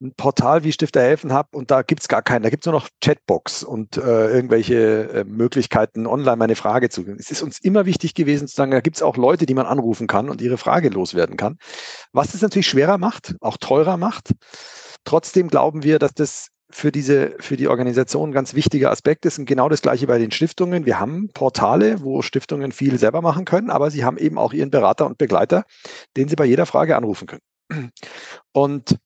ein 0.01 0.15
Portal 0.17 0.65
wie 0.65 0.73
Stifter 0.73 1.03
helfen 1.03 1.35
habe 1.35 1.51
und 1.55 1.71
da 1.71 1.83
gibt 1.83 2.01
es 2.01 2.09
gar 2.09 2.23
keinen, 2.23 2.45
da 2.45 2.49
gibt 2.49 2.65
es 2.65 2.67
nur 2.67 2.81
noch 2.81 2.89
Chatbox 3.03 3.63
und 3.63 3.99
äh, 3.99 4.31
irgendwelche 4.31 5.11
äh, 5.11 5.25
Möglichkeiten, 5.25 6.07
online 6.07 6.37
meine 6.39 6.57
Frage 6.57 6.89
zu. 6.89 7.05
Es 7.19 7.31
ist 7.31 7.43
uns 7.43 7.59
immer 7.59 7.85
wichtig 7.85 8.15
gewesen 8.15 8.49
zu 8.49 8.57
sagen, 8.57 8.71
da 8.71 8.81
gibt 8.81 8.97
es 8.97 9.03
auch 9.03 9.19
Leute, 9.19 9.45
die 9.45 9.53
man 9.53 9.67
anrufen 9.67 10.07
kann 10.07 10.31
und 10.31 10.41
ihre 10.41 10.57
Frage 10.57 10.89
loswerden 10.89 11.37
kann. 11.37 11.59
Was 12.15 12.33
es 12.33 12.41
natürlich 12.41 12.67
schwerer 12.67 12.97
macht, 12.97 13.35
auch 13.43 13.59
teurer 13.59 13.99
macht. 13.99 14.31
Trotzdem 15.05 15.49
glauben 15.49 15.83
wir, 15.83 15.99
dass 15.99 16.15
das 16.15 16.49
für 16.75 16.91
diese, 16.91 17.37
für 17.39 17.57
die 17.57 17.69
Organisation 17.69 18.31
ein 18.31 18.33
ganz 18.33 18.55
wichtiger 18.55 18.91
Aspekt 18.91 19.25
ist. 19.27 19.39
Und 19.39 19.45
genau 19.45 19.69
das 19.69 19.81
gleiche 19.81 20.09
bei 20.09 20.19
den 20.19 20.33
Stiftungen. 20.33 20.85
Wir 20.87 20.99
haben 20.99 21.29
Portale, 21.33 22.03
wo 22.03 22.21
Stiftungen 22.21 22.73
viel 22.73 22.99
selber 22.99 23.23
machen 23.23 23.45
können, 23.45 23.71
aber 23.71 23.93
sie 23.93 24.05
haben 24.05 24.19
eben 24.19 24.39
auch 24.39 24.53
ihren 24.53 24.71
Berater 24.71 25.07
und 25.07 25.17
Begleiter, 25.17 25.65
den 26.17 26.29
sie 26.29 26.35
bei 26.35 26.45
jeder 26.45 26.67
Frage 26.67 26.97
anrufen 26.97 27.29
können. 27.29 27.93
Und 28.53 28.99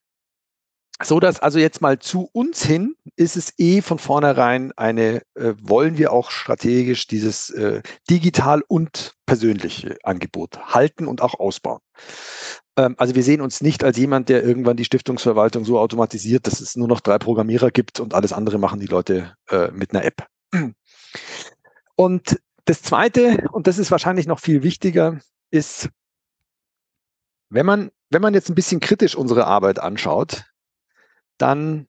so 1.02 1.20
dass 1.20 1.40
also 1.40 1.58
jetzt 1.58 1.80
mal 1.80 1.98
zu 1.98 2.28
uns 2.32 2.64
hin 2.64 2.96
ist 3.16 3.36
es 3.36 3.52
eh 3.58 3.82
von 3.82 3.98
vornherein 3.98 4.72
eine, 4.76 5.22
äh, 5.34 5.54
wollen 5.60 5.96
wir 5.96 6.12
auch 6.12 6.30
strategisch 6.30 7.06
dieses 7.06 7.50
äh, 7.50 7.82
digital 8.10 8.62
und 8.66 9.14
persönliche 9.26 9.96
Angebot 10.02 10.58
halten 10.74 11.06
und 11.06 11.20
auch 11.20 11.38
ausbauen. 11.38 11.80
Ähm, 12.76 12.94
also 12.98 13.14
wir 13.14 13.22
sehen 13.22 13.40
uns 13.40 13.60
nicht 13.60 13.84
als 13.84 13.96
jemand, 13.96 14.28
der 14.28 14.42
irgendwann 14.42 14.76
die 14.76 14.84
Stiftungsverwaltung 14.84 15.64
so 15.64 15.78
automatisiert, 15.78 16.46
dass 16.46 16.60
es 16.60 16.76
nur 16.76 16.88
noch 16.88 17.00
drei 17.00 17.18
Programmierer 17.18 17.70
gibt 17.70 18.00
und 18.00 18.14
alles 18.14 18.32
andere 18.32 18.58
machen 18.58 18.80
die 18.80 18.86
Leute 18.86 19.34
äh, 19.50 19.70
mit 19.70 19.94
einer 19.94 20.04
App. 20.04 20.26
Und 21.94 22.40
das 22.64 22.82
Zweite, 22.82 23.48
und 23.52 23.66
das 23.66 23.78
ist 23.78 23.90
wahrscheinlich 23.90 24.26
noch 24.26 24.40
viel 24.40 24.62
wichtiger, 24.62 25.20
ist, 25.50 25.88
wenn 27.50 27.66
man, 27.66 27.90
wenn 28.10 28.22
man 28.22 28.34
jetzt 28.34 28.48
ein 28.48 28.54
bisschen 28.54 28.80
kritisch 28.80 29.14
unsere 29.14 29.46
Arbeit 29.46 29.78
anschaut, 29.78 30.44
dann 31.38 31.86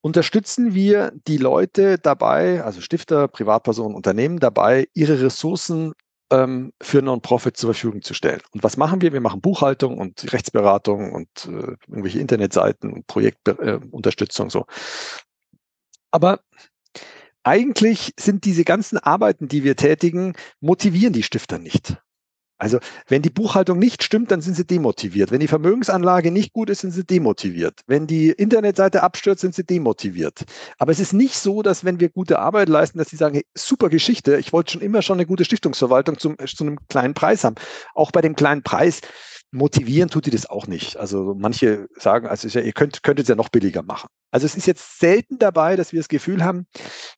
unterstützen 0.00 0.74
wir 0.74 1.12
die 1.26 1.38
Leute 1.38 1.98
dabei, 1.98 2.62
also 2.62 2.80
Stifter, 2.80 3.28
Privatpersonen, 3.28 3.96
Unternehmen 3.96 4.38
dabei, 4.38 4.86
ihre 4.94 5.20
Ressourcen 5.20 5.92
ähm, 6.30 6.72
für 6.80 7.02
Non-Profit 7.02 7.56
zur 7.56 7.72
Verfügung 7.72 8.02
zu 8.02 8.14
stellen. 8.14 8.40
Und 8.52 8.62
was 8.62 8.76
machen 8.76 9.00
wir? 9.00 9.12
Wir 9.12 9.20
machen 9.20 9.40
Buchhaltung 9.40 9.98
und 9.98 10.32
Rechtsberatung 10.32 11.12
und 11.12 11.28
äh, 11.46 11.76
irgendwelche 11.88 12.20
Internetseiten 12.20 12.92
und 12.92 13.06
Projektunterstützung 13.06 14.46
äh, 14.46 14.50
so. 14.50 14.66
Aber 16.10 16.40
eigentlich 17.42 18.12
sind 18.18 18.44
diese 18.44 18.64
ganzen 18.64 18.98
Arbeiten, 18.98 19.48
die 19.48 19.62
wir 19.62 19.76
tätigen, 19.76 20.34
motivieren 20.60 21.12
die 21.12 21.22
Stifter 21.22 21.58
nicht. 21.58 21.96
Also 22.58 22.78
wenn 23.06 23.22
die 23.22 23.30
Buchhaltung 23.30 23.78
nicht 23.78 24.02
stimmt, 24.02 24.30
dann 24.30 24.40
sind 24.40 24.56
sie 24.56 24.66
demotiviert. 24.66 25.30
Wenn 25.30 25.40
die 25.40 25.48
Vermögensanlage 25.48 26.30
nicht 26.30 26.52
gut 26.52 26.70
ist, 26.70 26.80
sind 26.80 26.92
sie 26.92 27.04
demotiviert. 27.04 27.80
Wenn 27.86 28.06
die 28.06 28.30
Internetseite 28.30 29.02
abstürzt, 29.02 29.42
sind 29.42 29.54
sie 29.54 29.64
demotiviert. 29.64 30.44
Aber 30.78 30.92
es 30.92 31.00
ist 31.00 31.12
nicht 31.12 31.36
so, 31.36 31.62
dass 31.62 31.84
wenn 31.84 32.00
wir 32.00 32.08
gute 32.08 32.38
Arbeit 32.38 32.68
leisten, 32.68 32.98
dass 32.98 33.10
sie 33.10 33.16
sagen, 33.16 33.34
hey, 33.34 33.46
super 33.54 33.90
Geschichte, 33.90 34.38
ich 34.38 34.52
wollte 34.52 34.72
schon 34.72 34.80
immer 34.80 35.02
schon 35.02 35.18
eine 35.18 35.26
gute 35.26 35.44
Stiftungsverwaltung 35.44 36.18
zum, 36.18 36.36
zu 36.38 36.64
einem 36.64 36.78
kleinen 36.88 37.14
Preis 37.14 37.44
haben. 37.44 37.56
Auch 37.94 38.10
bei 38.10 38.22
dem 38.22 38.36
kleinen 38.36 38.62
Preis 38.62 39.00
motivieren 39.50 40.08
tut 40.08 40.26
die 40.26 40.30
das 40.30 40.48
auch 40.48 40.66
nicht. 40.66 40.96
Also 40.96 41.34
manche 41.36 41.88
sagen, 41.96 42.26
also 42.26 42.48
ja, 42.48 42.60
ihr 42.60 42.72
könnt, 42.72 43.02
könntet 43.02 43.24
es 43.24 43.28
ja 43.28 43.34
noch 43.34 43.48
billiger 43.48 43.82
machen. 43.82 44.08
Also 44.30 44.46
es 44.46 44.56
ist 44.56 44.66
jetzt 44.66 44.98
selten 44.98 45.38
dabei, 45.38 45.76
dass 45.76 45.92
wir 45.92 46.00
das 46.00 46.08
Gefühl 46.08 46.44
haben, 46.44 46.66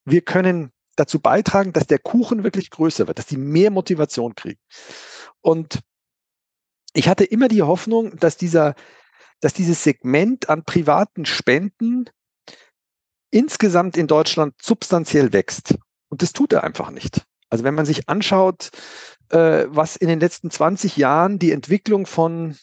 wir 0.05 0.21
können 0.21 0.71
dazu 0.95 1.19
beitragen, 1.19 1.73
dass 1.73 1.87
der 1.87 1.99
Kuchen 1.99 2.43
wirklich 2.43 2.69
größer 2.69 3.07
wird, 3.07 3.19
dass 3.19 3.25
die 3.25 3.37
mehr 3.37 3.71
Motivation 3.71 4.35
kriegen. 4.35 4.59
Und 5.41 5.79
ich 6.93 7.07
hatte 7.07 7.23
immer 7.23 7.47
die 7.47 7.61
Hoffnung, 7.61 8.17
dass 8.17 8.37
dieser, 8.37 8.75
dass 9.39 9.53
dieses 9.53 9.83
Segment 9.83 10.49
an 10.49 10.63
privaten 10.63 11.25
Spenden 11.25 12.09
insgesamt 13.31 13.97
in 13.97 14.07
Deutschland 14.07 14.55
substanziell 14.61 15.33
wächst. 15.33 15.75
Und 16.09 16.21
das 16.21 16.33
tut 16.33 16.53
er 16.53 16.63
einfach 16.63 16.89
nicht. 16.91 17.25
Also 17.49 17.63
wenn 17.63 17.75
man 17.75 17.85
sich 17.85 18.09
anschaut, 18.09 18.69
äh, 19.29 19.65
was 19.67 19.95
in 19.95 20.07
den 20.07 20.19
letzten 20.19 20.51
20 20.51 20.97
Jahren 20.97 21.39
die 21.39 21.51
Entwicklung 21.51 22.05
von 22.05 22.57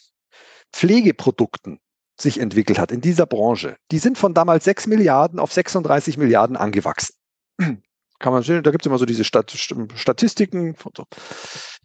Pflegeprodukten 0.73 1.79
sich 2.19 2.39
entwickelt 2.39 2.79
hat 2.79 2.91
in 2.91 3.01
dieser 3.01 3.25
Branche, 3.25 3.77
die 3.91 3.99
sind 3.99 4.17
von 4.17 4.33
damals 4.33 4.65
6 4.65 4.87
Milliarden 4.87 5.39
auf 5.39 5.53
36 5.53 6.17
Milliarden 6.17 6.57
angewachsen. 6.57 7.15
Kann 8.19 8.33
man 8.33 8.41
sehen, 8.41 8.63
da 8.63 8.71
gibt 8.71 8.83
es 8.83 8.87
immer 8.87 8.97
so 8.97 9.05
diese 9.05 9.23
Stat 9.23 9.51
Statistiken. 9.51 10.75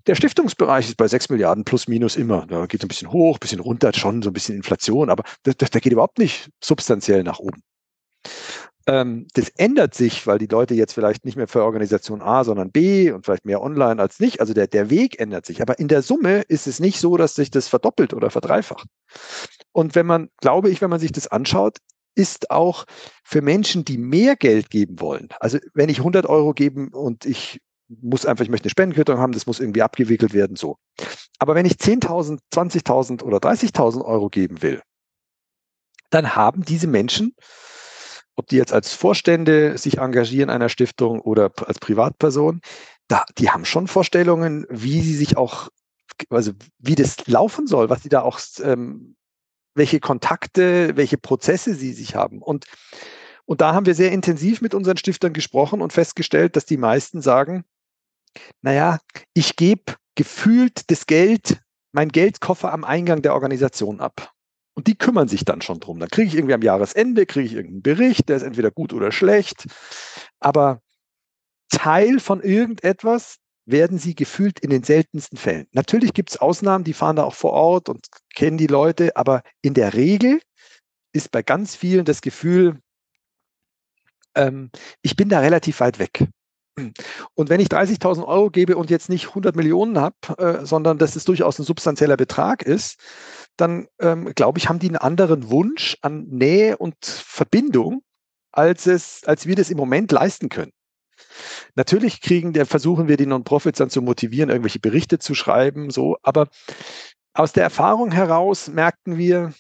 Der 0.07 0.15
Stiftungsbereich 0.15 0.89
ist 0.89 0.97
bei 0.97 1.07
6 1.07 1.29
Milliarden 1.29 1.65
plus 1.65 1.89
minus 1.89 2.17
immer. 2.17 2.47
Da 2.47 2.67
geht 2.67 2.81
es 2.81 2.85
ein 2.85 2.89
bisschen 2.89 3.13
hoch, 3.13 3.37
ein 3.37 3.41
bisschen 3.41 3.61
runter, 3.61 3.93
schon 3.93 4.23
so 4.23 4.31
ein 4.31 4.33
bisschen 4.33 4.57
Inflation, 4.57 5.11
aber 5.11 5.25
der 5.45 5.55
geht 5.55 5.93
überhaupt 5.93 6.19
nicht 6.19 6.51
substanziell 6.63 7.23
nach 7.23 7.39
oben. 7.39 7.63
Ähm, 8.87 9.29
das 9.35 9.49
ändert 9.51 9.95
sich, 9.95 10.27
weil 10.27 10.39
die 10.39 10.47
Leute 10.47 10.75
jetzt 10.75 10.93
vielleicht 10.93 11.25
nicht 11.25 11.37
mehr 11.37 11.47
für 11.47 11.63
Organisation 11.63 12.21
A, 12.21 12.43
sondern 12.43 12.73
B 12.73 13.13
und 13.13 13.25
vielleicht 13.25 13.45
mehr 13.45 13.63
online 13.63 14.03
als 14.03 14.19
nicht. 14.19 14.41
Also 14.41 14.55
der, 14.55 14.67
der 14.67 14.91
Weg 14.91 15.21
ändert 15.21 15.47
sich. 15.47 15.63
Aber 15.63 15.79
in 15.79 15.89
der 15.89 16.03
Summe 16.03 16.43
ist 16.49 16.67
es 16.67 16.81
nicht 16.81 16.99
so, 16.99 17.17
dass 17.17 17.35
sich 17.35 17.51
das 17.51 17.69
verdoppelt 17.69 18.13
oder 18.13 18.31
verdreifacht. 18.31 18.89
Und 19.71 19.95
wenn 19.95 20.07
man, 20.07 20.31
glaube 20.41 20.71
ich, 20.71 20.81
wenn 20.81 20.91
man 20.91 21.01
sich 21.01 21.13
das 21.13 21.29
anschaut, 21.29 21.79
ist 22.15 22.51
auch 22.51 22.85
für 23.25 23.41
Menschen, 23.41 23.85
die 23.85 23.99
mehr 23.99 24.37
Geld 24.37 24.69
geben 24.69 25.01
wollen. 25.01 25.29
Also 25.41 25.59
wenn 25.75 25.89
ich 25.89 25.99
100 25.99 26.27
Euro 26.27 26.53
geben 26.53 26.89
und 26.89 27.25
ich 27.25 27.61
muss 27.89 28.27
einfach, 28.27 28.45
ich 28.45 28.51
möchte 28.51 28.67
eine 28.67 28.71
Spendenquittung 28.71 29.19
haben, 29.19 29.33
das 29.33 29.47
muss 29.47 29.61
irgendwie 29.61 29.83
abgewickelt 29.83 30.33
werden, 30.33 30.57
so. 30.57 30.77
Aber 31.39 31.55
wenn 31.55 31.67
ich 31.67 31.75
10.000, 31.75 32.39
20.000 32.53 33.23
oder 33.23 33.39
30.000 33.39 34.05
Euro 34.05 34.29
geben 34.29 34.63
will, 34.63 34.83
dann 36.11 36.35
haben 36.35 36.65
diese 36.65 36.87
Menschen, 36.87 37.35
ob 38.37 38.47
die 38.47 38.57
jetzt 38.57 38.73
als 38.73 38.93
Vorstände 38.93 39.77
sich 39.79 39.99
engagieren 39.99 40.51
einer 40.51 40.69
Stiftung 40.69 41.21
oder 41.21 41.51
als 41.67 41.79
Privatperson, 41.79 42.61
da, 43.09 43.25
die 43.39 43.51
haben 43.51 43.65
schon 43.65 43.89
Vorstellungen, 43.89 44.67
wie 44.71 45.01
sie 45.03 45.15
sich 45.15 45.37
auch, 45.37 45.69
also 46.31 46.53
wie 46.79 46.95
das 46.95 47.27
laufen 47.27 47.67
soll, 47.67 47.91
was 47.91 48.03
sie 48.03 48.09
da 48.09 48.23
auch, 48.23 48.41
ähm, 48.63 49.17
welche 49.75 50.01
Kontakte, 50.01 50.97
welche 50.97 51.19
Prozesse 51.19 51.75
sie 51.75 51.93
sich 51.93 52.15
haben. 52.15 52.41
Und, 52.41 52.67
und 53.45 53.61
da 53.61 53.75
haben 53.75 53.87
wir 53.87 53.95
sehr 53.95 54.13
intensiv 54.13 54.61
mit 54.61 54.75
unseren 54.75 54.97
Stiftern 54.97 55.33
gesprochen 55.33 55.81
und 55.83 55.93
festgestellt, 55.93 56.57
dass 56.57 56.67
die 56.67 56.77
meisten 56.77 57.21
sagen, 57.21 57.65
naja, 58.63 58.99
ich 59.35 59.57
gebe 59.57 59.95
gefühlt 60.15 60.91
das 60.91 61.07
Geld, 61.07 61.61
mein 61.93 62.09
Geldkoffer 62.09 62.73
am 62.73 62.85
Eingang 62.85 63.23
der 63.23 63.35
Organisation 63.35 64.01
ab. 64.01 64.33
Und 64.75 64.87
die 64.87 64.97
kümmern 64.97 65.29
sich 65.29 65.45
dann 65.45 65.61
schon 65.61 65.81
drum. 65.81 65.99
Dann 65.99 66.09
kriege 66.09 66.29
ich 66.29 66.35
irgendwie 66.35 66.55
am 66.55 66.63
Jahresende, 66.63 67.27
kriege 67.27 67.47
ich 67.47 67.53
irgendeinen 67.53 67.83
Bericht, 67.83 68.29
der 68.29 68.37
ist 68.37 68.43
entweder 68.43 68.71
gut 68.71 68.95
oder 68.95 69.13
schlecht. 69.13 69.67
Aber 70.41 70.81
Teil 71.69 72.21
von 72.21 72.41
irgendetwas 72.43 73.37
werden 73.67 73.99
sie 73.99 74.15
gefühlt 74.15 74.61
in 74.61 74.71
den 74.71 74.83
seltensten 74.83 75.39
Fällen. 75.39 75.67
Natürlich 75.73 76.15
gibt 76.15 76.31
es 76.31 76.37
Ausnahmen, 76.39 76.85
die 76.85 76.95
fahren 76.95 77.17
da 77.17 77.25
auch 77.25 77.35
vor 77.35 77.53
Ort 77.53 77.89
und 77.89 78.07
kennen 78.35 78.57
die 78.57 78.67
Leute, 78.67 79.17
aber 79.17 79.43
in 79.61 79.75
der 79.75 79.95
Regel 79.95 80.41
ist 81.13 81.31
bei 81.31 81.43
ganz 81.43 81.77
vielen 81.77 82.05
das 82.05 82.23
Gefühl, 82.23 82.81
ähm, 84.35 84.71
ich 85.03 85.17
bin 85.17 85.29
da 85.29 85.41
relativ 85.41 85.81
weit 85.81 85.99
weg. 85.99 86.27
Und 87.35 87.51
wenn 87.51 87.61
ich 87.61 87.69
30.000 87.69 88.25
Euro 88.27 88.51
gebe 88.51 88.77
und 88.77 88.91
jetzt 88.91 89.09
nicht 89.09 89.29
100 89.29 89.57
Millionen 89.57 89.99
habe, 89.99 90.17
äh, 90.39 90.65
sondern 90.65 90.99
dass 90.99 91.17
es 91.17 91.25
durchaus 91.25 91.59
ein 91.59 91.65
substanzieller 91.65 92.17
Betrag 92.17 92.63
ist, 92.63 92.99
dann 93.57 93.89
ähm, 94.01 94.33
glaube 94.35 94.59
ich, 94.59 94.69
haben 94.69 94.79
die 94.79 94.89
einen 94.89 94.97
anderen 94.97 95.51
Wunsch 95.51 95.99
an 96.01 96.25
Nähe 96.29 96.79
und 96.79 96.97
Verbindung, 97.05 98.03
als, 98.53 98.87
es, 98.87 99.23
als 99.25 99.47
wir 99.47 99.55
das 99.55 99.71
im 99.71 99.77
Moment 99.77 100.13
leisten 100.13 100.49
können. 100.49 100.73
Natürlich 101.75 102.21
kriegen, 102.21 102.53
der, 102.53 102.67
versuchen 102.67 103.09
wir 103.09 103.17
die 103.17 103.27
Non-Profits 103.27 103.79
dann 103.79 103.91
zu 103.91 104.03
motivieren, 104.03 104.51
irgendwelche 104.51 104.81
Berichte 104.81 105.19
zu 105.19 105.35
schreiben, 105.35 105.91
so, 105.91 106.17
aber 106.23 106.49
aus 107.35 107.53
der 107.53 107.63
Erfahrung 107.63 108.13
heraus 108.13 108.69
merkten 108.69 109.17
wir, 109.17 109.53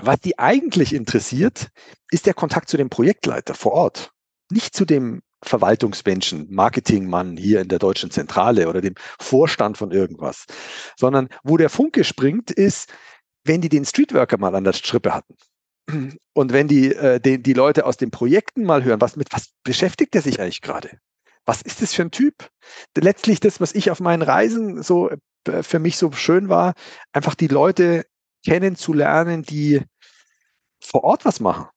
was 0.00 0.20
die 0.20 0.38
eigentlich 0.38 0.92
interessiert, 0.92 1.68
ist 2.10 2.26
der 2.26 2.34
Kontakt 2.34 2.68
zu 2.68 2.76
dem 2.76 2.90
Projektleiter 2.90 3.54
vor 3.54 3.72
Ort, 3.72 4.12
nicht 4.50 4.74
zu 4.74 4.84
dem 4.84 5.22
Verwaltungsmenschen, 5.42 6.46
Marketingmann 6.50 7.36
hier 7.36 7.60
in 7.60 7.68
der 7.68 7.78
deutschen 7.78 8.10
Zentrale 8.10 8.68
oder 8.68 8.80
dem 8.80 8.94
Vorstand 9.20 9.78
von 9.78 9.92
irgendwas, 9.92 10.46
sondern 10.96 11.28
wo 11.44 11.56
der 11.56 11.70
Funke 11.70 12.04
springt, 12.04 12.50
ist, 12.50 12.92
wenn 13.44 13.60
die 13.60 13.68
den 13.68 13.84
Streetworker 13.84 14.38
mal 14.38 14.54
an 14.54 14.64
der 14.64 14.72
Strippe 14.72 15.14
hatten. 15.14 15.36
Und 16.34 16.52
wenn 16.52 16.68
die, 16.68 16.94
äh, 16.94 17.20
die, 17.20 17.42
die 17.42 17.54
Leute 17.54 17.86
aus 17.86 17.96
den 17.96 18.10
Projekten 18.10 18.64
mal 18.64 18.84
hören, 18.84 19.00
was 19.00 19.16
mit 19.16 19.32
was 19.32 19.50
beschäftigt 19.64 20.14
er 20.14 20.22
sich 20.22 20.40
eigentlich 20.40 20.60
gerade? 20.60 20.98
Was 21.46 21.62
ist 21.62 21.80
das 21.80 21.94
für 21.94 22.02
ein 22.02 22.10
Typ? 22.10 22.50
Letztlich 22.96 23.40
das, 23.40 23.60
was 23.60 23.74
ich 23.74 23.90
auf 23.90 24.00
meinen 24.00 24.22
Reisen 24.22 24.82
so 24.82 25.08
äh, 25.08 25.62
für 25.62 25.78
mich 25.78 25.96
so 25.96 26.12
schön 26.12 26.50
war, 26.50 26.74
einfach 27.12 27.34
die 27.34 27.48
Leute 27.48 28.04
kennenzulernen, 28.44 29.42
die 29.42 29.82
vor 30.80 31.04
Ort 31.04 31.24
was 31.24 31.40
machen. 31.40 31.68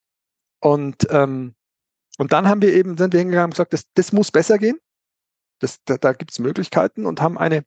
Und, 0.59 1.07
ähm, 1.09 1.55
und 2.21 2.33
dann 2.33 2.47
haben 2.47 2.61
wir 2.61 2.71
eben, 2.71 2.97
sind 2.99 3.13
wir 3.13 3.19
hingegangen 3.19 3.45
und 3.45 3.55
gesagt, 3.55 3.73
das, 3.73 3.85
das 3.95 4.11
muss 4.11 4.29
besser 4.29 4.59
gehen. 4.59 4.79
Das, 5.57 5.79
da 5.85 5.97
da 5.97 6.13
gibt 6.13 6.31
es 6.31 6.37
Möglichkeiten 6.37 7.07
und 7.07 7.19
haben 7.19 7.35
eine, 7.35 7.65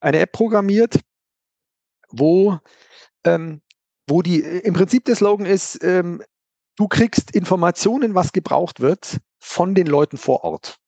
eine 0.00 0.18
App 0.20 0.32
programmiert, 0.32 0.98
wo, 2.08 2.58
ähm, 3.24 3.60
wo 4.08 4.22
die 4.22 4.40
im 4.40 4.72
Prinzip 4.72 5.04
der 5.04 5.14
Slogan 5.14 5.44
ist, 5.44 5.84
ähm, 5.84 6.22
du 6.76 6.88
kriegst 6.88 7.32
Informationen, 7.32 8.14
was 8.14 8.32
gebraucht 8.32 8.80
wird, 8.80 9.18
von 9.40 9.74
den 9.74 9.86
Leuten 9.86 10.16
vor 10.16 10.42
Ort. 10.42 10.78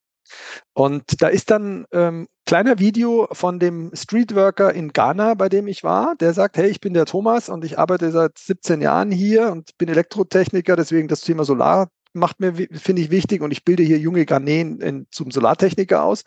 Und 0.72 1.20
da 1.20 1.28
ist 1.28 1.50
dann 1.50 1.84
ähm, 1.92 2.26
kleiner 2.46 2.78
Video 2.78 3.28
von 3.32 3.58
dem 3.58 3.90
Streetworker 3.94 4.72
in 4.72 4.94
Ghana, 4.94 5.34
bei 5.34 5.50
dem 5.50 5.66
ich 5.66 5.84
war, 5.84 6.16
der 6.16 6.32
sagt, 6.32 6.56
hey, 6.56 6.70
ich 6.70 6.80
bin 6.80 6.94
der 6.94 7.04
Thomas 7.04 7.50
und 7.50 7.66
ich 7.66 7.78
arbeite 7.78 8.10
seit 8.12 8.38
17 8.38 8.80
Jahren 8.80 9.10
hier 9.10 9.52
und 9.52 9.76
bin 9.76 9.90
Elektrotechniker, 9.90 10.74
deswegen 10.74 11.08
das 11.08 11.20
Thema 11.20 11.44
Solar 11.44 11.88
macht 12.12 12.40
mir, 12.40 12.54
finde 12.54 13.02
ich, 13.02 13.10
wichtig 13.10 13.42
und 13.42 13.50
ich 13.50 13.64
bilde 13.64 13.82
hier 13.82 13.98
junge 13.98 14.26
Ghanäen 14.26 14.80
in, 14.80 15.06
zum 15.10 15.30
Solartechniker 15.30 16.02
aus. 16.02 16.24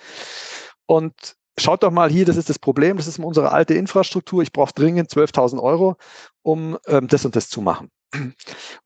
Und 0.86 1.36
schaut 1.58 1.84
doch 1.84 1.92
mal 1.92 2.10
hier, 2.10 2.26
das 2.26 2.38
ist 2.38 2.50
das 2.50 2.60
Problem, 2.60 2.98
das 2.98 3.08
ist 3.08 3.20
unsere 3.20 3.52
alte 3.52 3.74
Infrastruktur, 3.74 4.42
ich 4.44 4.52
brauche 4.52 4.74
dringend 4.74 5.10
12.000 5.10 5.62
Euro, 5.62 5.96
um 6.42 6.78
ähm, 6.88 7.08
das 7.08 7.26
und 7.26 7.36
das 7.36 7.50
zu 7.50 7.62
machen. 7.62 7.90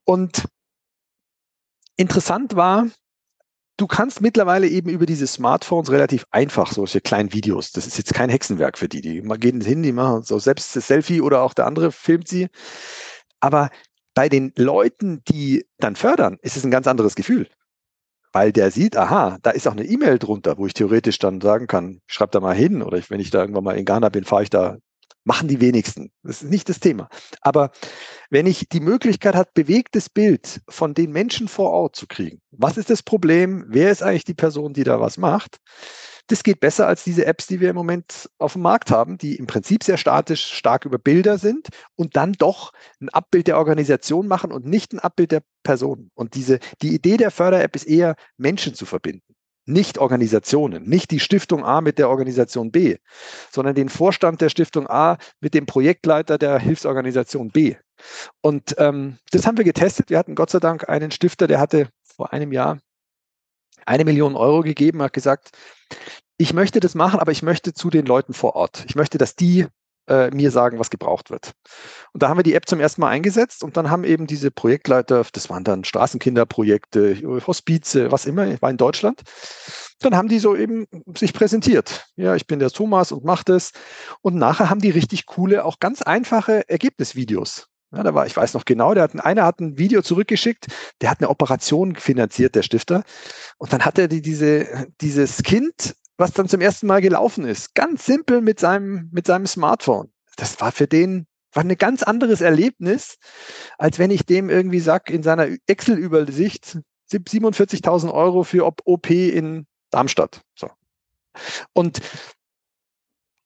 Und 0.04 0.44
interessant 1.96 2.56
war, 2.56 2.86
du 3.76 3.86
kannst 3.86 4.20
mittlerweile 4.20 4.68
eben 4.68 4.88
über 4.88 5.06
diese 5.06 5.26
Smartphones 5.26 5.90
relativ 5.90 6.24
einfach 6.30 6.72
solche 6.72 7.00
kleinen 7.00 7.32
Videos, 7.32 7.72
das 7.72 7.86
ist 7.86 7.98
jetzt 7.98 8.14
kein 8.14 8.30
Hexenwerk 8.30 8.78
für 8.78 8.88
die, 8.88 9.00
die 9.00 9.22
gehen 9.38 9.60
hin, 9.60 9.82
die 9.82 9.92
machen 9.92 10.22
so 10.22 10.38
selbst 10.38 10.76
das 10.76 10.86
Selfie 10.86 11.20
oder 11.20 11.42
auch 11.42 11.54
der 11.54 11.66
andere 11.66 11.92
filmt 11.92 12.28
sie. 12.28 12.48
Aber 13.40 13.70
bei 14.16 14.28
den 14.30 14.52
Leuten, 14.56 15.22
die 15.28 15.66
dann 15.78 15.94
fördern, 15.94 16.38
ist 16.40 16.56
es 16.56 16.64
ein 16.64 16.70
ganz 16.72 16.88
anderes 16.88 17.14
Gefühl. 17.14 17.48
Weil 18.32 18.50
der 18.50 18.70
sieht, 18.70 18.96
aha, 18.96 19.38
da 19.42 19.50
ist 19.50 19.68
auch 19.68 19.72
eine 19.72 19.84
E-Mail 19.84 20.18
drunter, 20.18 20.58
wo 20.58 20.66
ich 20.66 20.74
theoretisch 20.74 21.18
dann 21.18 21.40
sagen 21.40 21.66
kann, 21.66 22.00
schreib 22.06 22.32
da 22.32 22.40
mal 22.40 22.54
hin 22.54 22.82
oder 22.82 22.98
wenn 23.08 23.20
ich 23.20 23.30
da 23.30 23.40
irgendwann 23.40 23.64
mal 23.64 23.76
in 23.76 23.84
Ghana 23.84 24.08
bin, 24.08 24.24
fahre 24.24 24.42
ich 24.42 24.50
da 24.50 24.78
machen 25.24 25.48
die 25.48 25.60
wenigsten. 25.60 26.12
Das 26.22 26.42
ist 26.42 26.50
nicht 26.50 26.68
das 26.68 26.78
Thema. 26.78 27.08
Aber 27.40 27.72
wenn 28.30 28.46
ich 28.46 28.68
die 28.68 28.80
Möglichkeit 28.80 29.34
habe, 29.34 29.50
bewegtes 29.52 30.08
Bild 30.08 30.60
von 30.68 30.94
den 30.94 31.10
Menschen 31.10 31.48
vor 31.48 31.70
Ort 31.70 31.96
zu 31.96 32.06
kriegen, 32.06 32.40
was 32.52 32.78
ist 32.78 32.90
das 32.90 33.02
Problem? 33.02 33.64
Wer 33.68 33.90
ist 33.90 34.02
eigentlich 34.02 34.24
die 34.24 34.34
Person, 34.34 34.72
die 34.72 34.84
da 34.84 35.00
was 35.00 35.18
macht? 35.18 35.58
Das 36.28 36.42
geht 36.42 36.60
besser 36.60 36.88
als 36.88 37.04
diese 37.04 37.24
Apps, 37.26 37.46
die 37.46 37.60
wir 37.60 37.70
im 37.70 37.76
Moment 37.76 38.28
auf 38.38 38.54
dem 38.54 38.62
Markt 38.62 38.90
haben, 38.90 39.16
die 39.16 39.36
im 39.36 39.46
Prinzip 39.46 39.84
sehr 39.84 39.96
statisch 39.96 40.44
stark 40.52 40.84
über 40.84 40.98
Bilder 40.98 41.38
sind 41.38 41.68
und 41.94 42.16
dann 42.16 42.32
doch 42.32 42.72
ein 43.00 43.08
Abbild 43.10 43.46
der 43.46 43.58
Organisation 43.58 44.26
machen 44.26 44.50
und 44.50 44.66
nicht 44.66 44.92
ein 44.92 44.98
Abbild 44.98 45.32
der 45.32 45.42
Person. 45.62 46.10
Und 46.14 46.34
diese, 46.34 46.58
die 46.82 46.94
Idee 46.94 47.16
der 47.16 47.30
Förder-App 47.30 47.76
ist 47.76 47.86
eher, 47.86 48.16
Menschen 48.36 48.74
zu 48.74 48.86
verbinden 48.86 49.36
nicht 49.66 49.98
Organisationen, 49.98 50.84
nicht 50.84 51.10
die 51.10 51.20
Stiftung 51.20 51.64
A 51.64 51.80
mit 51.80 51.98
der 51.98 52.08
Organisation 52.08 52.70
B, 52.70 52.96
sondern 53.50 53.74
den 53.74 53.88
Vorstand 53.88 54.40
der 54.40 54.48
Stiftung 54.48 54.86
A 54.88 55.18
mit 55.40 55.54
dem 55.54 55.66
Projektleiter 55.66 56.38
der 56.38 56.58
Hilfsorganisation 56.58 57.50
B. 57.50 57.74
Und 58.40 58.76
ähm, 58.78 59.18
das 59.32 59.46
haben 59.46 59.58
wir 59.58 59.64
getestet. 59.64 60.10
Wir 60.10 60.18
hatten 60.18 60.34
Gott 60.36 60.50
sei 60.50 60.60
Dank 60.60 60.88
einen 60.88 61.10
Stifter, 61.10 61.46
der 61.46 61.58
hatte 61.58 61.88
vor 62.04 62.32
einem 62.32 62.52
Jahr 62.52 62.78
eine 63.86 64.04
Million 64.04 64.36
Euro 64.36 64.62
gegeben, 64.62 65.02
hat 65.02 65.12
gesagt, 65.12 65.50
ich 66.38 66.52
möchte 66.52 66.80
das 66.80 66.94
machen, 66.94 67.18
aber 67.20 67.32
ich 67.32 67.42
möchte 67.42 67.72
zu 67.72 67.90
den 67.90 68.06
Leuten 68.06 68.34
vor 68.34 68.56
Ort. 68.56 68.84
Ich 68.88 68.94
möchte, 68.94 69.16
dass 69.18 69.36
die 69.36 69.66
äh, 70.08 70.30
mir 70.30 70.50
sagen, 70.50 70.78
was 70.78 70.90
gebraucht 70.90 71.30
wird. 71.30 71.52
Und 72.12 72.22
da 72.22 72.28
haben 72.28 72.38
wir 72.38 72.42
die 72.42 72.54
App 72.54 72.68
zum 72.68 72.80
ersten 72.80 73.00
Mal 73.00 73.08
eingesetzt 73.08 73.62
und 73.64 73.76
dann 73.76 73.90
haben 73.90 74.04
eben 74.04 74.26
diese 74.26 74.50
Projektleiter, 74.50 75.24
das 75.32 75.50
waren 75.50 75.64
dann 75.64 75.84
Straßenkinderprojekte, 75.84 77.22
Hospize, 77.46 78.12
was 78.12 78.26
immer, 78.26 78.60
war 78.60 78.70
in 78.70 78.76
Deutschland. 78.76 79.22
Dann 80.00 80.16
haben 80.16 80.28
die 80.28 80.38
so 80.38 80.54
eben 80.54 80.86
sich 81.16 81.32
präsentiert. 81.32 82.06
Ja, 82.16 82.36
ich 82.36 82.46
bin 82.46 82.58
der 82.58 82.70
Thomas 82.70 83.12
und 83.12 83.24
mache 83.24 83.44
das. 83.46 83.72
Und 84.20 84.36
nachher 84.36 84.70
haben 84.70 84.80
die 84.80 84.90
richtig 84.90 85.26
coole, 85.26 85.64
auch 85.64 85.80
ganz 85.80 86.02
einfache 86.02 86.68
Ergebnisvideos. 86.68 87.68
Ja, 87.92 88.02
da 88.02 88.14
war, 88.14 88.26
ich 88.26 88.36
weiß 88.36 88.54
noch 88.54 88.64
genau, 88.64 88.94
der 88.94 89.04
hat, 89.04 89.24
einer 89.24 89.44
hat 89.44 89.60
ein 89.60 89.78
Video 89.78 90.02
zurückgeschickt, 90.02 90.66
der 91.00 91.10
hat 91.10 91.20
eine 91.20 91.30
Operation 91.30 91.94
finanziert, 91.96 92.54
der 92.54 92.62
Stifter. 92.62 93.04
Und 93.58 93.72
dann 93.72 93.84
hat 93.84 93.98
er 93.98 94.08
die, 94.08 94.22
diese, 94.22 94.88
dieses 95.00 95.42
Kind 95.42 95.94
was 96.18 96.32
dann 96.32 96.48
zum 96.48 96.60
ersten 96.60 96.86
Mal 96.86 97.00
gelaufen 97.00 97.44
ist. 97.44 97.74
Ganz 97.74 98.06
simpel 98.06 98.40
mit 98.40 98.58
seinem, 98.60 99.08
mit 99.12 99.26
seinem 99.26 99.46
Smartphone. 99.46 100.10
Das 100.36 100.60
war 100.60 100.72
für 100.72 100.86
den 100.86 101.26
war 101.52 101.64
ein 101.64 101.76
ganz 101.78 102.02
anderes 102.02 102.42
Erlebnis, 102.42 103.16
als 103.78 103.98
wenn 103.98 104.10
ich 104.10 104.26
dem 104.26 104.50
irgendwie 104.50 104.80
sag, 104.80 105.08
in 105.08 105.22
seiner 105.22 105.48
Excel-Übersicht 105.66 106.78
47.000 107.10 108.12
Euro 108.12 108.42
für 108.42 108.66
OP 108.66 109.10
in 109.10 109.66
Darmstadt. 109.90 110.42
So. 110.54 110.68
Und 111.72 112.00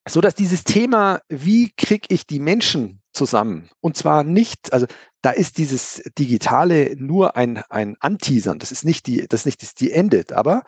so 0.07 0.21
dass 0.21 0.35
dieses 0.35 0.63
Thema, 0.63 1.21
wie 1.29 1.71
kriege 1.75 2.07
ich 2.09 2.25
die 2.25 2.39
Menschen 2.39 3.01
zusammen? 3.13 3.69
Und 3.81 3.97
zwar 3.97 4.23
nicht, 4.23 4.73
also 4.73 4.87
da 5.21 5.31
ist 5.31 5.57
dieses 5.57 6.01
Digitale 6.17 6.95
nur 6.97 7.35
ein, 7.35 7.63
ein 7.69 7.95
Anteasern. 7.99 8.59
Das 8.59 8.71
ist 8.71 8.83
nicht 8.83 9.05
die, 9.05 9.27
das 9.27 9.41
ist 9.41 9.45
nicht 9.45 9.61
das, 9.61 9.75
die 9.75 9.91
endet, 9.91 10.33
aber 10.33 10.63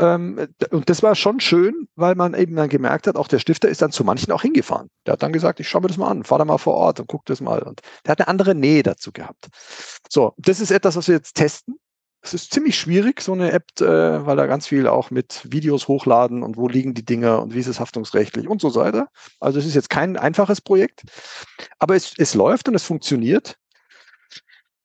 ähm, 0.00 0.48
und 0.70 0.90
das 0.90 1.02
war 1.02 1.14
schon 1.14 1.38
schön, 1.40 1.88
weil 1.94 2.16
man 2.16 2.34
eben 2.34 2.56
dann 2.56 2.68
gemerkt 2.68 3.06
hat, 3.06 3.16
auch 3.16 3.28
der 3.28 3.38
Stifter 3.38 3.68
ist 3.68 3.80
dann 3.80 3.92
zu 3.92 4.02
manchen 4.02 4.32
auch 4.32 4.42
hingefahren. 4.42 4.90
Der 5.06 5.12
hat 5.12 5.22
dann 5.22 5.32
gesagt, 5.32 5.60
ich 5.60 5.68
schaue 5.68 5.82
mir 5.82 5.88
das 5.88 5.98
mal 5.98 6.10
an, 6.10 6.24
fahr 6.24 6.38
da 6.38 6.44
mal 6.44 6.58
vor 6.58 6.74
Ort 6.74 6.98
und 7.00 7.06
guck 7.06 7.24
das 7.26 7.40
mal. 7.40 7.62
Und 7.62 7.80
der 8.04 8.12
hat 8.12 8.20
eine 8.20 8.28
andere 8.28 8.54
Nähe 8.54 8.82
dazu 8.82 9.12
gehabt. 9.12 9.48
So, 10.08 10.34
das 10.36 10.60
ist 10.60 10.72
etwas, 10.72 10.96
was 10.96 11.06
wir 11.06 11.14
jetzt 11.14 11.34
testen. 11.34 11.76
Es 12.24 12.32
ist 12.32 12.54
ziemlich 12.54 12.78
schwierig, 12.78 13.20
so 13.20 13.32
eine 13.32 13.52
App, 13.52 13.66
äh, 13.80 13.84
weil 13.84 14.36
da 14.36 14.46
ganz 14.46 14.66
viel 14.66 14.88
auch 14.88 15.10
mit 15.10 15.42
Videos 15.52 15.88
hochladen 15.88 16.42
und 16.42 16.56
wo 16.56 16.68
liegen 16.68 16.94
die 16.94 17.04
Dinger 17.04 17.42
und 17.42 17.52
wie 17.52 17.60
ist 17.60 17.66
es 17.66 17.80
haftungsrechtlich 17.80 18.48
und 18.48 18.62
so 18.62 18.74
weiter. 18.74 19.08
Also 19.40 19.58
es 19.58 19.66
ist 19.66 19.74
jetzt 19.74 19.90
kein 19.90 20.16
einfaches 20.16 20.62
Projekt, 20.62 21.02
aber 21.78 21.96
es, 21.96 22.14
es 22.16 22.32
läuft 22.32 22.66
und 22.66 22.74
es 22.74 22.82
funktioniert. 22.82 23.56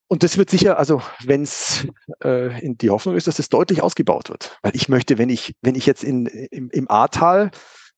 Und 0.10 0.24
das 0.24 0.38
wird 0.38 0.50
sicher, 0.50 0.78
also 0.78 1.02
wenn 1.24 1.44
es 1.44 1.88
äh, 2.26 2.60
in 2.62 2.78
die 2.78 2.90
Hoffnung 2.90 3.16
ist, 3.16 3.28
dass 3.28 3.36
es 3.36 3.46
das 3.46 3.50
deutlich 3.50 3.82
ausgebaut 3.82 4.28
wird. 4.30 4.58
Weil 4.62 4.76
ich 4.76 4.90
möchte, 4.90 5.18
wenn 5.18 5.30
ich, 5.30 5.56
wenn 5.62 5.76
ich 5.76 5.86
jetzt 5.86 6.04
in, 6.04 6.26
im, 6.26 6.70
im 6.72 6.92
Ahrtal 6.92 7.52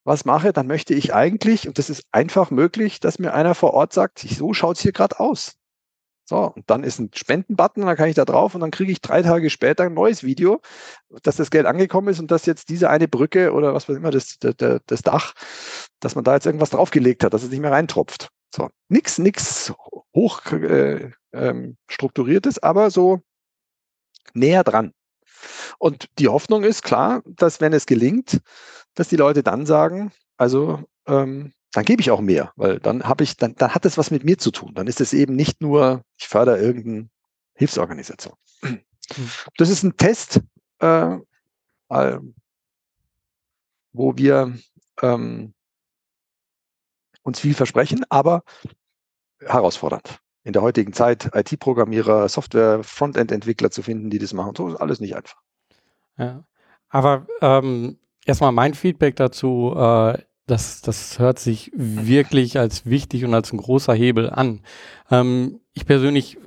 was 0.04 0.24
mache, 0.24 0.52
dann 0.52 0.68
möchte 0.68 0.94
ich 0.94 1.14
eigentlich, 1.14 1.66
und 1.66 1.78
das 1.78 1.90
ist 1.90 2.04
einfach 2.12 2.52
möglich, 2.52 3.00
dass 3.00 3.18
mir 3.18 3.34
einer 3.34 3.56
vor 3.56 3.74
Ort 3.74 3.92
sagt, 3.92 4.20
so 4.20 4.52
schaut 4.52 4.76
es 4.76 4.82
hier 4.82 4.92
gerade 4.92 5.18
aus. 5.18 5.56
So, 6.24 6.52
und 6.54 6.70
dann 6.70 6.84
ist 6.84 6.98
ein 6.98 7.10
Spendenbutton, 7.12 7.84
dann 7.84 7.96
kann 7.96 8.08
ich 8.08 8.14
da 8.14 8.24
drauf 8.24 8.54
und 8.54 8.60
dann 8.60 8.70
kriege 8.70 8.92
ich 8.92 9.00
drei 9.00 9.22
Tage 9.22 9.50
später 9.50 9.84
ein 9.84 9.94
neues 9.94 10.22
Video, 10.22 10.60
dass 11.22 11.36
das 11.36 11.50
Geld 11.50 11.66
angekommen 11.66 12.08
ist 12.08 12.20
und 12.20 12.30
dass 12.30 12.46
jetzt 12.46 12.68
diese 12.68 12.88
eine 12.88 13.08
Brücke 13.08 13.52
oder 13.52 13.74
was 13.74 13.88
weiß 13.88 13.96
immer, 13.96 14.10
das, 14.10 14.38
das, 14.38 14.80
das 14.86 15.02
Dach, 15.02 15.34
dass 16.00 16.14
man 16.14 16.24
da 16.24 16.34
jetzt 16.34 16.46
irgendwas 16.46 16.70
draufgelegt 16.70 17.24
hat, 17.24 17.34
dass 17.34 17.42
es 17.42 17.50
nicht 17.50 17.60
mehr 17.60 17.72
reintropft. 17.72 18.28
So, 18.54 18.68
nichts, 18.88 19.18
nichts 19.18 19.72
hoch 20.14 20.52
äh, 20.52 21.10
ähm, 21.32 21.76
strukturiertes, 21.88 22.62
aber 22.62 22.90
so 22.90 23.20
näher 24.34 24.62
dran. 24.62 24.92
Und 25.78 26.08
die 26.18 26.28
Hoffnung 26.28 26.62
ist 26.62 26.82
klar, 26.82 27.22
dass 27.26 27.60
wenn 27.60 27.72
es 27.72 27.86
gelingt, 27.86 28.40
dass 28.94 29.08
die 29.08 29.16
Leute 29.16 29.42
dann 29.42 29.66
sagen, 29.66 30.12
also 30.36 30.84
ähm, 31.06 31.52
dann 31.72 31.84
gebe 31.84 32.02
ich 32.02 32.10
auch 32.10 32.20
mehr, 32.20 32.52
weil 32.56 32.78
dann 32.78 33.04
habe 33.04 33.24
ich, 33.24 33.36
dann, 33.36 33.54
dann 33.56 33.74
hat 33.74 33.84
es 33.86 33.96
was 33.98 34.10
mit 34.10 34.24
mir 34.24 34.38
zu 34.38 34.50
tun. 34.50 34.74
Dann 34.74 34.86
ist 34.86 35.00
es 35.00 35.12
eben 35.12 35.34
nicht 35.34 35.60
nur, 35.60 36.04
ich 36.18 36.28
fördere 36.28 36.58
irgendeine 36.58 37.08
Hilfsorganisation. 37.54 38.34
Hm. 38.60 38.80
Das 39.56 39.70
ist 39.70 39.82
ein 39.82 39.96
Test, 39.96 40.40
äh, 40.78 41.16
wo 43.92 44.16
wir 44.16 44.56
ähm, 45.02 45.54
uns 47.22 47.40
viel 47.40 47.54
versprechen, 47.54 48.04
aber 48.08 48.42
herausfordernd. 49.40 50.18
In 50.44 50.52
der 50.52 50.62
heutigen 50.62 50.92
Zeit 50.92 51.30
IT-Programmierer, 51.34 52.28
Software, 52.28 52.82
Frontend-Entwickler 52.82 53.70
zu 53.70 53.82
finden, 53.82 54.10
die 54.10 54.18
das 54.18 54.32
machen, 54.32 54.54
so 54.56 54.68
ist 54.68 54.76
alles 54.76 55.00
nicht 55.00 55.14
einfach. 55.14 55.40
Ja, 56.16 56.44
aber 56.88 57.26
ähm, 57.40 57.98
erstmal 58.24 58.52
mein 58.52 58.74
Feedback 58.74 59.16
dazu, 59.16 59.74
äh, 59.76 60.18
das, 60.46 60.82
das 60.82 61.18
hört 61.18 61.38
sich 61.38 61.70
wirklich 61.74 62.58
als 62.58 62.86
wichtig 62.86 63.24
und 63.24 63.34
als 63.34 63.52
ein 63.52 63.58
großer 63.58 63.94
Hebel 63.94 64.30
an. 64.30 64.60
Ähm, 65.10 65.60
ich 65.72 65.86
persönlich, 65.86 66.38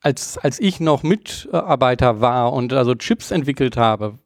als, 0.00 0.38
als 0.38 0.60
ich 0.60 0.80
noch 0.80 1.02
Mitarbeiter 1.02 2.20
war 2.20 2.52
und 2.52 2.72
also 2.72 2.94
Chips 2.94 3.30
entwickelt 3.30 3.76
habe, 3.76 4.18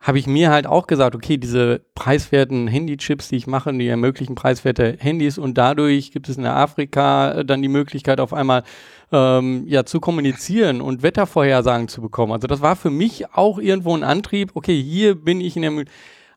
habe 0.00 0.18
ich 0.20 0.28
mir 0.28 0.50
halt 0.50 0.68
auch 0.68 0.86
gesagt, 0.86 1.16
okay, 1.16 1.36
diese 1.36 1.80
preiswerten 1.96 2.68
Handychips, 2.68 3.28
die 3.28 3.36
ich 3.36 3.48
mache, 3.48 3.72
die 3.72 3.88
ermöglichen 3.88 4.36
preiswerte 4.36 4.96
Handys 5.00 5.36
und 5.36 5.58
dadurch 5.58 6.12
gibt 6.12 6.28
es 6.28 6.36
in 6.36 6.46
Afrika 6.46 7.42
dann 7.42 7.62
die 7.62 7.68
Möglichkeit 7.68 8.20
auf 8.20 8.32
einmal 8.32 8.62
ähm, 9.10 9.64
ja 9.66 9.84
zu 9.84 9.98
kommunizieren 9.98 10.80
und 10.80 11.02
Wettervorhersagen 11.02 11.88
zu 11.88 12.00
bekommen. 12.00 12.32
Also 12.32 12.46
das 12.46 12.60
war 12.60 12.76
für 12.76 12.90
mich 12.90 13.34
auch 13.34 13.58
irgendwo 13.58 13.96
ein 13.96 14.04
Antrieb, 14.04 14.52
okay, 14.54 14.80
hier 14.80 15.16
bin 15.16 15.40
ich 15.40 15.56
in 15.56 15.62
der 15.62 15.72
Möglichkeit 15.72 15.96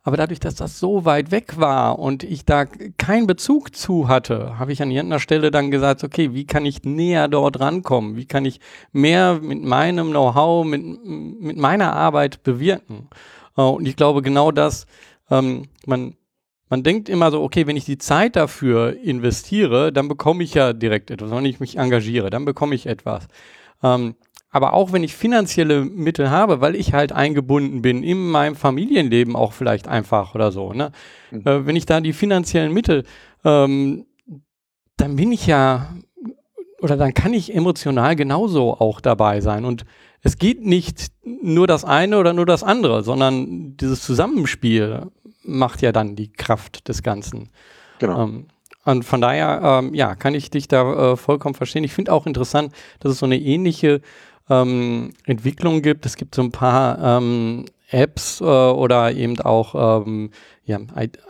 aber 0.09 0.17
dadurch, 0.17 0.39
dass 0.39 0.55
das 0.55 0.79
so 0.79 1.05
weit 1.05 1.29
weg 1.29 1.59
war 1.59 1.99
und 1.99 2.23
ich 2.23 2.43
da 2.43 2.65
keinen 2.65 3.27
Bezug 3.27 3.75
zu 3.75 4.07
hatte, 4.07 4.57
habe 4.57 4.73
ich 4.73 4.81
an 4.81 4.89
irgendeiner 4.89 5.19
Stelle 5.19 5.51
dann 5.51 5.69
gesagt, 5.69 6.03
okay, 6.03 6.33
wie 6.33 6.47
kann 6.47 6.65
ich 6.65 6.81
näher 6.81 7.27
dort 7.27 7.59
rankommen? 7.59 8.15
Wie 8.15 8.25
kann 8.25 8.43
ich 8.43 8.59
mehr 8.91 9.39
mit 9.39 9.63
meinem 9.63 10.09
Know-how, 10.09 10.65
mit, 10.65 10.81
mit 11.05 11.57
meiner 11.57 11.93
Arbeit 11.93 12.41
bewirken? 12.41 13.07
Äh, 13.55 13.61
und 13.61 13.87
ich 13.87 13.95
glaube 13.95 14.23
genau 14.23 14.51
das, 14.51 14.87
ähm, 15.29 15.67
man, 15.85 16.15
man 16.69 16.81
denkt 16.81 17.07
immer 17.07 17.29
so, 17.29 17.43
okay, 17.43 17.67
wenn 17.67 17.77
ich 17.77 17.85
die 17.85 17.99
Zeit 17.99 18.35
dafür 18.35 18.97
investiere, 18.97 19.93
dann 19.93 20.07
bekomme 20.07 20.43
ich 20.43 20.55
ja 20.55 20.73
direkt 20.73 21.11
etwas. 21.11 21.29
Wenn 21.29 21.45
ich 21.45 21.59
mich 21.59 21.77
engagiere, 21.77 22.31
dann 22.31 22.45
bekomme 22.45 22.73
ich 22.73 22.87
etwas. 22.87 23.27
Ähm, 23.83 24.15
aber 24.51 24.73
auch 24.73 24.91
wenn 24.91 25.03
ich 25.03 25.15
finanzielle 25.15 25.85
Mittel 25.85 26.29
habe, 26.29 26.61
weil 26.61 26.75
ich 26.75 26.93
halt 26.93 27.11
eingebunden 27.11 27.81
bin 27.81 28.03
in 28.03 28.29
meinem 28.29 28.55
Familienleben 28.55 29.35
auch 29.35 29.53
vielleicht 29.53 29.87
einfach 29.87 30.35
oder 30.35 30.51
so, 30.51 30.73
ne? 30.73 30.91
Mhm. 31.31 31.41
Äh, 31.45 31.65
wenn 31.65 31.75
ich 31.75 31.85
da 31.85 32.01
die 32.01 32.13
finanziellen 32.13 32.73
Mittel, 32.73 33.03
ähm, 33.43 34.05
dann 34.97 35.15
bin 35.15 35.31
ich 35.31 35.47
ja 35.47 35.93
oder 36.81 36.97
dann 36.97 37.13
kann 37.13 37.33
ich 37.33 37.53
emotional 37.53 38.15
genauso 38.15 38.79
auch 38.79 39.01
dabei 39.01 39.41
sein. 39.41 39.65
Und 39.65 39.85
es 40.21 40.37
geht 40.37 40.65
nicht 40.65 41.11
nur 41.23 41.67
das 41.67 41.85
eine 41.85 42.17
oder 42.17 42.33
nur 42.33 42.45
das 42.45 42.63
andere, 42.63 43.03
sondern 43.03 43.77
dieses 43.77 44.01
Zusammenspiel 44.01 45.07
macht 45.43 45.81
ja 45.81 45.91
dann 45.91 46.15
die 46.15 46.31
Kraft 46.31 46.87
des 46.87 47.03
Ganzen. 47.03 47.49
Genau. 47.99 48.23
Ähm, 48.23 48.45
und 48.85 49.03
von 49.03 49.21
daher, 49.21 49.81
ähm, 49.83 49.93
ja, 49.93 50.15
kann 50.15 50.33
ich 50.33 50.49
dich 50.49 50.67
da 50.67 51.11
äh, 51.11 51.17
vollkommen 51.17 51.53
verstehen. 51.53 51.83
Ich 51.83 51.93
finde 51.93 52.13
auch 52.13 52.25
interessant, 52.25 52.73
dass 52.99 53.11
es 53.11 53.19
so 53.19 53.25
eine 53.25 53.39
ähnliche 53.39 54.01
ähm, 54.49 55.11
Entwicklung 55.25 55.81
gibt. 55.81 56.05
Es 56.05 56.15
gibt 56.15 56.35
so 56.35 56.41
ein 56.41 56.51
paar 56.51 57.17
ähm, 57.17 57.65
Apps 57.89 58.41
äh, 58.41 58.43
oder 58.43 59.11
eben 59.11 59.39
auch 59.41 60.03
ähm, 60.05 60.31
ja, 60.63 60.79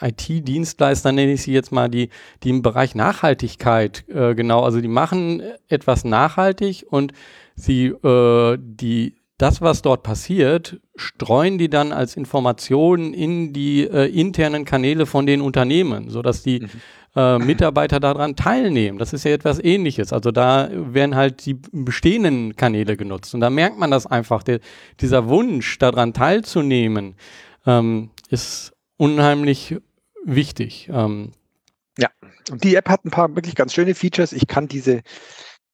IT-Dienstleister, 0.02 1.12
nenne 1.12 1.34
ich 1.34 1.44
sie 1.44 1.54
jetzt 1.54 1.72
mal, 1.72 1.90
die, 1.90 2.10
die 2.44 2.50
im 2.50 2.62
Bereich 2.62 2.96
Nachhaltigkeit 2.96 4.04
äh, 4.10 4.36
genau, 4.36 4.64
also 4.64 4.82
die 4.82 4.90
machen 4.90 5.42
etwas 5.70 6.04
nachhaltig 6.04 6.86
und 6.90 7.14
sie 7.56 7.88
äh, 7.88 8.58
die 8.60 9.16
das, 9.38 9.62
was 9.62 9.82
dort 9.82 10.04
passiert, 10.04 10.82
streuen 10.98 11.58
die 11.58 11.70
dann 11.70 11.94
als 11.94 12.18
Informationen 12.18 13.14
in 13.14 13.54
die 13.54 13.84
äh, 13.86 14.08
internen 14.08 14.66
Kanäle 14.66 15.06
von 15.06 15.26
den 15.26 15.40
Unternehmen, 15.40 16.10
sodass 16.10 16.44
die 16.44 16.60
mhm 16.60 16.70
äh, 17.16 17.40
Mitarbeiter 17.40 18.00
daran 18.00 18.36
teilnehmen. 18.36 18.98
Das 18.98 19.14
ist 19.14 19.24
ja 19.26 19.32
etwas 19.32 19.64
ähnliches. 19.64 20.14
Also 20.14 20.32
da 20.32 20.70
werden 20.72 21.16
halt 21.16 21.46
die 21.46 21.56
bestehenden 21.72 22.56
Kanäle 22.56 22.98
genutzt. 22.98 23.34
Und 23.34 23.42
da 23.42 23.50
merkt 23.50 23.78
man 23.78 23.92
das 23.92 24.06
einfach. 24.06 24.44
Der, 24.44 24.60
dieser 25.00 25.28
Wunsch, 25.28 25.78
daran 25.80 26.14
teilzunehmen, 26.14 27.16
ähm, 27.66 28.12
ist 28.30 28.74
unheimlich 28.98 29.78
wichtig. 30.24 30.90
Ähm, 30.92 31.32
ja, 31.98 32.10
und 32.52 32.64
die 32.64 32.76
App 32.76 32.90
hat 32.90 33.06
ein 33.06 33.12
paar 33.12 33.36
wirklich 33.36 33.56
ganz 33.56 33.74
schöne 33.74 33.96
Features. 33.96 34.34
Ich 34.34 34.48
kann 34.48 34.68
diese 34.68 35.02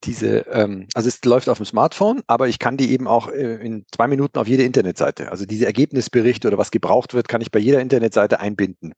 diese, 0.04 0.46
ähm, 0.52 0.88
also 0.94 1.08
es 1.08 1.24
läuft 1.26 1.50
auf 1.50 1.58
dem 1.58 1.66
Smartphone, 1.66 2.22
aber 2.28 2.48
ich 2.48 2.60
kann 2.60 2.78
die 2.78 2.92
eben 2.92 3.08
auch 3.08 3.28
äh, 3.28 3.56
in 3.56 3.86
zwei 3.92 4.08
Minuten 4.08 4.38
auf 4.38 4.48
jede 4.48 4.64
Internetseite. 4.64 5.32
Also 5.32 5.46
diese 5.46 5.66
Ergebnisberichte 5.66 6.48
oder 6.48 6.60
was 6.60 6.70
gebraucht 6.70 7.16
wird, 7.16 7.28
kann 7.28 7.42
ich 7.42 7.50
bei 7.50 7.60
jeder 7.60 7.82
Internetseite 7.82 8.40
einbinden 8.40 8.94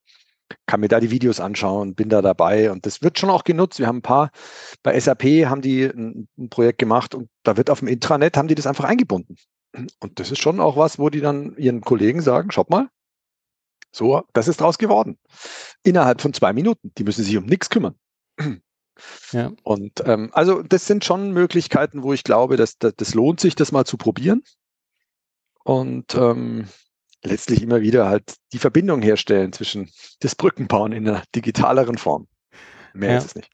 kann 0.66 0.80
mir 0.80 0.88
da 0.88 1.00
die 1.00 1.12
Videos 1.12 1.40
anschauen, 1.40 1.96
bin 1.96 2.10
da 2.10 2.22
dabei 2.22 2.72
und 2.72 2.86
das 2.86 3.02
wird 3.02 3.20
schon 3.20 3.30
auch 3.30 3.44
genutzt. 3.44 3.80
Wir 3.80 3.88
haben 3.88 3.98
ein 3.98 4.02
paar, 4.02 4.32
bei 4.84 5.00
SAP 5.00 5.24
haben 5.46 5.62
die 5.62 5.84
ein, 5.86 6.28
ein, 6.38 6.50
Projekt 6.50 6.80
gemacht 6.80 7.16
und 7.16 7.30
da 7.44 7.58
wird 7.58 7.70
auf 7.70 7.80
dem 7.80 7.88
Intranet, 7.88 8.38
haben 8.38 8.48
die 8.48 8.56
das 8.56 8.68
einfach 8.68 8.86
eingebunden. 8.86 9.36
Und 10.00 10.20
das 10.20 10.32
ist 10.32 10.42
schon 10.42 10.60
auch 10.60 10.78
was, 10.78 10.98
wo 10.98 11.10
die 11.10 11.22
dann 11.22 11.56
ihren 11.58 11.82
Kollegen 11.82 12.22
sagen, 12.22 12.52
schaut 12.52 12.70
mal, 12.70 12.90
so, 13.92 14.24
das 14.34 14.48
ist 14.48 14.62
draus 14.62 14.78
geworden. 14.78 15.18
Innerhalb 15.84 16.22
von 16.22 16.34
zwei 16.34 16.54
Minuten. 16.54 16.92
Die 16.98 17.04
müssen 17.04 17.24
sich 17.24 17.38
um 17.38 17.46
nichts 17.46 17.70
kümmern. 17.70 17.96
Ja. 19.32 19.52
Und 19.64 20.04
ähm, 20.06 20.30
also 20.34 20.64
das 20.64 20.88
sind 20.88 21.06
schon 21.06 21.32
Möglichkeiten, 21.32 22.02
wo 22.02 22.14
ich 22.14 22.24
glaube, 22.24 22.58
dass, 22.58 22.78
dass 22.78 22.96
das 22.96 23.14
lohnt 23.14 23.40
sich, 23.40 23.56
das 23.56 23.72
mal 23.72 23.86
zu 23.86 23.98
probieren. 23.98 24.44
Und 25.64 26.16
ähm, 26.16 26.68
letztlich 27.24 27.62
immer 27.62 27.82
wieder 27.82 28.08
halt 28.08 28.36
die 28.54 28.60
Verbindung 28.60 29.02
herstellen 29.02 29.54
zwischen 29.54 29.90
das 30.20 30.36
Brückenbauen 30.36 30.92
in 30.92 31.08
einer 31.08 31.24
digitaleren 31.36 31.98
Form. 31.98 32.28
Mehr 32.94 33.12
ja. 33.12 33.18
ist 33.18 33.26
es 33.26 33.36
nicht. 33.36 33.50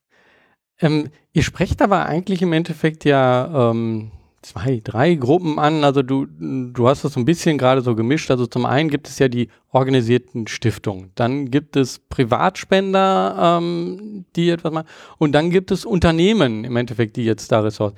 Ähm, 0.80 1.10
ihr 1.32 1.44
sprecht 1.44 1.82
aber 1.82 2.06
eigentlich 2.06 2.42
im 2.42 2.54
Endeffekt 2.54 3.06
ja 3.06 3.72
ähm, 3.72 4.12
zwei, 4.42 4.82
drei 4.84 5.16
Gruppen 5.16 5.60
an. 5.60 5.84
Also 5.84 6.02
du, 6.02 6.26
du 6.26 6.88
hast 6.88 7.04
das 7.04 7.14
so 7.14 7.20
ein 7.20 7.26
bisschen 7.26 7.58
gerade 7.58 7.82
so 7.82 7.96
gemischt. 7.96 8.30
Also 8.30 8.46
zum 8.46 8.66
einen 8.66 8.90
gibt 8.90 9.08
es 9.08 9.20
ja 9.20 9.28
die 9.28 9.50
organisierten 9.72 10.48
Stiftungen, 10.48 11.12
dann 11.16 11.50
gibt 11.50 11.76
es 11.76 12.00
Privatspender, 12.00 13.60
ähm, 13.60 14.26
die 14.36 14.50
etwas 14.50 14.72
machen, 14.72 14.88
und 15.18 15.32
dann 15.32 15.50
gibt 15.50 15.72
es 15.72 15.86
Unternehmen 15.86 16.64
im 16.64 16.76
Endeffekt, 16.76 17.16
die 17.16 17.26
jetzt 17.26 17.52
da 17.52 17.62
Ressourcen. 17.62 17.98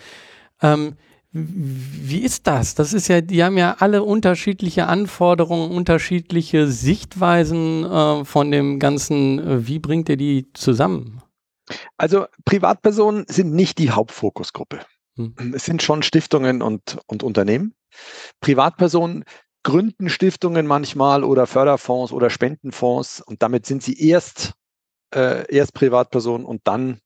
Wie 1.38 2.22
ist 2.22 2.48
das? 2.48 2.76
Das 2.76 2.94
ist 2.94 3.10
ja, 3.10 3.20
die 3.20 3.44
haben 3.44 3.58
ja 3.58 3.76
alle 3.80 4.04
unterschiedliche 4.04 4.88
Anforderungen, 4.88 5.70
unterschiedliche 5.70 6.68
Sichtweisen 6.68 7.84
äh, 7.84 8.24
von 8.24 8.52
dem 8.52 8.80
Ganzen. 8.80 9.68
Wie 9.68 9.80
bringt 9.80 10.08
ihr 10.08 10.16
die 10.16 10.50
zusammen? 10.54 11.22
Also 11.98 12.26
Privatpersonen 12.46 13.26
sind 13.28 13.54
nicht 13.54 13.80
die 13.80 13.92
Hauptfokusgruppe. 13.92 14.86
Hm. 15.18 15.54
Es 15.54 15.66
sind 15.66 15.84
schon 15.84 16.04
Stiftungen 16.04 16.62
und, 16.62 17.00
und 17.08 17.22
Unternehmen. 17.22 17.74
Privatpersonen 18.40 19.26
gründen 19.64 20.08
Stiftungen 20.08 20.66
manchmal 20.66 21.26
oder 21.26 21.48
Förderfonds 21.48 22.14
oder 22.14 22.30
Spendenfonds 22.30 23.20
und 23.20 23.42
damit 23.44 23.66
sind 23.66 23.84
sie 23.84 24.00
erst, 24.00 24.54
äh, 25.14 25.54
erst 25.54 25.74
Privatpersonen 25.74 26.46
und 26.46 26.62
dann 26.64 27.02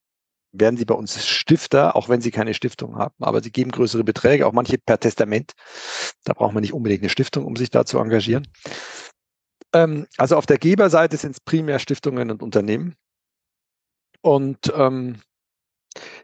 werden 0.52 0.78
sie 0.78 0.86
bei 0.86 0.96
uns 0.96 1.26
Stifter, 1.28 1.96
auch 1.96 2.10
wenn 2.10 2.22
sie 2.22 2.32
keine 2.32 2.54
Stiftung 2.54 2.96
haben. 2.96 3.16
Aber 3.20 3.42
sie 3.42 3.52
geben 3.52 3.72
größere 3.72 4.04
Beträge, 4.04 4.48
auch 4.48 4.54
manche 4.54 4.78
per 4.78 5.00
Testament. 5.00 5.54
Da 6.24 6.34
braucht 6.34 6.54
man 6.54 6.62
nicht 6.62 6.74
unbedingt 6.74 7.02
eine 7.02 7.10
Stiftung, 7.10 7.46
um 7.46 7.56
sich 7.56 7.70
da 7.70 7.86
zu 7.86 8.00
engagieren. 8.00 8.48
Ähm, 9.74 10.08
also 10.18 10.36
auf 10.36 10.46
der 10.46 10.58
Geberseite 10.58 11.18
sind 11.18 11.32
es 11.32 11.40
primär 11.40 11.80
Stiftungen 11.80 12.32
und 12.32 12.42
Unternehmen. 12.42 12.96
Und 14.22 14.72
ähm, 14.76 15.22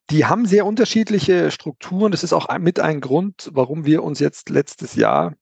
die 0.10 0.26
haben 0.26 0.46
sehr 0.46 0.66
unterschiedliche 0.66 1.52
Strukturen. 1.52 2.12
Das 2.12 2.24
ist 2.24 2.34
auch 2.34 2.56
mit 2.60 2.80
ein 2.80 3.02
Grund, 3.02 3.50
warum 3.54 3.86
wir 3.86 4.04
uns 4.04 4.20
jetzt 4.20 4.50
letztes 4.50 4.96
Jahr 4.96 5.36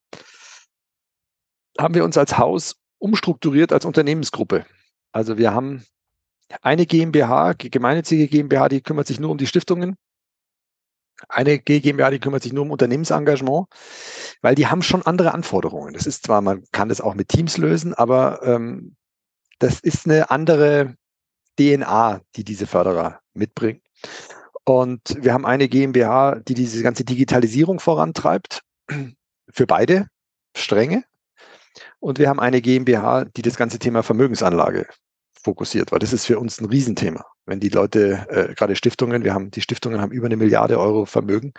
haben 1.79 1.95
wir 1.95 2.03
uns 2.03 2.17
als 2.17 2.38
Haus 2.38 2.75
umstrukturiert 2.99 3.73
als 3.73 3.86
Unternehmensgruppe. 3.86 4.65
Also 5.11 5.38
wir 5.38 5.53
haben 5.53 5.84
eine 6.62 6.86
GmbH, 6.86 7.54
gemeinnützige 7.54 8.28
GmbH, 8.28 8.70
die 8.70 8.82
kümmert 8.82 9.08
sich 9.08 9.20
nur 9.20 9.32
um 9.32 9.38
die 9.38 9.47
Stiftungen. 9.47 9.95
Eine 11.30 11.60
GmbH, 11.60 12.10
die 12.10 12.20
kümmert 12.20 12.43
sich 12.43 12.54
nur 12.54 12.64
um 12.64 12.72
Unternehmensengagement, 12.72 13.68
weil 14.41 14.56
die 14.56 14.68
haben 14.68 14.82
schon 14.82 15.04
andere 15.04 15.34
Anforderungen. 15.34 15.93
Das 15.93 16.06
ist 16.06 16.26
zwar, 16.26 16.41
man 16.41 16.64
kann 16.72 16.89
das 16.89 17.01
auch 17.01 17.16
mit 17.16 17.30
Teams 17.30 17.58
lösen, 17.58 17.93
aber 17.93 18.41
ähm, 18.43 18.95
das 19.60 19.80
ist 19.80 20.06
eine 20.06 20.30
andere 20.32 20.95
DNA, 21.58 22.22
die 22.36 22.43
diese 22.43 22.68
Förderer 22.68 23.22
mitbringen. 23.34 23.82
Und 24.66 25.01
wir 25.18 25.34
haben 25.34 25.45
eine 25.45 25.70
GmbH, 25.70 26.39
die 26.39 26.54
diese 26.54 26.84
ganze 26.84 27.06
Digitalisierung 27.06 27.80
vorantreibt, 27.80 28.64
für 29.49 29.68
beide 29.68 30.08
Stränge. 30.56 31.04
Und 31.99 32.20
wir 32.20 32.30
haben 32.30 32.39
eine 32.39 32.62
GmbH, 32.62 33.26
die 33.26 33.41
das 33.41 33.56
ganze 33.56 33.80
Thema 33.80 34.04
Vermögensanlage 34.04 34.88
fokussiert, 35.43 35.91
weil 35.91 35.99
das 35.99 36.13
ist 36.13 36.25
für 36.25 36.39
uns 36.39 36.59
ein 36.59 36.65
Riesenthema. 36.65 37.25
Wenn 37.45 37.59
die 37.59 37.69
Leute, 37.69 38.25
äh, 38.29 38.53
gerade 38.53 38.75
Stiftungen, 38.75 39.23
wir 39.23 39.33
haben, 39.33 39.51
die 39.51 39.61
Stiftungen 39.61 40.01
haben 40.01 40.11
über 40.11 40.25
eine 40.25 40.37
Milliarde 40.37 40.79
Euro 40.79 41.05
Vermögen. 41.05 41.53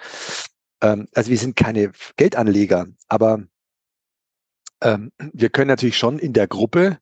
Ähm, 0.81 1.07
also 1.15 1.31
wir 1.31 1.39
sind 1.39 1.57
keine 1.57 1.93
Geldanleger, 2.17 2.87
aber 3.09 3.43
ähm, 4.83 5.13
wir 5.33 5.51
können 5.51 5.69
natürlich 5.69 5.99
schon 5.99 6.19
in 6.19 6.33
der 6.33 6.49
Gruppe 6.49 6.99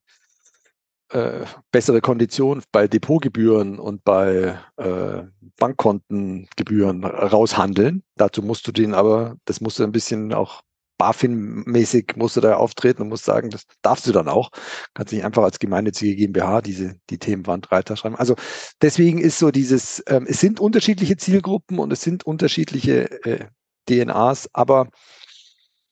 äh, 1.10 1.44
bessere 1.70 2.00
Konditionen 2.00 2.64
bei 2.72 2.88
Depotgebühren 2.88 3.78
und 3.78 4.02
bei 4.04 4.58
äh, 4.76 5.22
Bankkontengebühren 5.58 7.04
raushandeln. 7.04 8.02
Dazu 8.16 8.42
musst 8.42 8.66
du 8.66 8.72
den 8.72 8.94
aber, 8.94 9.36
das 9.44 9.60
musst 9.60 9.78
du 9.78 9.84
ein 9.84 9.92
bisschen 9.92 10.32
auch 10.32 10.62
BaFin-mäßig 10.98 12.16
musst 12.16 12.36
du 12.36 12.40
da 12.40 12.56
auftreten 12.56 13.02
und 13.02 13.08
musst 13.08 13.24
sagen, 13.24 13.50
das 13.50 13.64
darfst 13.82 14.06
du 14.06 14.12
dann 14.12 14.28
auch. 14.28 14.50
Kannst 14.94 15.12
nicht 15.12 15.24
einfach 15.24 15.42
als 15.42 15.58
gemeinnützige 15.58 16.14
GmbH 16.14 16.60
diese, 16.60 16.96
die 17.10 17.18
Themenwand 17.18 17.66
schreiben. 17.66 18.16
Also 18.16 18.36
deswegen 18.80 19.18
ist 19.18 19.38
so 19.38 19.50
dieses, 19.50 20.02
ähm, 20.06 20.26
es 20.28 20.40
sind 20.40 20.60
unterschiedliche 20.60 21.16
Zielgruppen 21.16 21.78
und 21.78 21.92
es 21.92 22.02
sind 22.02 22.24
unterschiedliche 22.24 23.10
äh, 23.24 23.46
DNAs, 23.88 24.48
aber 24.52 24.88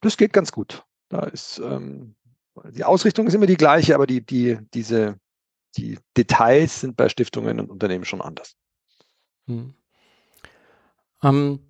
das 0.00 0.16
geht 0.16 0.32
ganz 0.32 0.52
gut. 0.52 0.84
Da 1.08 1.24
ist, 1.24 1.58
ähm, 1.58 2.14
die 2.70 2.84
Ausrichtung 2.84 3.26
ist 3.26 3.34
immer 3.34 3.46
die 3.46 3.56
gleiche, 3.56 3.94
aber 3.94 4.06
die, 4.06 4.24
die, 4.24 4.58
diese, 4.72 5.18
die 5.76 5.98
Details 6.16 6.80
sind 6.80 6.96
bei 6.96 7.08
Stiftungen 7.08 7.60
und 7.60 7.70
Unternehmen 7.70 8.04
schon 8.04 8.20
anders. 8.20 8.54
Hm. 9.46 9.74
Ähm, 11.22 11.60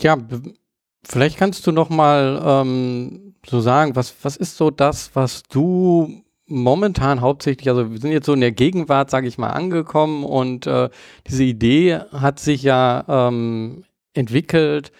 ja, 0.00 0.16
Vielleicht 1.10 1.38
kannst 1.38 1.66
du 1.66 1.72
noch 1.72 1.88
mal 1.88 2.42
ähm, 2.44 3.34
so 3.46 3.60
sagen, 3.60 3.96
was, 3.96 4.14
was 4.22 4.36
ist 4.36 4.58
so 4.58 4.70
das, 4.70 5.16
was 5.16 5.42
du 5.42 6.22
momentan 6.46 7.22
hauptsächlich, 7.22 7.68
also 7.70 7.90
wir 7.90 7.98
sind 7.98 8.12
jetzt 8.12 8.26
so 8.26 8.34
in 8.34 8.40
der 8.42 8.52
Gegenwart, 8.52 9.08
sage 9.08 9.26
ich 9.26 9.38
mal, 9.38 9.50
angekommen 9.50 10.22
und 10.22 10.66
äh, 10.66 10.90
diese 11.26 11.44
Idee 11.44 12.00
hat 12.12 12.40
sich 12.40 12.62
ja 12.62 13.04
ähm, 13.08 13.84
entwickelt. 14.12 14.92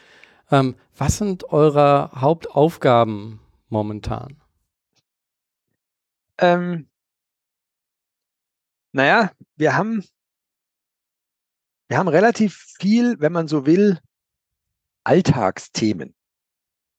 Ähm, 0.51 0.77
was 0.97 1.19
sind 1.19 1.45
eure 1.53 2.11
Hauptaufgaben 2.15 3.41
momentan? 3.69 4.37
Ähm, 6.39 6.89
naja, 8.93 9.31
wir 9.57 9.77
haben, 9.77 10.05
wir 11.89 11.99
haben 11.99 12.09
relativ 12.09 12.65
viel, 12.79 13.21
wenn 13.21 13.33
man 13.33 13.47
so 13.47 13.67
will, 13.67 13.99
Alltagsthemen. 15.09 16.15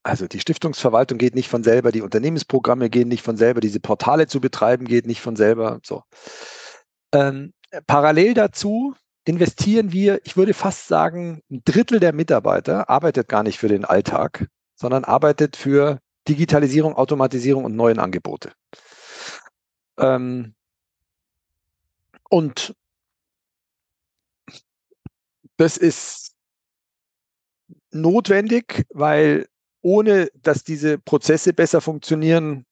Also 0.02 0.28
die 0.28 0.40
Stiftungsverwaltung 0.40 1.20
geht 1.20 1.36
nicht 1.36 1.48
von 1.48 1.64
selber, 1.64 1.92
die 1.92 2.02
Unternehmensprogramme 2.02 2.90
gehen 2.90 3.08
nicht 3.08 3.22
von 3.22 3.38
selber, 3.38 3.62
diese 3.62 3.80
Portale 3.80 4.26
zu 4.26 4.42
betreiben 4.42 4.86
geht 4.86 5.06
nicht 5.06 5.22
von 5.22 5.36
selber. 5.36 5.80
So. 5.84 6.02
Ähm, 7.14 7.54
parallel 7.86 8.34
dazu 8.34 8.96
investieren 9.26 9.92
wir, 9.92 10.22
ich 10.24 10.36
würde 10.36 10.56
fast 10.56 10.88
sagen, 10.88 11.44
ein 11.52 11.62
Drittel 11.66 12.00
der 12.00 12.14
Mitarbeiter 12.14 12.90
arbeitet 12.90 13.28
gar 13.28 13.44
nicht 13.44 13.60
für 13.60 13.68
den 13.68 13.86
Alltag, 13.86 14.48
sondern 14.74 15.04
arbeitet 15.04 15.56
für 15.56 16.00
Digitalisierung, 16.28 16.96
Automatisierung 16.96 17.64
und 17.64 17.76
neuen 17.76 18.00
Angebote. 18.00 18.54
Ähm, 20.00 20.56
und 22.28 22.74
das 25.58 25.78
ist 25.78 26.29
notwendig, 27.92 28.86
weil 28.90 29.48
ohne 29.82 30.30
dass 30.36 30.64
diese 30.64 30.98
Prozesse 30.98 31.54
besser 31.54 31.82
funktionieren, 31.82 32.66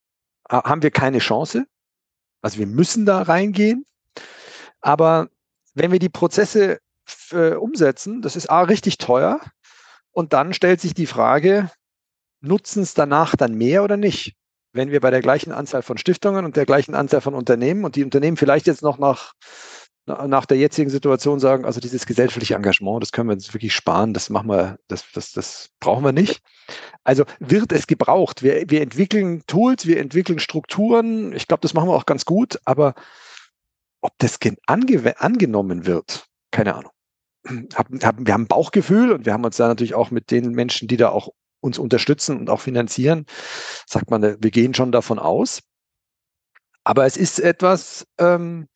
haben 0.49 0.84
wir 0.84 0.91
keine 0.91 1.20
Chance. 1.20 1.65
Also 2.41 2.59
wir 2.59 2.68
müssen 2.68 3.05
da 3.05 3.22
reingehen. 3.22 3.86
Aber 4.82 5.30
wenn 5.74 5.91
wir 5.91 5.99
die 5.99 6.09
Prozesse 6.09 6.80
äh, 7.32 7.53
umsetzen, 7.53 8.22
das 8.22 8.36
ist 8.36 8.49
A 8.49 8.61
richtig 8.61 8.97
teuer. 8.97 9.39
Und 10.11 10.34
dann 10.34 10.53
stellt 10.53 10.82
sich 10.82 10.93
die 10.93 11.05
Frage, 11.05 11.70
nutzen 12.41 12.84
es 12.84 12.93
danach 12.93 13.36
dann 13.36 13.55
mehr 13.55 13.84
oder 13.84 13.97
nicht? 13.97 14.36
Wenn 14.74 14.91
wir 14.91 14.99
bei 14.99 15.11
der 15.11 15.22
gleichen 15.22 15.51
Anzahl 15.51 15.82
von 15.82 15.97
Stiftungen 15.97 16.45
und 16.45 16.55
der 16.55 16.65
gleichen 16.65 16.95
Anzahl 16.95 17.22
von 17.22 17.34
Unternehmen 17.34 17.84
und 17.86 17.95
die 17.95 18.03
Unternehmen 18.03 18.38
vielleicht 18.38 18.68
jetzt 18.68 18.82
noch 18.82 18.97
nach 18.97 19.34
nach 20.08 20.45
der 20.45 20.58
jetzigen 20.58 20.89
Situation 20.89 21.39
sagen, 21.39 21.66
also 21.66 21.82
dieses 21.82 22.05
gesellschaftliche 22.05 22.55
Engagement, 22.55 23.01
das 23.03 23.12
können 23.12 23.30
wir 23.30 23.34
uns 23.34 23.53
wirklich 23.53 23.76
sparen, 23.76 24.14
das 24.14 24.30
machen 24.30 24.49
wir, 24.49 24.80
das, 24.88 25.05
das, 25.14 25.34
das 25.34 25.70
brauchen 25.82 26.03
wir 26.03 26.14
nicht. 26.14 26.41
Also 27.03 27.26
wird 27.39 27.74
es 27.74 27.88
gebraucht. 27.88 28.41
Wir, 28.41 28.70
wir 28.70 28.82
entwickeln 28.82 29.43
Tools, 29.47 29.86
wir 29.86 29.99
entwickeln 29.99 30.39
Strukturen. 30.39 31.34
Ich 31.34 31.47
glaube, 31.47 31.62
das 31.62 31.74
machen 31.74 31.89
wir 31.89 31.95
auch 31.95 32.05
ganz 32.05 32.24
gut, 32.24 32.60
aber 32.64 32.95
ob 34.01 34.14
das 34.20 34.39
ange 34.66 35.20
angenommen 35.20 35.86
wird, 35.86 36.28
keine 36.51 36.76
Ahnung. 36.76 36.91
Hab, 37.76 37.88
hab, 38.03 38.26
wir 38.26 38.34
haben 38.34 38.47
Bauchgefühl 38.47 39.12
und 39.12 39.26
wir 39.26 39.34
haben 39.34 39.43
uns 39.43 39.58
da 39.58 39.68
natürlich 39.68 39.93
auch 39.93 40.12
mit 40.12 40.32
den 40.32 40.51
Menschen, 40.51 40.88
die 40.88 40.97
da 40.97 41.10
auch 41.10 41.30
uns 41.60 41.78
unterstützen 41.78 42.38
und 42.38 42.49
auch 42.49 42.62
finanzieren, 42.62 43.26
sagt 43.86 44.10
man, 44.10 44.22
wir 44.22 44.51
gehen 44.51 44.74
schon 44.74 44.91
davon 44.91 45.20
aus. 45.20 45.62
Aber 46.84 47.05
es 47.05 47.18
ist 47.18 47.39
etwas, 47.39 48.08
ähm, 48.18 48.68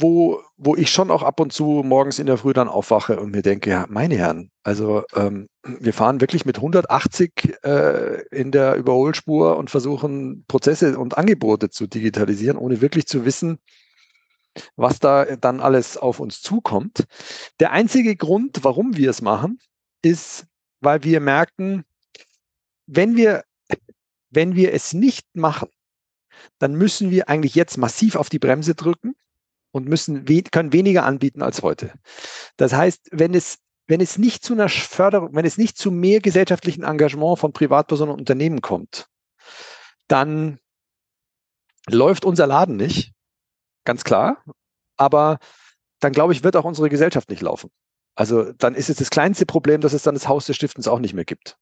wo, 0.00 0.40
wo 0.56 0.76
ich 0.76 0.90
schon 0.90 1.10
auch 1.10 1.24
ab 1.24 1.40
und 1.40 1.52
zu 1.52 1.82
morgens 1.84 2.20
in 2.20 2.26
der 2.26 2.38
Früh 2.38 2.52
dann 2.52 2.68
aufwache 2.68 3.18
und 3.18 3.32
mir 3.32 3.42
denke, 3.42 3.70
ja, 3.70 3.86
meine 3.88 4.16
Herren, 4.16 4.52
also 4.62 5.02
ähm, 5.14 5.48
wir 5.64 5.92
fahren 5.92 6.20
wirklich 6.20 6.44
mit 6.44 6.56
180 6.56 7.58
äh, 7.64 8.22
in 8.30 8.52
der 8.52 8.76
Überholspur 8.76 9.56
und 9.56 9.70
versuchen 9.70 10.44
Prozesse 10.46 10.96
und 10.96 11.18
Angebote 11.18 11.70
zu 11.70 11.88
digitalisieren, 11.88 12.56
ohne 12.56 12.80
wirklich 12.80 13.06
zu 13.08 13.24
wissen, 13.24 13.58
was 14.76 15.00
da 15.00 15.24
dann 15.36 15.58
alles 15.58 15.96
auf 15.96 16.20
uns 16.20 16.42
zukommt. 16.42 17.04
Der 17.58 17.72
einzige 17.72 18.14
Grund, 18.14 18.60
warum 18.62 18.96
wir 18.96 19.10
es 19.10 19.20
machen, 19.20 19.58
ist, 20.02 20.46
weil 20.80 21.02
wir 21.02 21.18
merken, 21.18 21.84
wenn 22.86 23.16
wir, 23.16 23.42
wenn 24.30 24.54
wir 24.54 24.72
es 24.72 24.92
nicht 24.92 25.26
machen, 25.34 25.68
dann 26.60 26.74
müssen 26.74 27.10
wir 27.10 27.28
eigentlich 27.28 27.56
jetzt 27.56 27.78
massiv 27.78 28.14
auf 28.14 28.28
die 28.28 28.38
Bremse 28.38 28.76
drücken 28.76 29.16
und 29.70 29.88
müssen, 29.88 30.24
können 30.50 30.72
weniger 30.72 31.04
anbieten 31.04 31.42
als 31.42 31.62
heute. 31.62 31.92
Das 32.56 32.72
heißt, 32.72 33.08
wenn 33.12 33.34
es, 33.34 33.58
wenn 33.86 34.00
es 34.00 34.18
nicht 34.18 34.44
zu 34.44 34.54
einer 34.54 34.68
Förderung, 34.68 35.34
wenn 35.34 35.44
es 35.44 35.58
nicht 35.58 35.78
zu 35.78 35.90
mehr 35.90 36.20
gesellschaftlichen 36.20 36.84
Engagement 36.84 37.38
von 37.38 37.52
Privatpersonen 37.52 38.12
und 38.12 38.20
Unternehmen 38.20 38.60
kommt, 38.60 39.06
dann 40.08 40.58
läuft 41.86 42.24
unser 42.24 42.46
Laden 42.46 42.76
nicht, 42.76 43.12
ganz 43.84 44.04
klar. 44.04 44.42
Aber 44.96 45.38
dann 46.00 46.12
glaube 46.12 46.32
ich, 46.32 46.44
wird 46.44 46.56
auch 46.56 46.64
unsere 46.64 46.88
Gesellschaft 46.88 47.30
nicht 47.30 47.42
laufen. 47.42 47.70
Also 48.14 48.52
dann 48.52 48.74
ist 48.74 48.90
es 48.90 48.96
das 48.96 49.10
kleinste 49.10 49.46
Problem, 49.46 49.80
dass 49.80 49.92
es 49.92 50.02
dann 50.02 50.14
das 50.14 50.28
Haus 50.28 50.46
des 50.46 50.56
Stiftens 50.56 50.88
auch 50.88 50.98
nicht 50.98 51.14
mehr 51.14 51.24
gibt. 51.24 51.56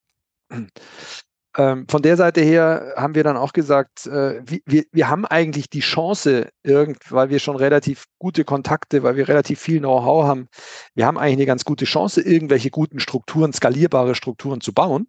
Ähm, 1.57 1.87
von 1.89 2.03
der 2.03 2.17
Seite 2.19 2.43
her 2.43 2.95
haben 2.97 3.15
wir 3.15 3.25
dann 3.25 3.39
auch 3.39 3.55
gesagt, 3.55 4.07
äh, 4.07 4.43
wir, 4.45 4.85
wir 4.93 5.09
haben 5.09 5.25
eigentlich 5.25 5.71
die 5.71 5.81
Chance, 5.81 6.51
irgend, 6.63 7.11
weil 7.11 7.31
wir 7.31 7.39
schon 7.39 7.57
relativ 7.57 8.05
gute 8.19 8.45
Kontakte, 8.45 9.03
weil 9.03 9.17
wir 9.17 9.27
relativ 9.29 9.59
viel 9.59 9.79
Know-how 9.79 10.27
haben, 10.27 10.49
wir 10.95 11.07
haben 11.07 11.17
eigentlich 11.17 11.37
eine 11.37 11.47
ganz 11.47 11.65
gute 11.65 11.87
Chance, 11.87 12.21
irgendwelche 12.21 12.71
guten 12.71 13.01
Strukturen, 13.01 13.55
skalierbare 13.55 14.15
Strukturen 14.15 14.61
zu 14.61 14.75
bauen. 14.75 15.09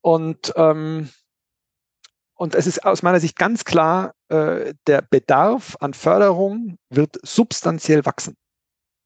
Und, 0.00 0.52
ähm, 0.56 1.08
und 2.34 2.56
es 2.56 2.66
ist 2.66 2.84
aus 2.84 3.04
meiner 3.04 3.20
Sicht 3.20 3.36
ganz 3.36 3.64
klar, 3.64 4.14
äh, 4.28 4.74
der 4.88 5.02
Bedarf 5.02 5.76
an 5.78 5.94
Förderung 5.94 6.78
wird 6.90 7.16
substanziell 7.22 8.04
wachsen. 8.04 8.34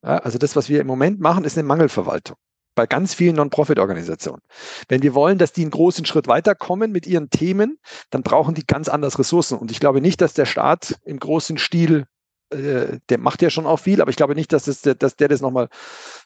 Ja, 0.03 0.19
also 0.19 0.39
das, 0.39 0.57
was 0.57 0.71
wir 0.71 0.81
im 0.81 0.87
Moment 0.87 1.21
machen, 1.21 1.45
ist 1.45 1.59
eine 1.59 1.67
Mangelverwaltung 1.67 2.37
bei 2.79 2.87
ganz 2.87 3.13
vielen 3.13 3.35
Non-Profit-Organisationen. 3.35 4.41
Wenn 4.89 5.03
wir 5.03 5.13
wollen, 5.13 5.37
dass 5.37 5.53
die 5.53 5.63
einen 5.63 5.73
großen 5.73 6.05
Schritt 6.05 6.29
weiterkommen 6.29 6.93
mit 6.93 7.09
ihren 7.09 7.29
Themen, 7.29 7.81
dann 8.11 8.23
brauchen 8.23 8.55
die 8.55 8.65
ganz 8.65 8.89
anders 8.89 9.19
Ressourcen. 9.19 9.59
Und 9.59 9.73
ich 9.73 9.81
glaube 9.81 10.01
nicht, 10.01 10.21
dass 10.21 10.33
der 10.33 10.47
Staat 10.47 10.95
im 11.05 11.19
großen 11.19 11.59
Stil 11.59 12.07
äh, 12.51 12.99
der 13.09 13.19
macht 13.19 13.43
ja 13.43 13.51
schon 13.51 13.67
auch 13.67 13.79
viel, 13.79 14.01
aber 14.01 14.11
ich 14.11 14.17
glaube 14.17 14.35
nicht, 14.35 14.53
dass, 14.53 14.65
das, 14.65 14.83
dass 14.83 15.17
der 15.17 15.29
das 15.29 15.41
nochmal 15.41 15.69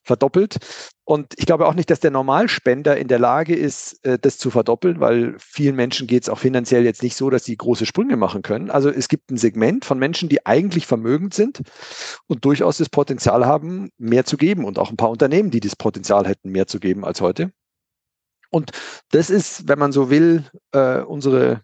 verdoppelt. 0.05 0.59
Und 1.05 1.35
ich 1.37 1.47
glaube 1.47 1.67
auch 1.67 1.75
nicht, 1.75 1.91
dass 1.91 2.01
der 2.01 2.11
Normalspender 2.11 2.97
in 2.97 3.09
der 3.09 3.19
Lage 3.19 3.55
ist, 3.57 4.05
äh, 4.05 4.19
das 4.19 4.39
zu 4.39 4.51
verdoppeln, 4.51 5.01
weil 5.01 5.35
vielen 5.39 5.77
Menschen 5.77 6.07
geht 6.07 6.23
es 6.23 6.29
auch 6.29 6.39
finanziell 6.39 6.85
jetzt 6.85 7.03
nicht 7.03 7.17
so, 7.17 7.29
dass 7.31 7.45
sie 7.45 7.57
große 7.57 7.87
Sprünge 7.87 8.17
machen 8.17 8.43
können. 8.43 8.71
Also 8.71 8.89
es 8.89 9.09
gibt 9.09 9.31
ein 9.31 9.37
Segment 9.37 9.85
von 9.85 9.99
Menschen, 9.99 10.29
die 10.29 10.47
eigentlich 10.47 10.87
vermögend 10.87 11.35
sind 11.35 11.63
und 12.29 12.45
durchaus 12.45 12.79
das 12.79 12.89
Potenzial 12.89 13.47
haben, 13.47 13.91
mehr 13.99 14.25
zu 14.25 14.37
geben 14.37 14.65
und 14.65 14.79
auch 14.79 14.91
ein 14.91 14.97
paar 14.97 15.11
Unternehmen, 15.11 15.51
die 15.51 15.61
das 15.61 15.77
Potenzial 15.77 16.27
hätten, 16.27 16.51
mehr 16.51 16.67
zu 16.67 16.79
geben 16.79 17.05
als 17.05 17.21
heute. 17.21 17.53
Und 18.51 18.71
das 19.11 19.31
ist, 19.31 19.67
wenn 19.67 19.79
man 19.79 19.93
so 19.93 20.11
will, 20.11 20.45
äh, 20.73 21.01
unsere 21.01 21.63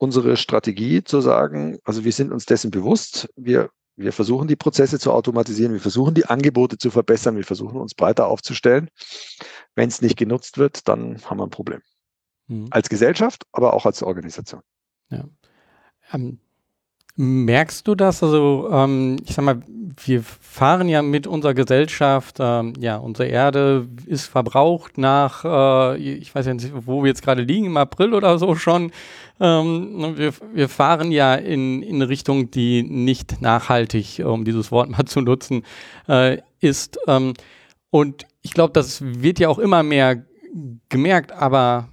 unsere 0.00 0.38
Strategie 0.38 1.04
zu 1.04 1.20
sagen, 1.20 1.78
also 1.84 2.04
wir 2.04 2.12
sind 2.12 2.32
uns 2.32 2.46
dessen 2.46 2.70
bewusst, 2.70 3.28
wir, 3.36 3.70
Wir 3.96 4.12
versuchen 4.12 4.48
die 4.48 4.56
Prozesse 4.56 4.98
zu 4.98 5.12
automatisieren, 5.12 5.74
wir 5.74 5.80
versuchen 5.80 6.14
die 6.14 6.24
Angebote 6.24 6.78
zu 6.78 6.90
verbessern, 6.90 7.36
wir 7.36 7.44
versuchen 7.44 7.78
uns 7.78 7.94
breiter 7.94 8.28
aufzustellen. 8.28 8.88
Wenn 9.74 9.90
es 9.90 10.00
nicht 10.00 10.16
genutzt 10.16 10.56
wird, 10.56 10.88
dann 10.88 11.22
haben 11.24 11.38
wir 11.38 11.44
ein 11.44 11.50
Problem. 11.50 11.82
Mhm. 12.46 12.68
Als 12.70 12.88
Gesellschaft, 12.88 13.44
aber 13.52 13.74
auch 13.74 13.84
als 13.84 14.02
Organisation. 14.02 14.62
Ja. 15.10 15.28
Ähm, 16.12 16.40
merkst 17.20 17.86
du 17.86 17.94
das? 17.94 18.22
Also, 18.22 18.68
ähm, 18.72 19.16
ich 19.26 19.34
sag 19.34 19.44
mal, 19.44 19.60
wir 20.04 20.22
fahren 20.22 20.88
ja 20.88 21.02
mit 21.02 21.26
unserer 21.26 21.52
Gesellschaft, 21.52 22.38
ähm, 22.40 22.72
ja, 22.78 22.96
unsere 22.96 23.28
Erde 23.28 23.86
ist 24.06 24.26
verbraucht 24.26 24.96
nach, 24.96 25.44
äh, 25.44 25.96
ich 25.98 26.34
weiß 26.34 26.46
ja 26.46 26.54
nicht, 26.54 26.72
wo 26.86 27.02
wir 27.02 27.08
jetzt 27.08 27.22
gerade 27.22 27.42
liegen, 27.42 27.66
im 27.66 27.76
April 27.76 28.14
oder 28.14 28.38
so 28.38 28.54
schon. 28.54 28.92
Ähm, 29.38 30.16
wir, 30.16 30.32
wir 30.54 30.68
fahren 30.70 31.12
ja 31.12 31.34
in, 31.34 31.82
in 31.82 32.00
Richtung, 32.00 32.50
die 32.50 32.82
nicht 32.82 33.42
nachhaltig, 33.42 34.22
um 34.24 34.44
dieses 34.44 34.72
Wort 34.72 34.88
mal 34.90 35.04
zu 35.04 35.20
nutzen, 35.20 35.64
äh, 36.08 36.38
ist. 36.60 36.98
Ähm, 37.06 37.34
und 37.90 38.26
ich 38.40 38.54
glaube, 38.54 38.72
das 38.72 39.02
wird 39.02 39.38
ja 39.38 39.48
auch 39.48 39.58
immer 39.58 39.82
mehr 39.82 40.24
gemerkt, 40.88 41.32
aber 41.32 41.88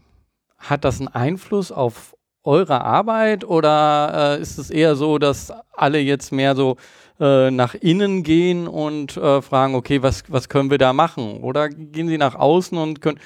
hat 0.58 0.86
das 0.86 1.00
einen 1.00 1.10
Einfluss 1.10 1.72
auf 1.72 2.17
eure 2.48 2.82
Arbeit 2.82 3.44
oder 3.44 4.38
äh, 4.38 4.42
ist 4.42 4.58
es 4.58 4.70
eher 4.70 4.96
so, 4.96 5.18
dass 5.18 5.52
alle 5.74 6.00
jetzt 6.00 6.32
mehr 6.32 6.56
so 6.56 6.78
äh, 7.20 7.52
nach 7.52 7.76
innen 7.76 8.24
gehen 8.24 8.68
und 8.68 9.18
äh, 9.18 9.42
fragen, 9.42 9.76
okay, 9.76 10.02
was, 10.02 10.24
was 10.30 10.50
können 10.50 10.72
wir 10.72 10.78
da 10.78 10.94
machen? 10.94 11.44
Oder 11.44 11.70
gehen 11.70 12.08
sie 12.08 12.18
nach 12.18 12.36
außen 12.36 12.78
und 12.78 13.02
können, 13.02 13.20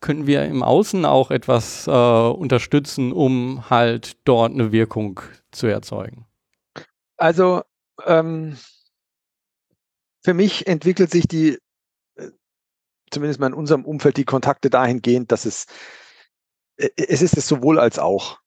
können 0.00 0.26
wir 0.26 0.44
im 0.44 0.62
Außen 0.62 1.04
auch 1.04 1.30
etwas 1.30 1.86
äh, 1.86 1.90
unterstützen, 1.90 3.12
um 3.12 3.68
halt 3.68 4.16
dort 4.24 4.52
eine 4.52 4.72
Wirkung 4.72 5.20
zu 5.50 5.66
erzeugen? 5.66 6.26
Also 7.16 7.62
ähm, 8.06 8.56
für 10.22 10.32
mich 10.32 10.66
entwickelt 10.68 11.10
sich 11.10 11.26
die, 11.26 11.58
äh, 12.16 12.28
zumindest 13.10 13.40
mal 13.40 13.48
in 13.48 13.54
unserem 13.54 13.84
Umfeld, 13.84 14.16
die 14.16 14.24
Kontakte 14.24 14.70
dahingehend, 14.70 15.32
dass 15.32 15.44
es 15.44 15.66
äh, 16.80 16.90
es 16.96 17.22
ist 17.22 17.36
es 17.36 17.46
sowohl 17.46 17.78
als 17.78 17.98
auch. 17.98 18.39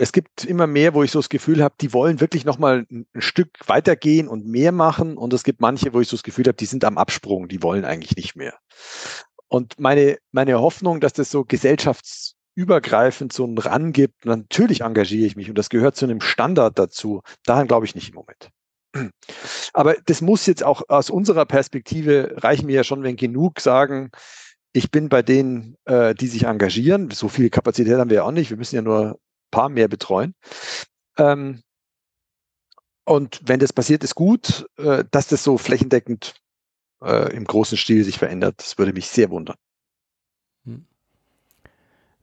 Es 0.00 0.12
gibt 0.12 0.44
immer 0.44 0.68
mehr, 0.68 0.94
wo 0.94 1.02
ich 1.02 1.10
so 1.10 1.18
das 1.18 1.28
Gefühl 1.28 1.62
habe, 1.62 1.74
die 1.80 1.92
wollen 1.92 2.20
wirklich 2.20 2.44
nochmal 2.44 2.86
ein, 2.88 3.06
Stück 3.16 3.50
weitergehen 3.66 4.28
und 4.28 4.46
mehr 4.46 4.70
machen. 4.70 5.16
Und 5.16 5.32
es 5.32 5.42
gibt 5.42 5.60
manche, 5.60 5.92
wo 5.92 6.00
ich 6.00 6.06
so 6.06 6.16
das 6.16 6.22
Gefühl 6.22 6.46
habe, 6.46 6.56
die 6.56 6.66
sind 6.66 6.84
am 6.84 6.98
Absprung, 6.98 7.48
die 7.48 7.64
wollen 7.64 7.84
eigentlich 7.84 8.14
nicht 8.14 8.36
mehr. 8.36 8.54
Und 9.48 9.80
meine, 9.80 10.18
meine 10.30 10.60
Hoffnung, 10.60 11.00
dass 11.00 11.14
das 11.14 11.32
so 11.32 11.44
gesellschaftsübergreifend 11.44 13.32
so 13.32 13.42
einen 13.42 13.58
Ran 13.58 13.92
gibt, 13.92 14.24
natürlich 14.24 14.82
engagiere 14.82 15.26
ich 15.26 15.34
mich 15.34 15.48
und 15.48 15.58
das 15.58 15.68
gehört 15.68 15.96
zu 15.96 16.04
einem 16.04 16.20
Standard 16.20 16.78
dazu. 16.78 17.22
Daran 17.44 17.66
glaube 17.66 17.86
ich 17.86 17.96
nicht 17.96 18.10
im 18.10 18.14
Moment. 18.14 18.50
Aber 19.72 19.96
das 20.06 20.20
muss 20.20 20.46
jetzt 20.46 20.62
auch 20.62 20.82
aus 20.88 21.10
unserer 21.10 21.44
Perspektive 21.44 22.34
reichen 22.36 22.68
wir 22.68 22.76
ja 22.76 22.84
schon, 22.84 23.02
wenn 23.02 23.16
genug 23.16 23.58
sagen, 23.58 24.10
ich 24.72 24.92
bin 24.92 25.08
bei 25.08 25.22
denen, 25.22 25.76
äh, 25.86 26.14
die 26.14 26.28
sich 26.28 26.44
engagieren. 26.44 27.10
So 27.10 27.28
viel 27.28 27.50
Kapazität 27.50 27.98
haben 27.98 28.10
wir 28.10 28.18
ja 28.18 28.22
auch 28.22 28.30
nicht. 28.30 28.50
Wir 28.50 28.56
müssen 28.56 28.76
ja 28.76 28.82
nur 28.82 29.18
paar 29.50 29.68
mehr 29.68 29.88
betreuen. 29.88 30.34
Ähm, 31.16 31.62
und 33.04 33.40
wenn 33.46 33.60
das 33.60 33.72
passiert, 33.72 34.04
ist 34.04 34.14
gut, 34.14 34.66
äh, 34.76 35.04
dass 35.10 35.28
das 35.28 35.42
so 35.42 35.56
flächendeckend 35.56 36.34
äh, 37.02 37.34
im 37.34 37.44
großen 37.44 37.78
Stil 37.78 38.04
sich 38.04 38.18
verändert. 38.18 38.56
Das 38.58 38.78
würde 38.78 38.92
mich 38.92 39.08
sehr 39.08 39.30
wundern. 39.30 39.56
Hm. 40.64 40.86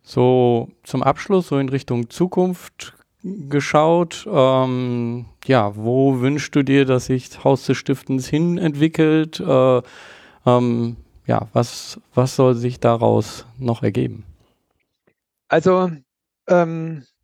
So 0.04 0.72
zum 0.84 1.02
Abschluss, 1.02 1.48
so 1.48 1.58
in 1.58 1.70
Richtung 1.70 2.10
Zukunft 2.10 2.94
geschaut. 3.24 4.28
Ähm, 4.32 5.26
ja, 5.46 5.76
wo 5.76 6.20
wünschst 6.20 6.56
du 6.56 6.64
dir, 6.64 6.86
dass 6.86 7.08
sich 7.08 7.44
Haus 7.44 7.66
des 7.66 7.78
Stiftens 7.78 8.28
hin 8.28 8.58
entwickelt? 8.58 9.40
Äh, 9.40 9.82
ähm, 10.46 10.98
ja, 11.26 11.48
was, 11.54 12.00
was 12.14 12.36
soll 12.36 12.54
sich 12.54 12.80
daraus 12.80 13.46
noch 13.58 13.82
ergeben? 13.82 14.24
Also, 15.48 15.92
ähm, 16.48 17.02
äh, 17.02 17.15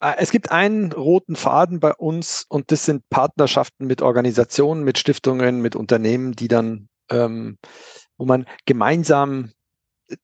es 0.00 0.30
gibt 0.30 0.50
einen 0.50 0.92
roten 0.92 1.36
Faden 1.36 1.80
bei 1.80 1.92
uns 1.94 2.44
und 2.48 2.70
das 2.70 2.84
sind 2.84 3.08
Partnerschaften 3.08 3.86
mit 3.86 4.02
Organisationen, 4.02 4.84
mit 4.84 4.98
Stiftungen, 4.98 5.62
mit 5.62 5.74
Unternehmen, 5.74 6.32
die 6.32 6.48
dann, 6.48 6.88
ähm, 7.10 7.58
wo 8.18 8.26
man 8.26 8.46
gemeinsam 8.66 9.52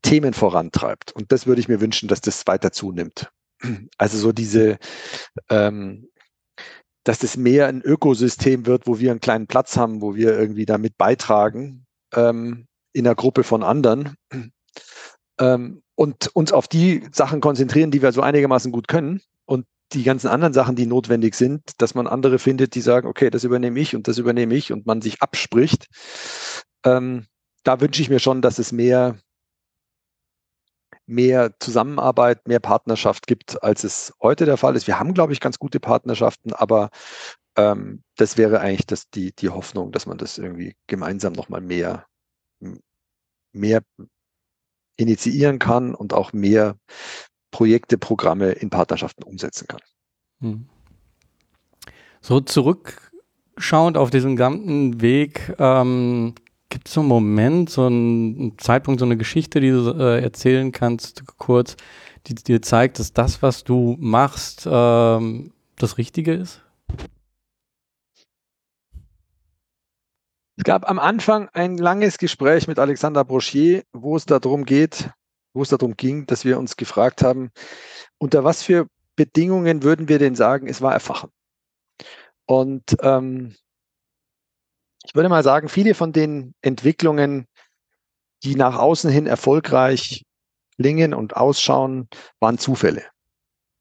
Themen 0.02 0.34
vorantreibt. 0.34 1.12
Und 1.12 1.32
das 1.32 1.46
würde 1.46 1.60
ich 1.60 1.68
mir 1.68 1.80
wünschen, 1.80 2.08
dass 2.08 2.20
das 2.20 2.46
weiter 2.46 2.72
zunimmt. 2.72 3.30
Also 3.96 4.18
so 4.18 4.32
diese 4.32 4.78
ähm, 5.48 6.08
dass 7.04 7.18
das 7.18 7.36
mehr 7.36 7.66
ein 7.66 7.82
Ökosystem 7.82 8.66
wird, 8.66 8.86
wo 8.86 8.98
wir 8.98 9.10
einen 9.10 9.20
kleinen 9.20 9.46
Platz 9.46 9.76
haben, 9.76 10.00
wo 10.00 10.14
wir 10.14 10.38
irgendwie 10.38 10.66
damit 10.66 10.96
beitragen 10.96 11.86
ähm, 12.14 12.66
in 12.92 13.06
einer 13.06 13.16
Gruppe 13.16 13.42
von 13.42 13.62
anderen 13.62 14.16
ähm, 15.40 15.82
und 15.94 16.28
uns 16.34 16.52
auf 16.52 16.68
die 16.68 17.08
Sachen 17.12 17.40
konzentrieren, 17.40 17.90
die 17.90 18.02
wir 18.02 18.12
so 18.12 18.22
einigermaßen 18.22 18.70
gut 18.70 18.86
können 18.88 19.20
und 19.46 19.66
die 19.92 20.04
ganzen 20.04 20.28
anderen 20.28 20.54
Sachen, 20.54 20.76
die 20.76 20.86
notwendig 20.86 21.34
sind, 21.34 21.62
dass 21.78 21.94
man 21.94 22.06
andere 22.06 22.38
findet, 22.38 22.74
die 22.74 22.80
sagen, 22.80 23.06
okay, 23.06 23.30
das 23.30 23.44
übernehme 23.44 23.78
ich 23.78 23.94
und 23.94 24.08
das 24.08 24.18
übernehme 24.18 24.54
ich 24.54 24.72
und 24.72 24.86
man 24.86 25.02
sich 25.02 25.20
abspricht. 25.20 25.88
Ähm, 26.84 27.26
da 27.62 27.80
wünsche 27.80 28.02
ich 28.02 28.08
mir 28.08 28.18
schon, 28.18 28.42
dass 28.42 28.58
es 28.58 28.72
mehr 28.72 29.18
mehr 31.06 31.52
Zusammenarbeit, 31.58 32.46
mehr 32.48 32.60
Partnerschaft 32.60 33.26
gibt, 33.26 33.62
als 33.62 33.84
es 33.84 34.12
heute 34.20 34.46
der 34.46 34.56
Fall 34.56 34.76
ist. 34.76 34.86
Wir 34.86 34.98
haben, 34.98 35.14
glaube 35.14 35.32
ich, 35.32 35.40
ganz 35.40 35.58
gute 35.58 35.80
Partnerschaften, 35.80 36.52
aber 36.52 36.90
ähm, 37.56 38.02
das 38.16 38.36
wäre 38.38 38.60
eigentlich 38.60 38.86
das, 38.86 39.10
die, 39.10 39.32
die 39.32 39.50
Hoffnung, 39.50 39.92
dass 39.92 40.06
man 40.06 40.18
das 40.18 40.38
irgendwie 40.38 40.74
gemeinsam 40.86 41.32
nochmal 41.32 41.60
mehr, 41.60 42.06
mehr 43.52 43.82
initiieren 44.96 45.58
kann 45.58 45.94
und 45.94 46.12
auch 46.12 46.32
mehr 46.32 46.76
Projekte, 47.52 47.96
Programme 47.96 48.50
in 48.50 48.70
Partnerschaften 48.70 49.22
umsetzen 49.22 49.68
kann. 49.68 49.80
Hm. 50.40 50.66
So 52.20 52.40
zurückschauend 52.40 53.96
auf 53.96 54.10
diesen 54.10 54.34
gesamten 54.34 55.00
Weg, 55.00 55.54
ähm, 55.58 56.34
Gibt 56.72 56.88
es 56.88 56.94
so 56.94 57.00
einen 57.00 57.08
Moment, 57.10 57.68
so 57.68 57.84
einen 57.84 58.56
Zeitpunkt, 58.56 58.98
so 58.98 59.04
eine 59.04 59.18
Geschichte, 59.18 59.60
die 59.60 59.68
du 59.68 59.90
äh, 59.90 60.22
erzählen 60.22 60.72
kannst, 60.72 61.22
kurz, 61.36 61.76
die 62.26 62.34
dir 62.34 62.62
zeigt, 62.62 62.98
dass 62.98 63.12
das, 63.12 63.42
was 63.42 63.62
du 63.62 63.98
machst, 64.00 64.66
ähm, 64.66 65.52
das 65.76 65.98
Richtige 65.98 66.32
ist? 66.32 66.62
Es 70.56 70.64
gab 70.64 70.88
am 70.88 70.98
Anfang 70.98 71.50
ein 71.52 71.76
langes 71.76 72.16
Gespräch 72.16 72.66
mit 72.68 72.78
Alexander 72.78 73.22
Brochier, 73.22 73.82
wo 73.92 74.16
es 74.16 74.24
darum 74.24 74.64
geht, 74.64 75.10
wo 75.54 75.62
es 75.62 75.68
darum 75.68 75.96
ging, 75.96 76.26
dass 76.26 76.44
wir 76.44 76.58
uns 76.58 76.76
gefragt 76.76 77.22
haben, 77.22 77.50
unter 78.18 78.44
was 78.44 78.62
für 78.62 78.86
Bedingungen 79.16 79.82
würden 79.82 80.08
wir 80.08 80.18
denn 80.18 80.34
sagen, 80.34 80.66
es 80.66 80.80
war 80.80 80.92
Erfachen? 80.92 81.30
Und 82.46 82.96
ähm, 83.02 83.54
ich 85.04 85.14
würde 85.14 85.28
mal 85.28 85.42
sagen, 85.42 85.68
viele 85.68 85.94
von 85.94 86.12
den 86.12 86.54
Entwicklungen, 86.62 87.46
die 88.42 88.54
nach 88.54 88.76
außen 88.76 89.10
hin 89.10 89.26
erfolgreich 89.26 90.24
klingen 90.76 91.14
und 91.14 91.36
ausschauen, 91.36 92.08
waren 92.40 92.58
Zufälle. 92.58 93.04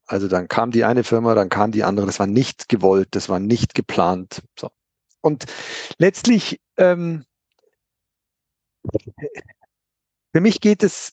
Also 0.06 0.28
dann 0.28 0.48
kam 0.48 0.72
die 0.72 0.84
eine 0.84 1.04
Firma, 1.04 1.34
dann 1.34 1.48
kam 1.48 1.72
die 1.72 1.84
andere. 1.84 2.06
Das 2.06 2.18
war 2.18 2.26
nicht 2.26 2.68
gewollt, 2.68 3.08
das 3.12 3.28
war 3.28 3.40
nicht 3.40 3.74
geplant. 3.74 4.42
So. 4.58 4.70
Und 5.20 5.46
letztlich, 5.98 6.60
ähm, 6.76 7.24
für 10.34 10.40
mich 10.40 10.60
geht 10.60 10.82
es 10.82 11.12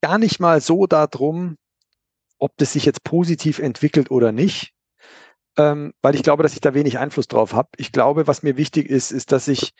gar 0.00 0.18
nicht 0.18 0.40
mal 0.40 0.60
so 0.60 0.86
darum, 0.86 1.56
ob 2.38 2.56
das 2.56 2.72
sich 2.72 2.84
jetzt 2.84 3.04
positiv 3.04 3.58
entwickelt 3.58 4.10
oder 4.10 4.32
nicht, 4.32 4.72
ähm, 5.56 5.92
weil 6.02 6.14
ich 6.14 6.22
glaube, 6.22 6.42
dass 6.42 6.54
ich 6.54 6.60
da 6.60 6.74
wenig 6.74 6.98
Einfluss 6.98 7.28
drauf 7.28 7.52
habe. 7.52 7.68
Ich 7.76 7.92
glaube, 7.92 8.26
was 8.26 8.42
mir 8.42 8.56
wichtig 8.56 8.88
ist, 8.88 9.10
ist, 9.10 9.32
dass 9.32 9.48
ich 9.48 9.72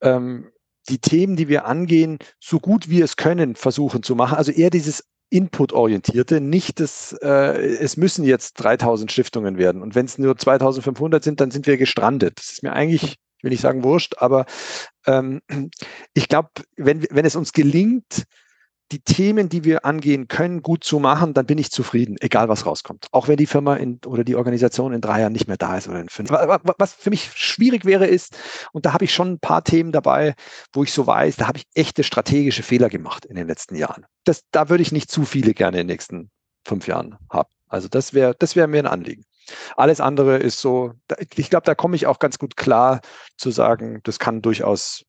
ähm, 0.00 0.50
die 0.88 0.98
Themen, 0.98 1.36
die 1.36 1.48
wir 1.48 1.66
angehen, 1.66 2.18
so 2.40 2.60
gut 2.60 2.88
wir 2.88 3.04
es 3.04 3.16
können, 3.16 3.56
versuchen 3.56 4.02
zu 4.02 4.14
machen. 4.14 4.36
Also 4.36 4.52
eher 4.52 4.70
dieses 4.70 5.04
Input-orientierte, 5.30 6.40
nicht 6.40 6.80
das, 6.80 7.12
äh, 7.20 7.76
es 7.76 7.96
müssen 7.96 8.24
jetzt 8.24 8.54
3000 8.54 9.12
Stiftungen 9.12 9.58
werden. 9.58 9.82
Und 9.82 9.94
wenn 9.94 10.06
es 10.06 10.16
nur 10.16 10.36
2500 10.36 11.22
sind, 11.22 11.40
dann 11.40 11.50
sind 11.50 11.66
wir 11.66 11.76
gestrandet. 11.76 12.38
Das 12.38 12.52
ist 12.52 12.62
mir 12.62 12.72
eigentlich, 12.72 13.16
ich 13.36 13.44
will 13.44 13.50
nicht 13.50 13.60
sagen 13.60 13.84
wurscht, 13.84 14.14
aber 14.18 14.46
ähm, 15.06 15.42
ich 16.14 16.28
glaube, 16.28 16.48
wenn, 16.76 17.04
wenn 17.10 17.26
es 17.26 17.36
uns 17.36 17.52
gelingt, 17.52 18.24
die 18.90 19.00
Themen, 19.00 19.48
die 19.48 19.64
wir 19.64 19.84
angehen 19.84 20.28
können, 20.28 20.62
gut 20.62 20.82
zu 20.82 20.98
machen, 20.98 21.34
dann 21.34 21.46
bin 21.46 21.58
ich 21.58 21.70
zufrieden, 21.70 22.16
egal 22.20 22.48
was 22.48 22.64
rauskommt. 22.64 23.06
Auch 23.12 23.28
wenn 23.28 23.36
die 23.36 23.46
Firma 23.46 23.76
in, 23.76 24.00
oder 24.06 24.24
die 24.24 24.36
Organisation 24.36 24.92
in 24.92 25.00
drei 25.00 25.20
Jahren 25.20 25.32
nicht 25.32 25.46
mehr 25.46 25.58
da 25.58 25.76
ist 25.76 25.88
oder 25.88 26.00
in 26.00 26.08
fünf. 26.08 26.30
Was 26.30 26.94
für 26.94 27.10
mich 27.10 27.30
schwierig 27.34 27.84
wäre, 27.84 28.06
ist, 28.06 28.36
und 28.72 28.86
da 28.86 28.92
habe 28.92 29.04
ich 29.04 29.12
schon 29.12 29.32
ein 29.32 29.38
paar 29.40 29.62
Themen 29.62 29.92
dabei, 29.92 30.34
wo 30.72 30.82
ich 30.82 30.92
so 30.92 31.06
weiß, 31.06 31.36
da 31.36 31.48
habe 31.48 31.58
ich 31.58 31.64
echte 31.74 32.02
strategische 32.02 32.62
Fehler 32.62 32.88
gemacht 32.88 33.26
in 33.26 33.36
den 33.36 33.46
letzten 33.46 33.74
Jahren. 33.74 34.06
Das, 34.24 34.42
da 34.52 34.68
würde 34.68 34.82
ich 34.82 34.92
nicht 34.92 35.10
zu 35.10 35.24
viele 35.24 35.52
gerne 35.52 35.80
in 35.80 35.86
den 35.86 35.92
nächsten 35.92 36.30
fünf 36.66 36.86
Jahren 36.86 37.16
haben. 37.30 37.48
Also 37.68 37.88
das 37.88 38.14
wäre, 38.14 38.34
das 38.38 38.56
wäre 38.56 38.68
mir 38.68 38.78
ein 38.78 38.86
Anliegen. 38.86 39.24
Alles 39.76 40.00
andere 40.00 40.36
ist 40.36 40.60
so, 40.60 40.92
ich 41.34 41.50
glaube, 41.50 41.64
da 41.64 41.74
komme 41.74 41.96
ich 41.96 42.06
auch 42.06 42.18
ganz 42.18 42.38
gut 42.38 42.56
klar 42.56 43.00
zu 43.36 43.50
sagen, 43.50 44.00
das 44.04 44.18
kann 44.18 44.42
durchaus 44.42 45.04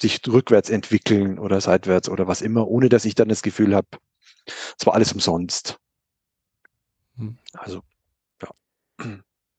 sich 0.00 0.20
rückwärts 0.26 0.70
entwickeln 0.70 1.38
oder 1.38 1.60
seitwärts 1.60 2.08
oder 2.08 2.26
was 2.26 2.42
immer, 2.42 2.66
ohne 2.68 2.88
dass 2.88 3.04
ich 3.04 3.14
dann 3.14 3.28
das 3.28 3.42
Gefühl 3.42 3.74
habe, 3.74 3.88
es 4.78 4.86
war 4.86 4.94
alles 4.94 5.12
umsonst. 5.12 5.78
Hm. 7.16 7.36
Also, 7.52 7.82
ja. 8.42 8.48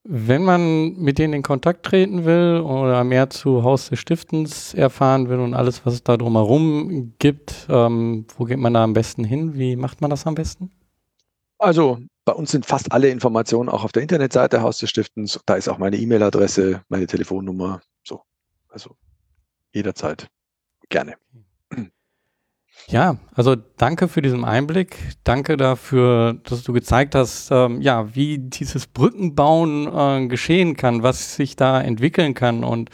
Wenn 0.05 0.43
man 0.43 0.95
mit 0.97 1.17
denen 1.17 1.33
in 1.33 1.43
Kontakt 1.43 1.85
treten 1.85 2.25
will 2.25 2.59
oder 2.59 3.03
mehr 3.05 3.29
zu 3.29 3.63
Haus 3.63 3.89
des 3.89 3.99
Stiftens 3.99 4.73
erfahren 4.73 5.29
will 5.29 5.39
und 5.39 5.53
alles, 5.53 5.85
was 5.85 5.93
es 5.93 6.03
da 6.03 6.17
drumherum 6.17 7.13
gibt, 7.19 7.67
ähm, 7.69 8.25
wo 8.37 8.43
geht 8.43 8.59
man 8.59 8.73
da 8.73 8.83
am 8.83 8.93
besten 8.93 9.23
hin? 9.23 9.53
Wie 9.53 9.77
macht 9.77 10.01
man 10.01 10.09
das 10.09 10.27
am 10.27 10.35
besten? 10.35 10.71
Also 11.57 11.99
bei 12.25 12.33
uns 12.33 12.51
sind 12.51 12.65
fast 12.65 12.91
alle 12.91 13.09
Informationen 13.09 13.69
auch 13.69 13.85
auf 13.85 13.93
der 13.93 14.01
Internetseite 14.01 14.61
Haus 14.61 14.79
des 14.79 14.89
Stiftens. 14.89 15.39
Da 15.45 15.55
ist 15.55 15.69
auch 15.69 15.77
meine 15.77 15.97
E-Mail-Adresse, 15.97 16.83
meine 16.89 17.07
Telefonnummer. 17.07 17.81
So, 18.03 18.23
also 18.67 18.97
jederzeit 19.73 20.29
gerne. 20.89 21.15
Ja, 22.87 23.17
also 23.33 23.55
danke 23.55 24.07
für 24.07 24.21
diesen 24.21 24.43
Einblick. 24.43 24.97
Danke 25.23 25.57
dafür, 25.57 26.35
dass 26.43 26.63
du 26.63 26.73
gezeigt 26.73 27.15
hast, 27.15 27.49
ähm, 27.51 27.81
ja, 27.81 28.13
wie 28.13 28.37
dieses 28.37 28.87
Brückenbauen 28.87 29.87
äh, 29.87 30.27
geschehen 30.27 30.75
kann, 30.75 31.01
was 31.01 31.35
sich 31.35 31.55
da 31.55 31.81
entwickeln 31.81 32.33
kann. 32.33 32.63
Und 32.63 32.89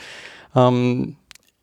ähm, 0.56 1.16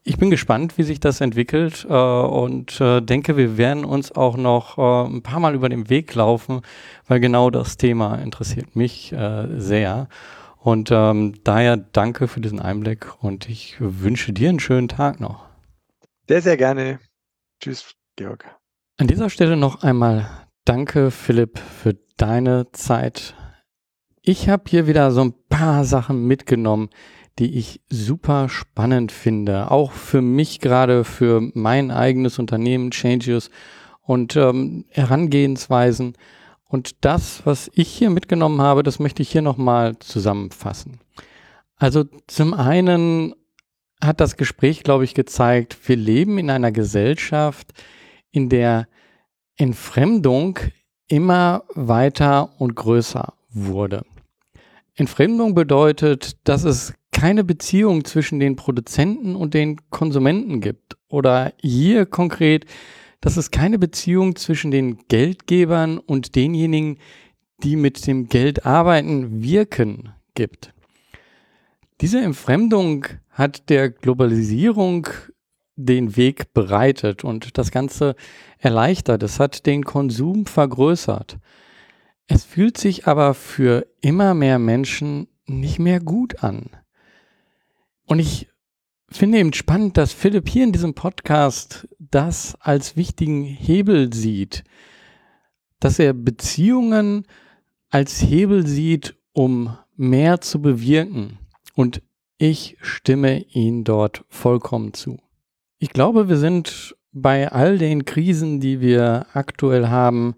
ich 0.03 0.19
bin 0.19 0.31
gespannt, 0.31 0.77
wie 0.77 0.83
sich 0.83 1.01
das 1.01 1.21
entwickelt 1.21 1.87
äh, 1.89 1.93
und 1.93 2.81
äh, 2.81 3.01
denke, 3.01 3.37
wir 3.37 3.57
werden 3.57 3.85
uns 3.85 4.13
auch 4.13 4.37
noch 4.37 4.77
äh, 4.79 5.09
ein 5.09 5.23
paar 5.23 5.41
Mal 5.41 5.55
über 5.55 5.69
den 5.69 5.89
Weg 5.89 6.15
laufen, 6.15 6.63
weil 7.07 7.21
genau 7.21 7.51
das 7.51 7.77
Thema 7.77 8.17
interessiert 8.17 8.77
mich 8.77 9.13
äh, 9.13 9.47
sehr. 9.59 10.09
Und 10.67 10.91
ähm, 10.91 11.35
daher 11.45 11.77
danke 11.77 12.27
für 12.27 12.41
diesen 12.41 12.59
Einblick 12.59 13.23
und 13.23 13.49
ich 13.49 13.77
wünsche 13.79 14.33
dir 14.33 14.49
einen 14.49 14.59
schönen 14.59 14.89
Tag 14.89 15.21
noch. 15.21 15.47
Sehr, 16.27 16.43
sehr 16.43 16.57
gerne. 16.57 16.99
Tschüss. 17.61 17.95
Georg. 18.17 18.45
An 18.97 19.07
dieser 19.07 19.31
Stelle 19.31 19.57
noch 19.57 19.85
einmal 19.85 20.29
danke, 20.65 21.13
Philipp, 21.13 21.61
für 21.61 21.97
deine 22.17 22.73
Zeit. 22.73 23.37
Ich 24.23 24.49
habe 24.49 24.65
hier 24.67 24.89
wieder 24.89 25.13
so 25.13 25.21
ein 25.21 25.35
paar 25.49 25.85
Sachen 25.85 26.27
mitgenommen, 26.27 26.89
die 27.39 27.57
ich 27.57 27.81
super 27.89 28.49
spannend 28.49 29.13
finde. 29.13 29.71
Auch 29.71 29.93
für 29.93 30.21
mich 30.21 30.59
gerade, 30.59 31.05
für 31.05 31.49
mein 31.55 31.93
eigenes 31.93 32.41
Unternehmen, 32.41 32.91
Changes 32.91 33.51
und 34.03 34.35
ähm, 34.35 34.85
Herangehensweisen. 34.89 36.17
Und 36.69 37.05
das, 37.05 37.45
was 37.45 37.71
ich 37.75 37.89
hier 37.89 38.11
mitgenommen 38.11 38.61
habe, 38.61 38.83
das 38.83 38.99
möchte 38.99 39.23
ich 39.23 39.31
hier 39.31 39.43
nochmal 39.43 39.99
zusammenfassen. 39.99 41.01
Also 41.77 42.05
zum 42.27 42.55
einen 42.55 43.35
hat 44.03 44.21
das 44.21 44.37
Gespräch, 44.37 44.83
glaube 44.83 45.05
ich, 45.05 45.15
gezeigt, 45.15 45.77
wir 45.89 45.97
leben 45.97 46.39
in 46.39 46.51
einer 46.51 46.73
Gesellschaft, 46.73 47.73
in 48.31 48.49
der 48.49 48.89
Entfremdung 49.57 50.59
immer 51.09 51.65
weiter 51.75 52.61
und 52.61 52.75
größer 52.75 53.33
wurde. 53.49 54.05
Entfremdung 54.95 55.55
bedeutet, 55.55 56.37
dass 56.49 56.65
es 56.65 56.95
keine 57.13 57.45
Beziehung 57.45 58.05
zwischen 58.05 58.41
den 58.41 58.57
Produzenten 58.57 59.37
und 59.37 59.55
den 59.55 59.79
Konsumenten 59.91 60.61
gibt. 60.61 60.97
Oder 61.09 61.53
hier 61.61 62.07
konkret, 62.07 62.67
dass 63.21 63.37
es 63.37 63.51
keine 63.51 63.79
Beziehung 63.79 64.37
zwischen 64.37 64.71
den 64.71 64.99
Geldgebern 65.09 65.99
und 65.99 66.35
denjenigen, 66.35 66.99
die 67.63 67.77
mit 67.77 68.07
dem 68.07 68.29
Geld 68.29 68.67
arbeiten, 68.67 69.43
wirken 69.43 70.11
gibt. 70.35 70.73
Diese 72.01 72.21
Entfremdung 72.21 73.07
hat 73.31 73.71
der 73.71 73.91
Globalisierung 73.91 75.09
den 75.77 76.17
Weg 76.17 76.53
bereitet 76.53 77.25
und 77.25 77.59
das 77.59 77.71
Ganze 77.71 78.17
erleichtert. 78.59 79.23
Es 79.23 79.41
hat 79.41 79.67
den 79.67 79.85
Konsum 79.85 80.47
vergrößert. 80.47 81.39
Es 82.27 82.45
fühlt 82.45 82.77
sich 82.79 83.07
aber 83.07 83.35
für 83.35 83.87
immer 84.01 84.35
mehr 84.35 84.59
Menschen 84.59 85.29
nicht 85.47 85.79
mehr 85.79 86.01
gut 86.01 86.43
an. 86.43 86.71
Und 88.07 88.19
ich 88.19 88.49
finde 89.11 89.39
eben 89.39 89.53
spannend, 89.53 89.97
dass 89.97 90.13
Philipp 90.13 90.49
hier 90.49 90.65
in 90.65 90.73
diesem 90.73 90.95
Podcast 90.95 91.89
das 91.99 92.57
als 92.61 92.97
wichtigen 92.97 93.45
Hebel 93.45 94.13
sieht, 94.13 94.65
dass 95.81 95.99
er 95.99 96.13
Beziehungen 96.13 97.27
als 97.91 98.21
Hebel 98.23 98.67
sieht, 98.67 99.17
um 99.33 99.77
mehr 99.97 100.41
zu 100.41 100.61
bewirken. 100.61 101.39
Und 101.75 102.03
ich 102.39 102.77
stimme 102.81 103.43
ihn 103.45 103.85
dort 103.85 104.25
vollkommen 104.29 104.93
zu. 104.93 105.19
Ich 105.79 105.91
glaube, 105.91 106.29
wir 106.29 106.37
sind 106.37 106.97
bei 107.13 107.51
all 107.51 107.79
den 107.79 108.05
Krisen, 108.05 108.61
die 108.61 108.81
wir 108.81 109.27
aktuell 109.33 109.89
haben, 109.89 110.35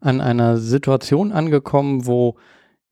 an 0.00 0.20
einer 0.20 0.56
Situation 0.56 1.32
angekommen, 1.32 2.06
wo 2.06 2.36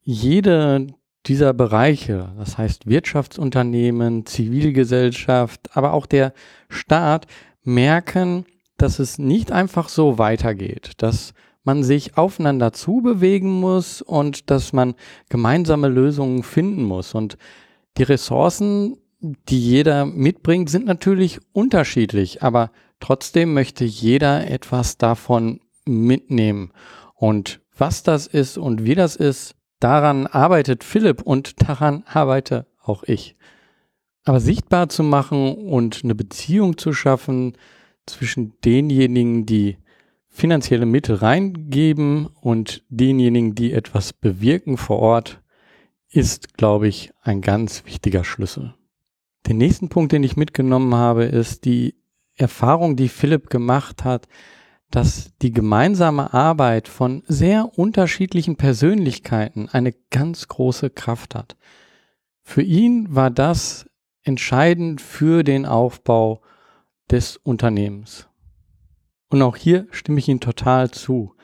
jede 0.02 0.88
dieser 1.26 1.52
Bereiche, 1.52 2.32
das 2.38 2.58
heißt 2.58 2.86
Wirtschaftsunternehmen, 2.86 4.24
Zivilgesellschaft, 4.26 5.76
aber 5.76 5.92
auch 5.92 6.06
der 6.06 6.32
Staat, 6.68 7.26
merken, 7.62 8.46
dass 8.76 8.98
es 8.98 9.18
nicht 9.18 9.52
einfach 9.52 9.88
so 9.88 10.18
weitergeht, 10.18 10.92
dass 10.98 11.34
man 11.64 11.82
sich 11.82 12.16
aufeinander 12.16 12.72
zubewegen 12.72 13.50
muss 13.50 14.00
und 14.00 14.50
dass 14.50 14.72
man 14.72 14.94
gemeinsame 15.28 15.88
Lösungen 15.88 16.42
finden 16.42 16.84
muss. 16.84 17.14
Und 17.14 17.36
die 17.98 18.04
Ressourcen 18.04 18.96
die 19.20 19.60
jeder 19.60 20.06
mitbringt, 20.06 20.70
sind 20.70 20.86
natürlich 20.86 21.40
unterschiedlich, 21.52 22.42
aber 22.42 22.70
trotzdem 23.00 23.52
möchte 23.52 23.84
jeder 23.84 24.48
etwas 24.48 24.96
davon 24.96 25.60
mitnehmen. 25.84 26.72
Und 27.14 27.60
was 27.76 28.02
das 28.02 28.26
ist 28.26 28.58
und 28.58 28.84
wie 28.84 28.94
das 28.94 29.16
ist, 29.16 29.54
daran 29.80 30.26
arbeitet 30.26 30.84
Philipp 30.84 31.22
und 31.22 31.68
daran 31.68 32.04
arbeite 32.06 32.66
auch 32.82 33.02
ich. 33.04 33.36
Aber 34.24 34.40
sichtbar 34.40 34.88
zu 34.88 35.02
machen 35.02 35.54
und 35.54 36.02
eine 36.04 36.14
Beziehung 36.14 36.76
zu 36.76 36.92
schaffen 36.92 37.56
zwischen 38.06 38.54
denjenigen, 38.64 39.46
die 39.46 39.78
finanzielle 40.28 40.86
Mittel 40.86 41.16
reingeben 41.16 42.26
und 42.40 42.84
denjenigen, 42.88 43.54
die 43.54 43.72
etwas 43.72 44.12
bewirken 44.12 44.76
vor 44.76 44.98
Ort, 44.98 45.42
ist, 46.10 46.56
glaube 46.56 46.88
ich, 46.88 47.12
ein 47.22 47.40
ganz 47.40 47.84
wichtiger 47.84 48.24
Schlüssel. 48.24 48.74
Den 49.46 49.58
nächsten 49.58 49.88
Punkt, 49.88 50.12
den 50.12 50.22
ich 50.22 50.36
mitgenommen 50.36 50.94
habe, 50.94 51.24
ist 51.24 51.64
die 51.64 51.96
Erfahrung, 52.34 52.96
die 52.96 53.08
Philipp 53.08 53.50
gemacht 53.50 54.04
hat, 54.04 54.28
dass 54.91 55.32
die 55.43 55.53
gemeinsame 55.53 56.32
Arbeit 56.32 56.89
von 56.89 57.22
sehr 57.26 57.78
unterschiedlichen 57.78 58.57
Persönlichkeiten 58.57 59.68
eine 59.68 59.93
ganz 60.11 60.49
große 60.49 60.91
Kraft 60.91 61.34
hat. 61.34 61.57
Für 62.43 62.62
ihn 62.62 63.14
war 63.14 63.30
das 63.30 63.89
entscheidend 64.22 65.01
für 65.01 65.43
den 65.43 65.66
Aufbau 65.66 66.41
des 67.11 67.36
Unternehmens. 67.36 68.28
Und 69.30 69.43
auch 69.43 69.57
hier 69.57 69.86
stimme 69.91 70.18
ich 70.18 70.28
ihm 70.28 70.41
total 70.41 70.91
zu. 70.91 71.34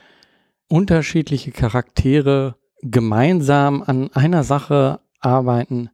Unterschiedliche 0.69 1.53
Charaktere 1.53 2.57
gemeinsam 2.81 3.83
an 3.83 4.11
einer 4.13 4.45
Sache 4.45 5.01
arbeiten, 5.21 5.91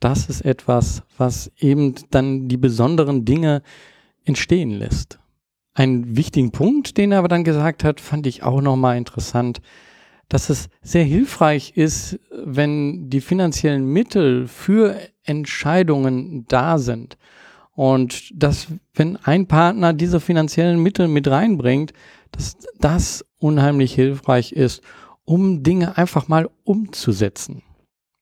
das 0.00 0.28
ist 0.30 0.40
etwas, 0.40 1.02
was 1.18 1.52
eben 1.58 1.94
dann 2.10 2.48
die 2.48 2.56
besonderen 2.56 3.26
Dinge 3.26 3.62
entstehen 4.24 4.70
lässt. 4.70 5.19
Einen 5.74 6.16
wichtigen 6.16 6.50
Punkt, 6.50 6.96
den 6.96 7.12
er 7.12 7.18
aber 7.18 7.28
dann 7.28 7.44
gesagt 7.44 7.84
hat, 7.84 8.00
fand 8.00 8.26
ich 8.26 8.42
auch 8.42 8.60
nochmal 8.60 8.96
interessant, 8.96 9.60
dass 10.28 10.48
es 10.48 10.68
sehr 10.82 11.04
hilfreich 11.04 11.72
ist, 11.76 12.18
wenn 12.32 13.10
die 13.10 13.20
finanziellen 13.20 13.84
Mittel 13.84 14.46
für 14.46 14.96
Entscheidungen 15.24 16.46
da 16.48 16.78
sind. 16.78 17.18
Und 17.72 18.30
dass, 18.34 18.68
wenn 18.94 19.16
ein 19.16 19.46
Partner 19.46 19.92
diese 19.92 20.20
finanziellen 20.20 20.82
Mittel 20.82 21.08
mit 21.08 21.28
reinbringt, 21.28 21.92
dass 22.30 22.56
das 22.78 23.24
unheimlich 23.38 23.94
hilfreich 23.94 24.52
ist, 24.52 24.82
um 25.24 25.62
Dinge 25.62 25.96
einfach 25.96 26.28
mal 26.28 26.48
umzusetzen. 26.64 27.62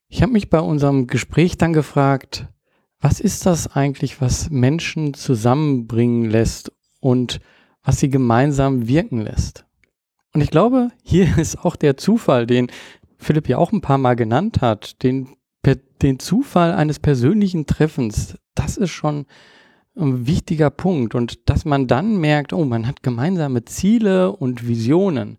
Ich 0.09 0.23
habe 0.23 0.33
mich 0.33 0.49
bei 0.49 0.61
unserem 0.61 1.07
Gespräch 1.07 1.59
dann 1.59 1.73
gefragt, 1.73 2.47
was 3.01 3.21
ist 3.21 3.47
das 3.47 3.69
eigentlich, 3.69 4.21
was 4.21 4.51
Menschen 4.51 5.15
zusammenbringen 5.15 6.31
lässt 6.31 6.73
und 7.01 7.41
was 7.83 8.01
sie 8.01 8.11
gemeinsam 8.11 8.89
wirken 8.89 9.21
lässt? 9.21 9.65
Und 10.35 10.41
ich 10.41 10.51
glaube, 10.51 10.91
hier 11.03 11.39
ist 11.39 11.65
auch 11.65 11.77
der 11.77 11.97
Zufall, 11.97 12.47
den 12.47 12.71
Philipp 13.19 13.49
ja 13.49 13.59
auch 13.59 13.73
ein 13.73 13.81
paar 13.81 13.99
Mal 13.99 14.15
genannt 14.15 14.61
hat, 14.61 15.03
den, 15.03 15.29
den 16.03 16.19
Zufall 16.19 16.73
eines 16.73 17.01
persönlichen 17.01 17.67
Treffens. 17.67 18.39
Das 18.55 18.77
ist 18.77 18.91
schon 18.91 19.27
ein 19.97 20.27
wichtiger 20.27 20.71
Punkt. 20.71 21.15
Und 21.15 21.49
dass 21.49 21.65
man 21.65 21.87
dann 21.87 22.19
merkt, 22.19 22.53
oh, 22.53 22.65
man 22.65 22.87
hat 22.87 23.03
gemeinsame 23.03 23.65
Ziele 23.65 24.33
und 24.33 24.69
Visionen. 24.69 25.39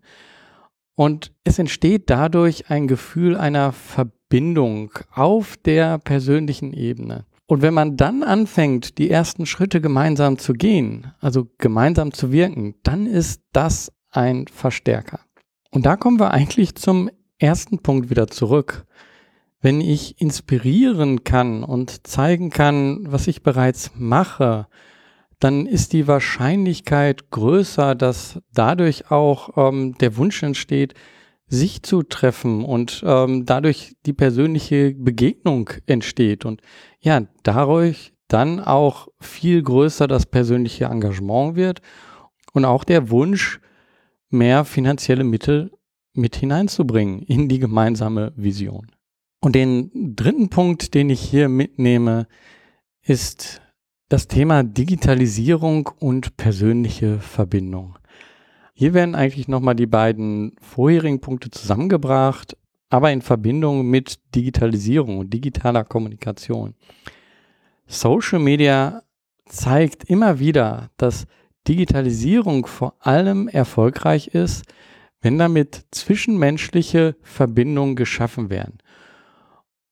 Und 0.94 1.32
es 1.44 1.58
entsteht 1.58 2.10
dadurch 2.10 2.70
ein 2.70 2.86
Gefühl 2.86 3.36
einer 3.36 3.72
Verbindung 3.72 4.92
auf 5.14 5.56
der 5.56 5.98
persönlichen 5.98 6.74
Ebene. 6.74 7.24
Und 7.50 7.62
wenn 7.62 7.74
man 7.74 7.96
dann 7.96 8.22
anfängt, 8.22 8.96
die 8.98 9.10
ersten 9.10 9.44
Schritte 9.44 9.80
gemeinsam 9.80 10.38
zu 10.38 10.52
gehen, 10.52 11.12
also 11.18 11.48
gemeinsam 11.58 12.12
zu 12.12 12.30
wirken, 12.30 12.76
dann 12.84 13.06
ist 13.06 13.42
das 13.52 13.90
ein 14.12 14.46
Verstärker. 14.46 15.18
Und 15.72 15.84
da 15.84 15.96
kommen 15.96 16.20
wir 16.20 16.30
eigentlich 16.30 16.76
zum 16.76 17.10
ersten 17.40 17.80
Punkt 17.80 18.08
wieder 18.08 18.28
zurück. 18.28 18.86
Wenn 19.60 19.80
ich 19.80 20.20
inspirieren 20.20 21.24
kann 21.24 21.64
und 21.64 22.06
zeigen 22.06 22.50
kann, 22.50 23.10
was 23.10 23.26
ich 23.26 23.42
bereits 23.42 23.90
mache, 23.96 24.68
dann 25.40 25.66
ist 25.66 25.92
die 25.92 26.06
Wahrscheinlichkeit 26.06 27.30
größer, 27.32 27.96
dass 27.96 28.40
dadurch 28.54 29.10
auch 29.10 29.56
ähm, 29.56 29.96
der 29.98 30.16
Wunsch 30.16 30.40
entsteht, 30.44 30.94
sich 31.50 31.82
zu 31.82 32.04
treffen 32.04 32.64
und 32.64 33.02
ähm, 33.04 33.44
dadurch 33.44 33.96
die 34.06 34.12
persönliche 34.12 34.94
Begegnung 34.94 35.68
entsteht 35.86 36.44
und 36.44 36.62
ja, 37.00 37.22
dadurch 37.42 38.14
dann 38.28 38.60
auch 38.60 39.08
viel 39.20 39.60
größer 39.62 40.06
das 40.06 40.26
persönliche 40.26 40.84
Engagement 40.84 41.56
wird 41.56 41.82
und 42.52 42.64
auch 42.64 42.84
der 42.84 43.10
Wunsch, 43.10 43.60
mehr 44.30 44.64
finanzielle 44.64 45.24
Mittel 45.24 45.72
mit 46.14 46.36
hineinzubringen 46.36 47.22
in 47.22 47.48
die 47.48 47.58
gemeinsame 47.58 48.32
Vision. 48.36 48.92
Und 49.40 49.56
den 49.56 50.14
dritten 50.14 50.50
Punkt, 50.50 50.94
den 50.94 51.10
ich 51.10 51.20
hier 51.20 51.48
mitnehme, 51.48 52.28
ist 53.02 53.60
das 54.08 54.28
Thema 54.28 54.62
Digitalisierung 54.62 55.90
und 55.98 56.36
persönliche 56.36 57.18
Verbindung. 57.18 57.98
Hier 58.80 58.94
werden 58.94 59.14
eigentlich 59.14 59.46
nochmal 59.46 59.74
die 59.74 59.84
beiden 59.84 60.56
vorherigen 60.62 61.20
Punkte 61.20 61.50
zusammengebracht, 61.50 62.56
aber 62.88 63.12
in 63.12 63.20
Verbindung 63.20 63.86
mit 63.90 64.18
Digitalisierung 64.34 65.18
und 65.18 65.34
digitaler 65.34 65.84
Kommunikation. 65.84 66.72
Social 67.86 68.38
Media 68.38 69.02
zeigt 69.44 70.04
immer 70.04 70.38
wieder, 70.38 70.88
dass 70.96 71.26
Digitalisierung 71.68 72.64
vor 72.64 72.94
allem 73.00 73.48
erfolgreich 73.48 74.28
ist, 74.28 74.64
wenn 75.20 75.36
damit 75.36 75.84
zwischenmenschliche 75.90 77.16
Verbindungen 77.20 77.96
geschaffen 77.96 78.48
werden 78.48 78.78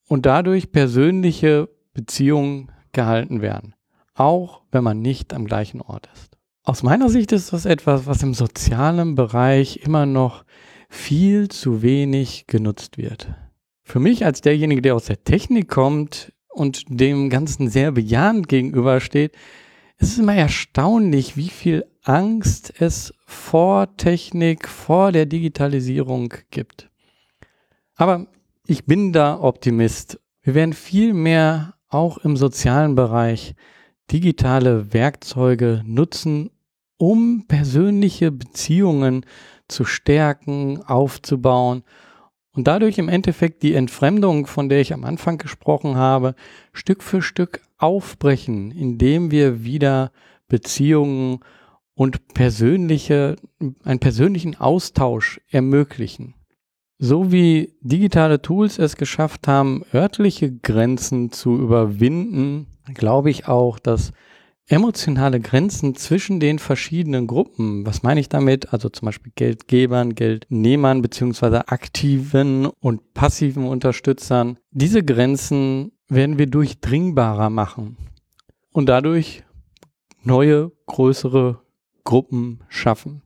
und 0.08 0.24
dadurch 0.24 0.72
persönliche 0.72 1.68
Beziehungen 1.92 2.72
gehalten 2.92 3.42
werden 3.42 3.74
auch 4.18 4.62
wenn 4.72 4.82
man 4.82 5.00
nicht 5.00 5.32
am 5.32 5.46
gleichen 5.46 5.80
Ort 5.80 6.08
ist. 6.12 6.37
Aus 6.68 6.82
meiner 6.82 7.08
Sicht 7.08 7.32
ist 7.32 7.54
das 7.54 7.64
etwas, 7.64 8.04
was 8.04 8.22
im 8.22 8.34
sozialen 8.34 9.14
Bereich 9.14 9.78
immer 9.84 10.04
noch 10.04 10.44
viel 10.90 11.48
zu 11.48 11.80
wenig 11.80 12.46
genutzt 12.46 12.98
wird. 12.98 13.32
Für 13.84 14.00
mich 14.00 14.26
als 14.26 14.42
derjenige, 14.42 14.82
der 14.82 14.94
aus 14.94 15.06
der 15.06 15.24
Technik 15.24 15.70
kommt 15.70 16.30
und 16.50 16.82
dem 16.88 17.30
Ganzen 17.30 17.70
sehr 17.70 17.92
bejahend 17.92 18.48
gegenübersteht, 18.48 19.32
ist 19.96 20.12
es 20.12 20.18
immer 20.18 20.34
erstaunlich, 20.34 21.38
wie 21.38 21.48
viel 21.48 21.86
Angst 22.02 22.74
es 22.78 23.14
vor 23.24 23.96
Technik, 23.96 24.68
vor 24.68 25.10
der 25.10 25.24
Digitalisierung 25.24 26.34
gibt. 26.50 26.90
Aber 27.94 28.26
ich 28.66 28.84
bin 28.84 29.14
da 29.14 29.40
Optimist. 29.40 30.20
Wir 30.42 30.52
werden 30.54 30.74
viel 30.74 31.14
mehr 31.14 31.76
auch 31.88 32.18
im 32.18 32.36
sozialen 32.36 32.94
Bereich 32.94 33.54
digitale 34.10 34.92
Werkzeuge 34.92 35.82
nutzen, 35.86 36.50
um 36.98 37.46
persönliche 37.48 38.30
Beziehungen 38.30 39.24
zu 39.68 39.84
stärken, 39.84 40.82
aufzubauen 40.82 41.82
und 42.52 42.66
dadurch 42.66 42.98
im 42.98 43.08
Endeffekt 43.08 43.62
die 43.62 43.74
Entfremdung, 43.74 44.46
von 44.46 44.68
der 44.68 44.80
ich 44.80 44.92
am 44.92 45.04
Anfang 45.04 45.38
gesprochen 45.38 45.96
habe, 45.96 46.34
Stück 46.72 47.02
für 47.02 47.22
Stück 47.22 47.60
aufbrechen, 47.78 48.72
indem 48.72 49.30
wir 49.30 49.62
wieder 49.62 50.10
Beziehungen 50.48 51.38
und 51.94 52.34
persönliche, 52.34 53.36
einen 53.84 54.00
persönlichen 54.00 54.56
Austausch 54.56 55.40
ermöglichen. 55.50 56.34
So 56.98 57.30
wie 57.30 57.74
digitale 57.80 58.42
Tools 58.42 58.78
es 58.78 58.96
geschafft 58.96 59.46
haben, 59.46 59.84
örtliche 59.94 60.52
Grenzen 60.52 61.30
zu 61.30 61.56
überwinden, 61.56 62.66
glaube 62.92 63.30
ich 63.30 63.46
auch, 63.46 63.78
dass 63.78 64.12
emotionale 64.68 65.40
Grenzen 65.40 65.94
zwischen 65.94 66.40
den 66.40 66.58
verschiedenen 66.58 67.26
Gruppen, 67.26 67.86
was 67.86 68.02
meine 68.02 68.20
ich 68.20 68.28
damit? 68.28 68.72
Also 68.72 68.90
zum 68.90 69.06
Beispiel 69.06 69.32
Geldgebern, 69.34 70.14
Geldnehmern 70.14 71.00
beziehungsweise 71.02 71.68
aktiven 71.68 72.66
und 72.66 73.14
passiven 73.14 73.66
Unterstützern. 73.66 74.58
Diese 74.70 75.02
Grenzen 75.02 75.92
werden 76.08 76.38
wir 76.38 76.46
durchdringbarer 76.46 77.48
machen 77.50 77.96
und 78.72 78.88
dadurch 78.88 79.42
neue, 80.22 80.70
größere 80.86 81.62
Gruppen 82.04 82.60
schaffen. 82.68 83.22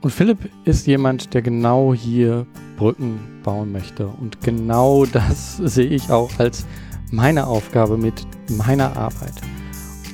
Und 0.00 0.10
Philipp 0.10 0.50
ist 0.64 0.86
jemand, 0.86 1.32
der 1.32 1.42
genau 1.42 1.94
hier 1.94 2.46
Brücken 2.76 3.40
bauen 3.42 3.72
möchte. 3.72 4.06
Und 4.06 4.40
genau 4.42 5.06
das 5.06 5.56
sehe 5.62 5.88
ich 5.88 6.10
auch 6.10 6.30
als 6.38 6.66
meine 7.10 7.46
Aufgabe 7.46 7.96
mit 7.96 8.26
meiner 8.50 8.96
Arbeit. 8.96 9.34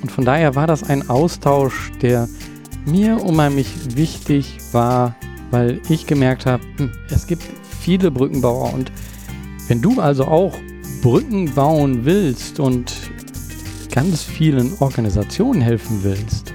Und 0.02 0.10
von 0.10 0.24
daher 0.24 0.54
war 0.54 0.66
das 0.66 0.82
ein 0.82 1.08
Austausch, 1.08 1.92
der 2.00 2.28
mir 2.86 3.22
unheimlich 3.22 3.96
wichtig 3.96 4.58
war, 4.72 5.14
weil 5.50 5.80
ich 5.88 6.06
gemerkt 6.06 6.46
habe, 6.46 6.62
hm, 6.76 6.90
es 7.10 7.26
gibt 7.26 7.42
viele 7.80 8.10
Brückenbauer 8.10 8.72
und 8.72 8.92
wenn 9.68 9.80
du 9.80 10.00
also 10.00 10.24
auch 10.24 10.54
Brücken 11.02 11.52
bauen 11.54 12.04
willst 12.04 12.60
und 12.60 12.92
ganz 13.92 14.22
vielen 14.22 14.72
Organisationen 14.80 15.60
helfen 15.60 16.00
willst, 16.02 16.52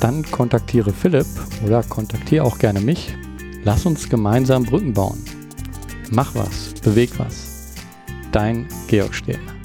dann 0.00 0.22
kontaktiere 0.30 0.92
Philipp 0.92 1.26
oder 1.64 1.82
kontaktiere 1.82 2.44
auch 2.44 2.58
gerne 2.58 2.80
mich. 2.80 3.14
Lass 3.64 3.86
uns 3.86 4.08
gemeinsam 4.08 4.64
Brücken 4.64 4.92
bauen. 4.92 5.22
Mach 6.10 6.34
was, 6.34 6.74
beweg 6.82 7.10
was. 7.18 7.74
Dein 8.32 8.66
Georg 8.88 9.14
Stehler. 9.14 9.55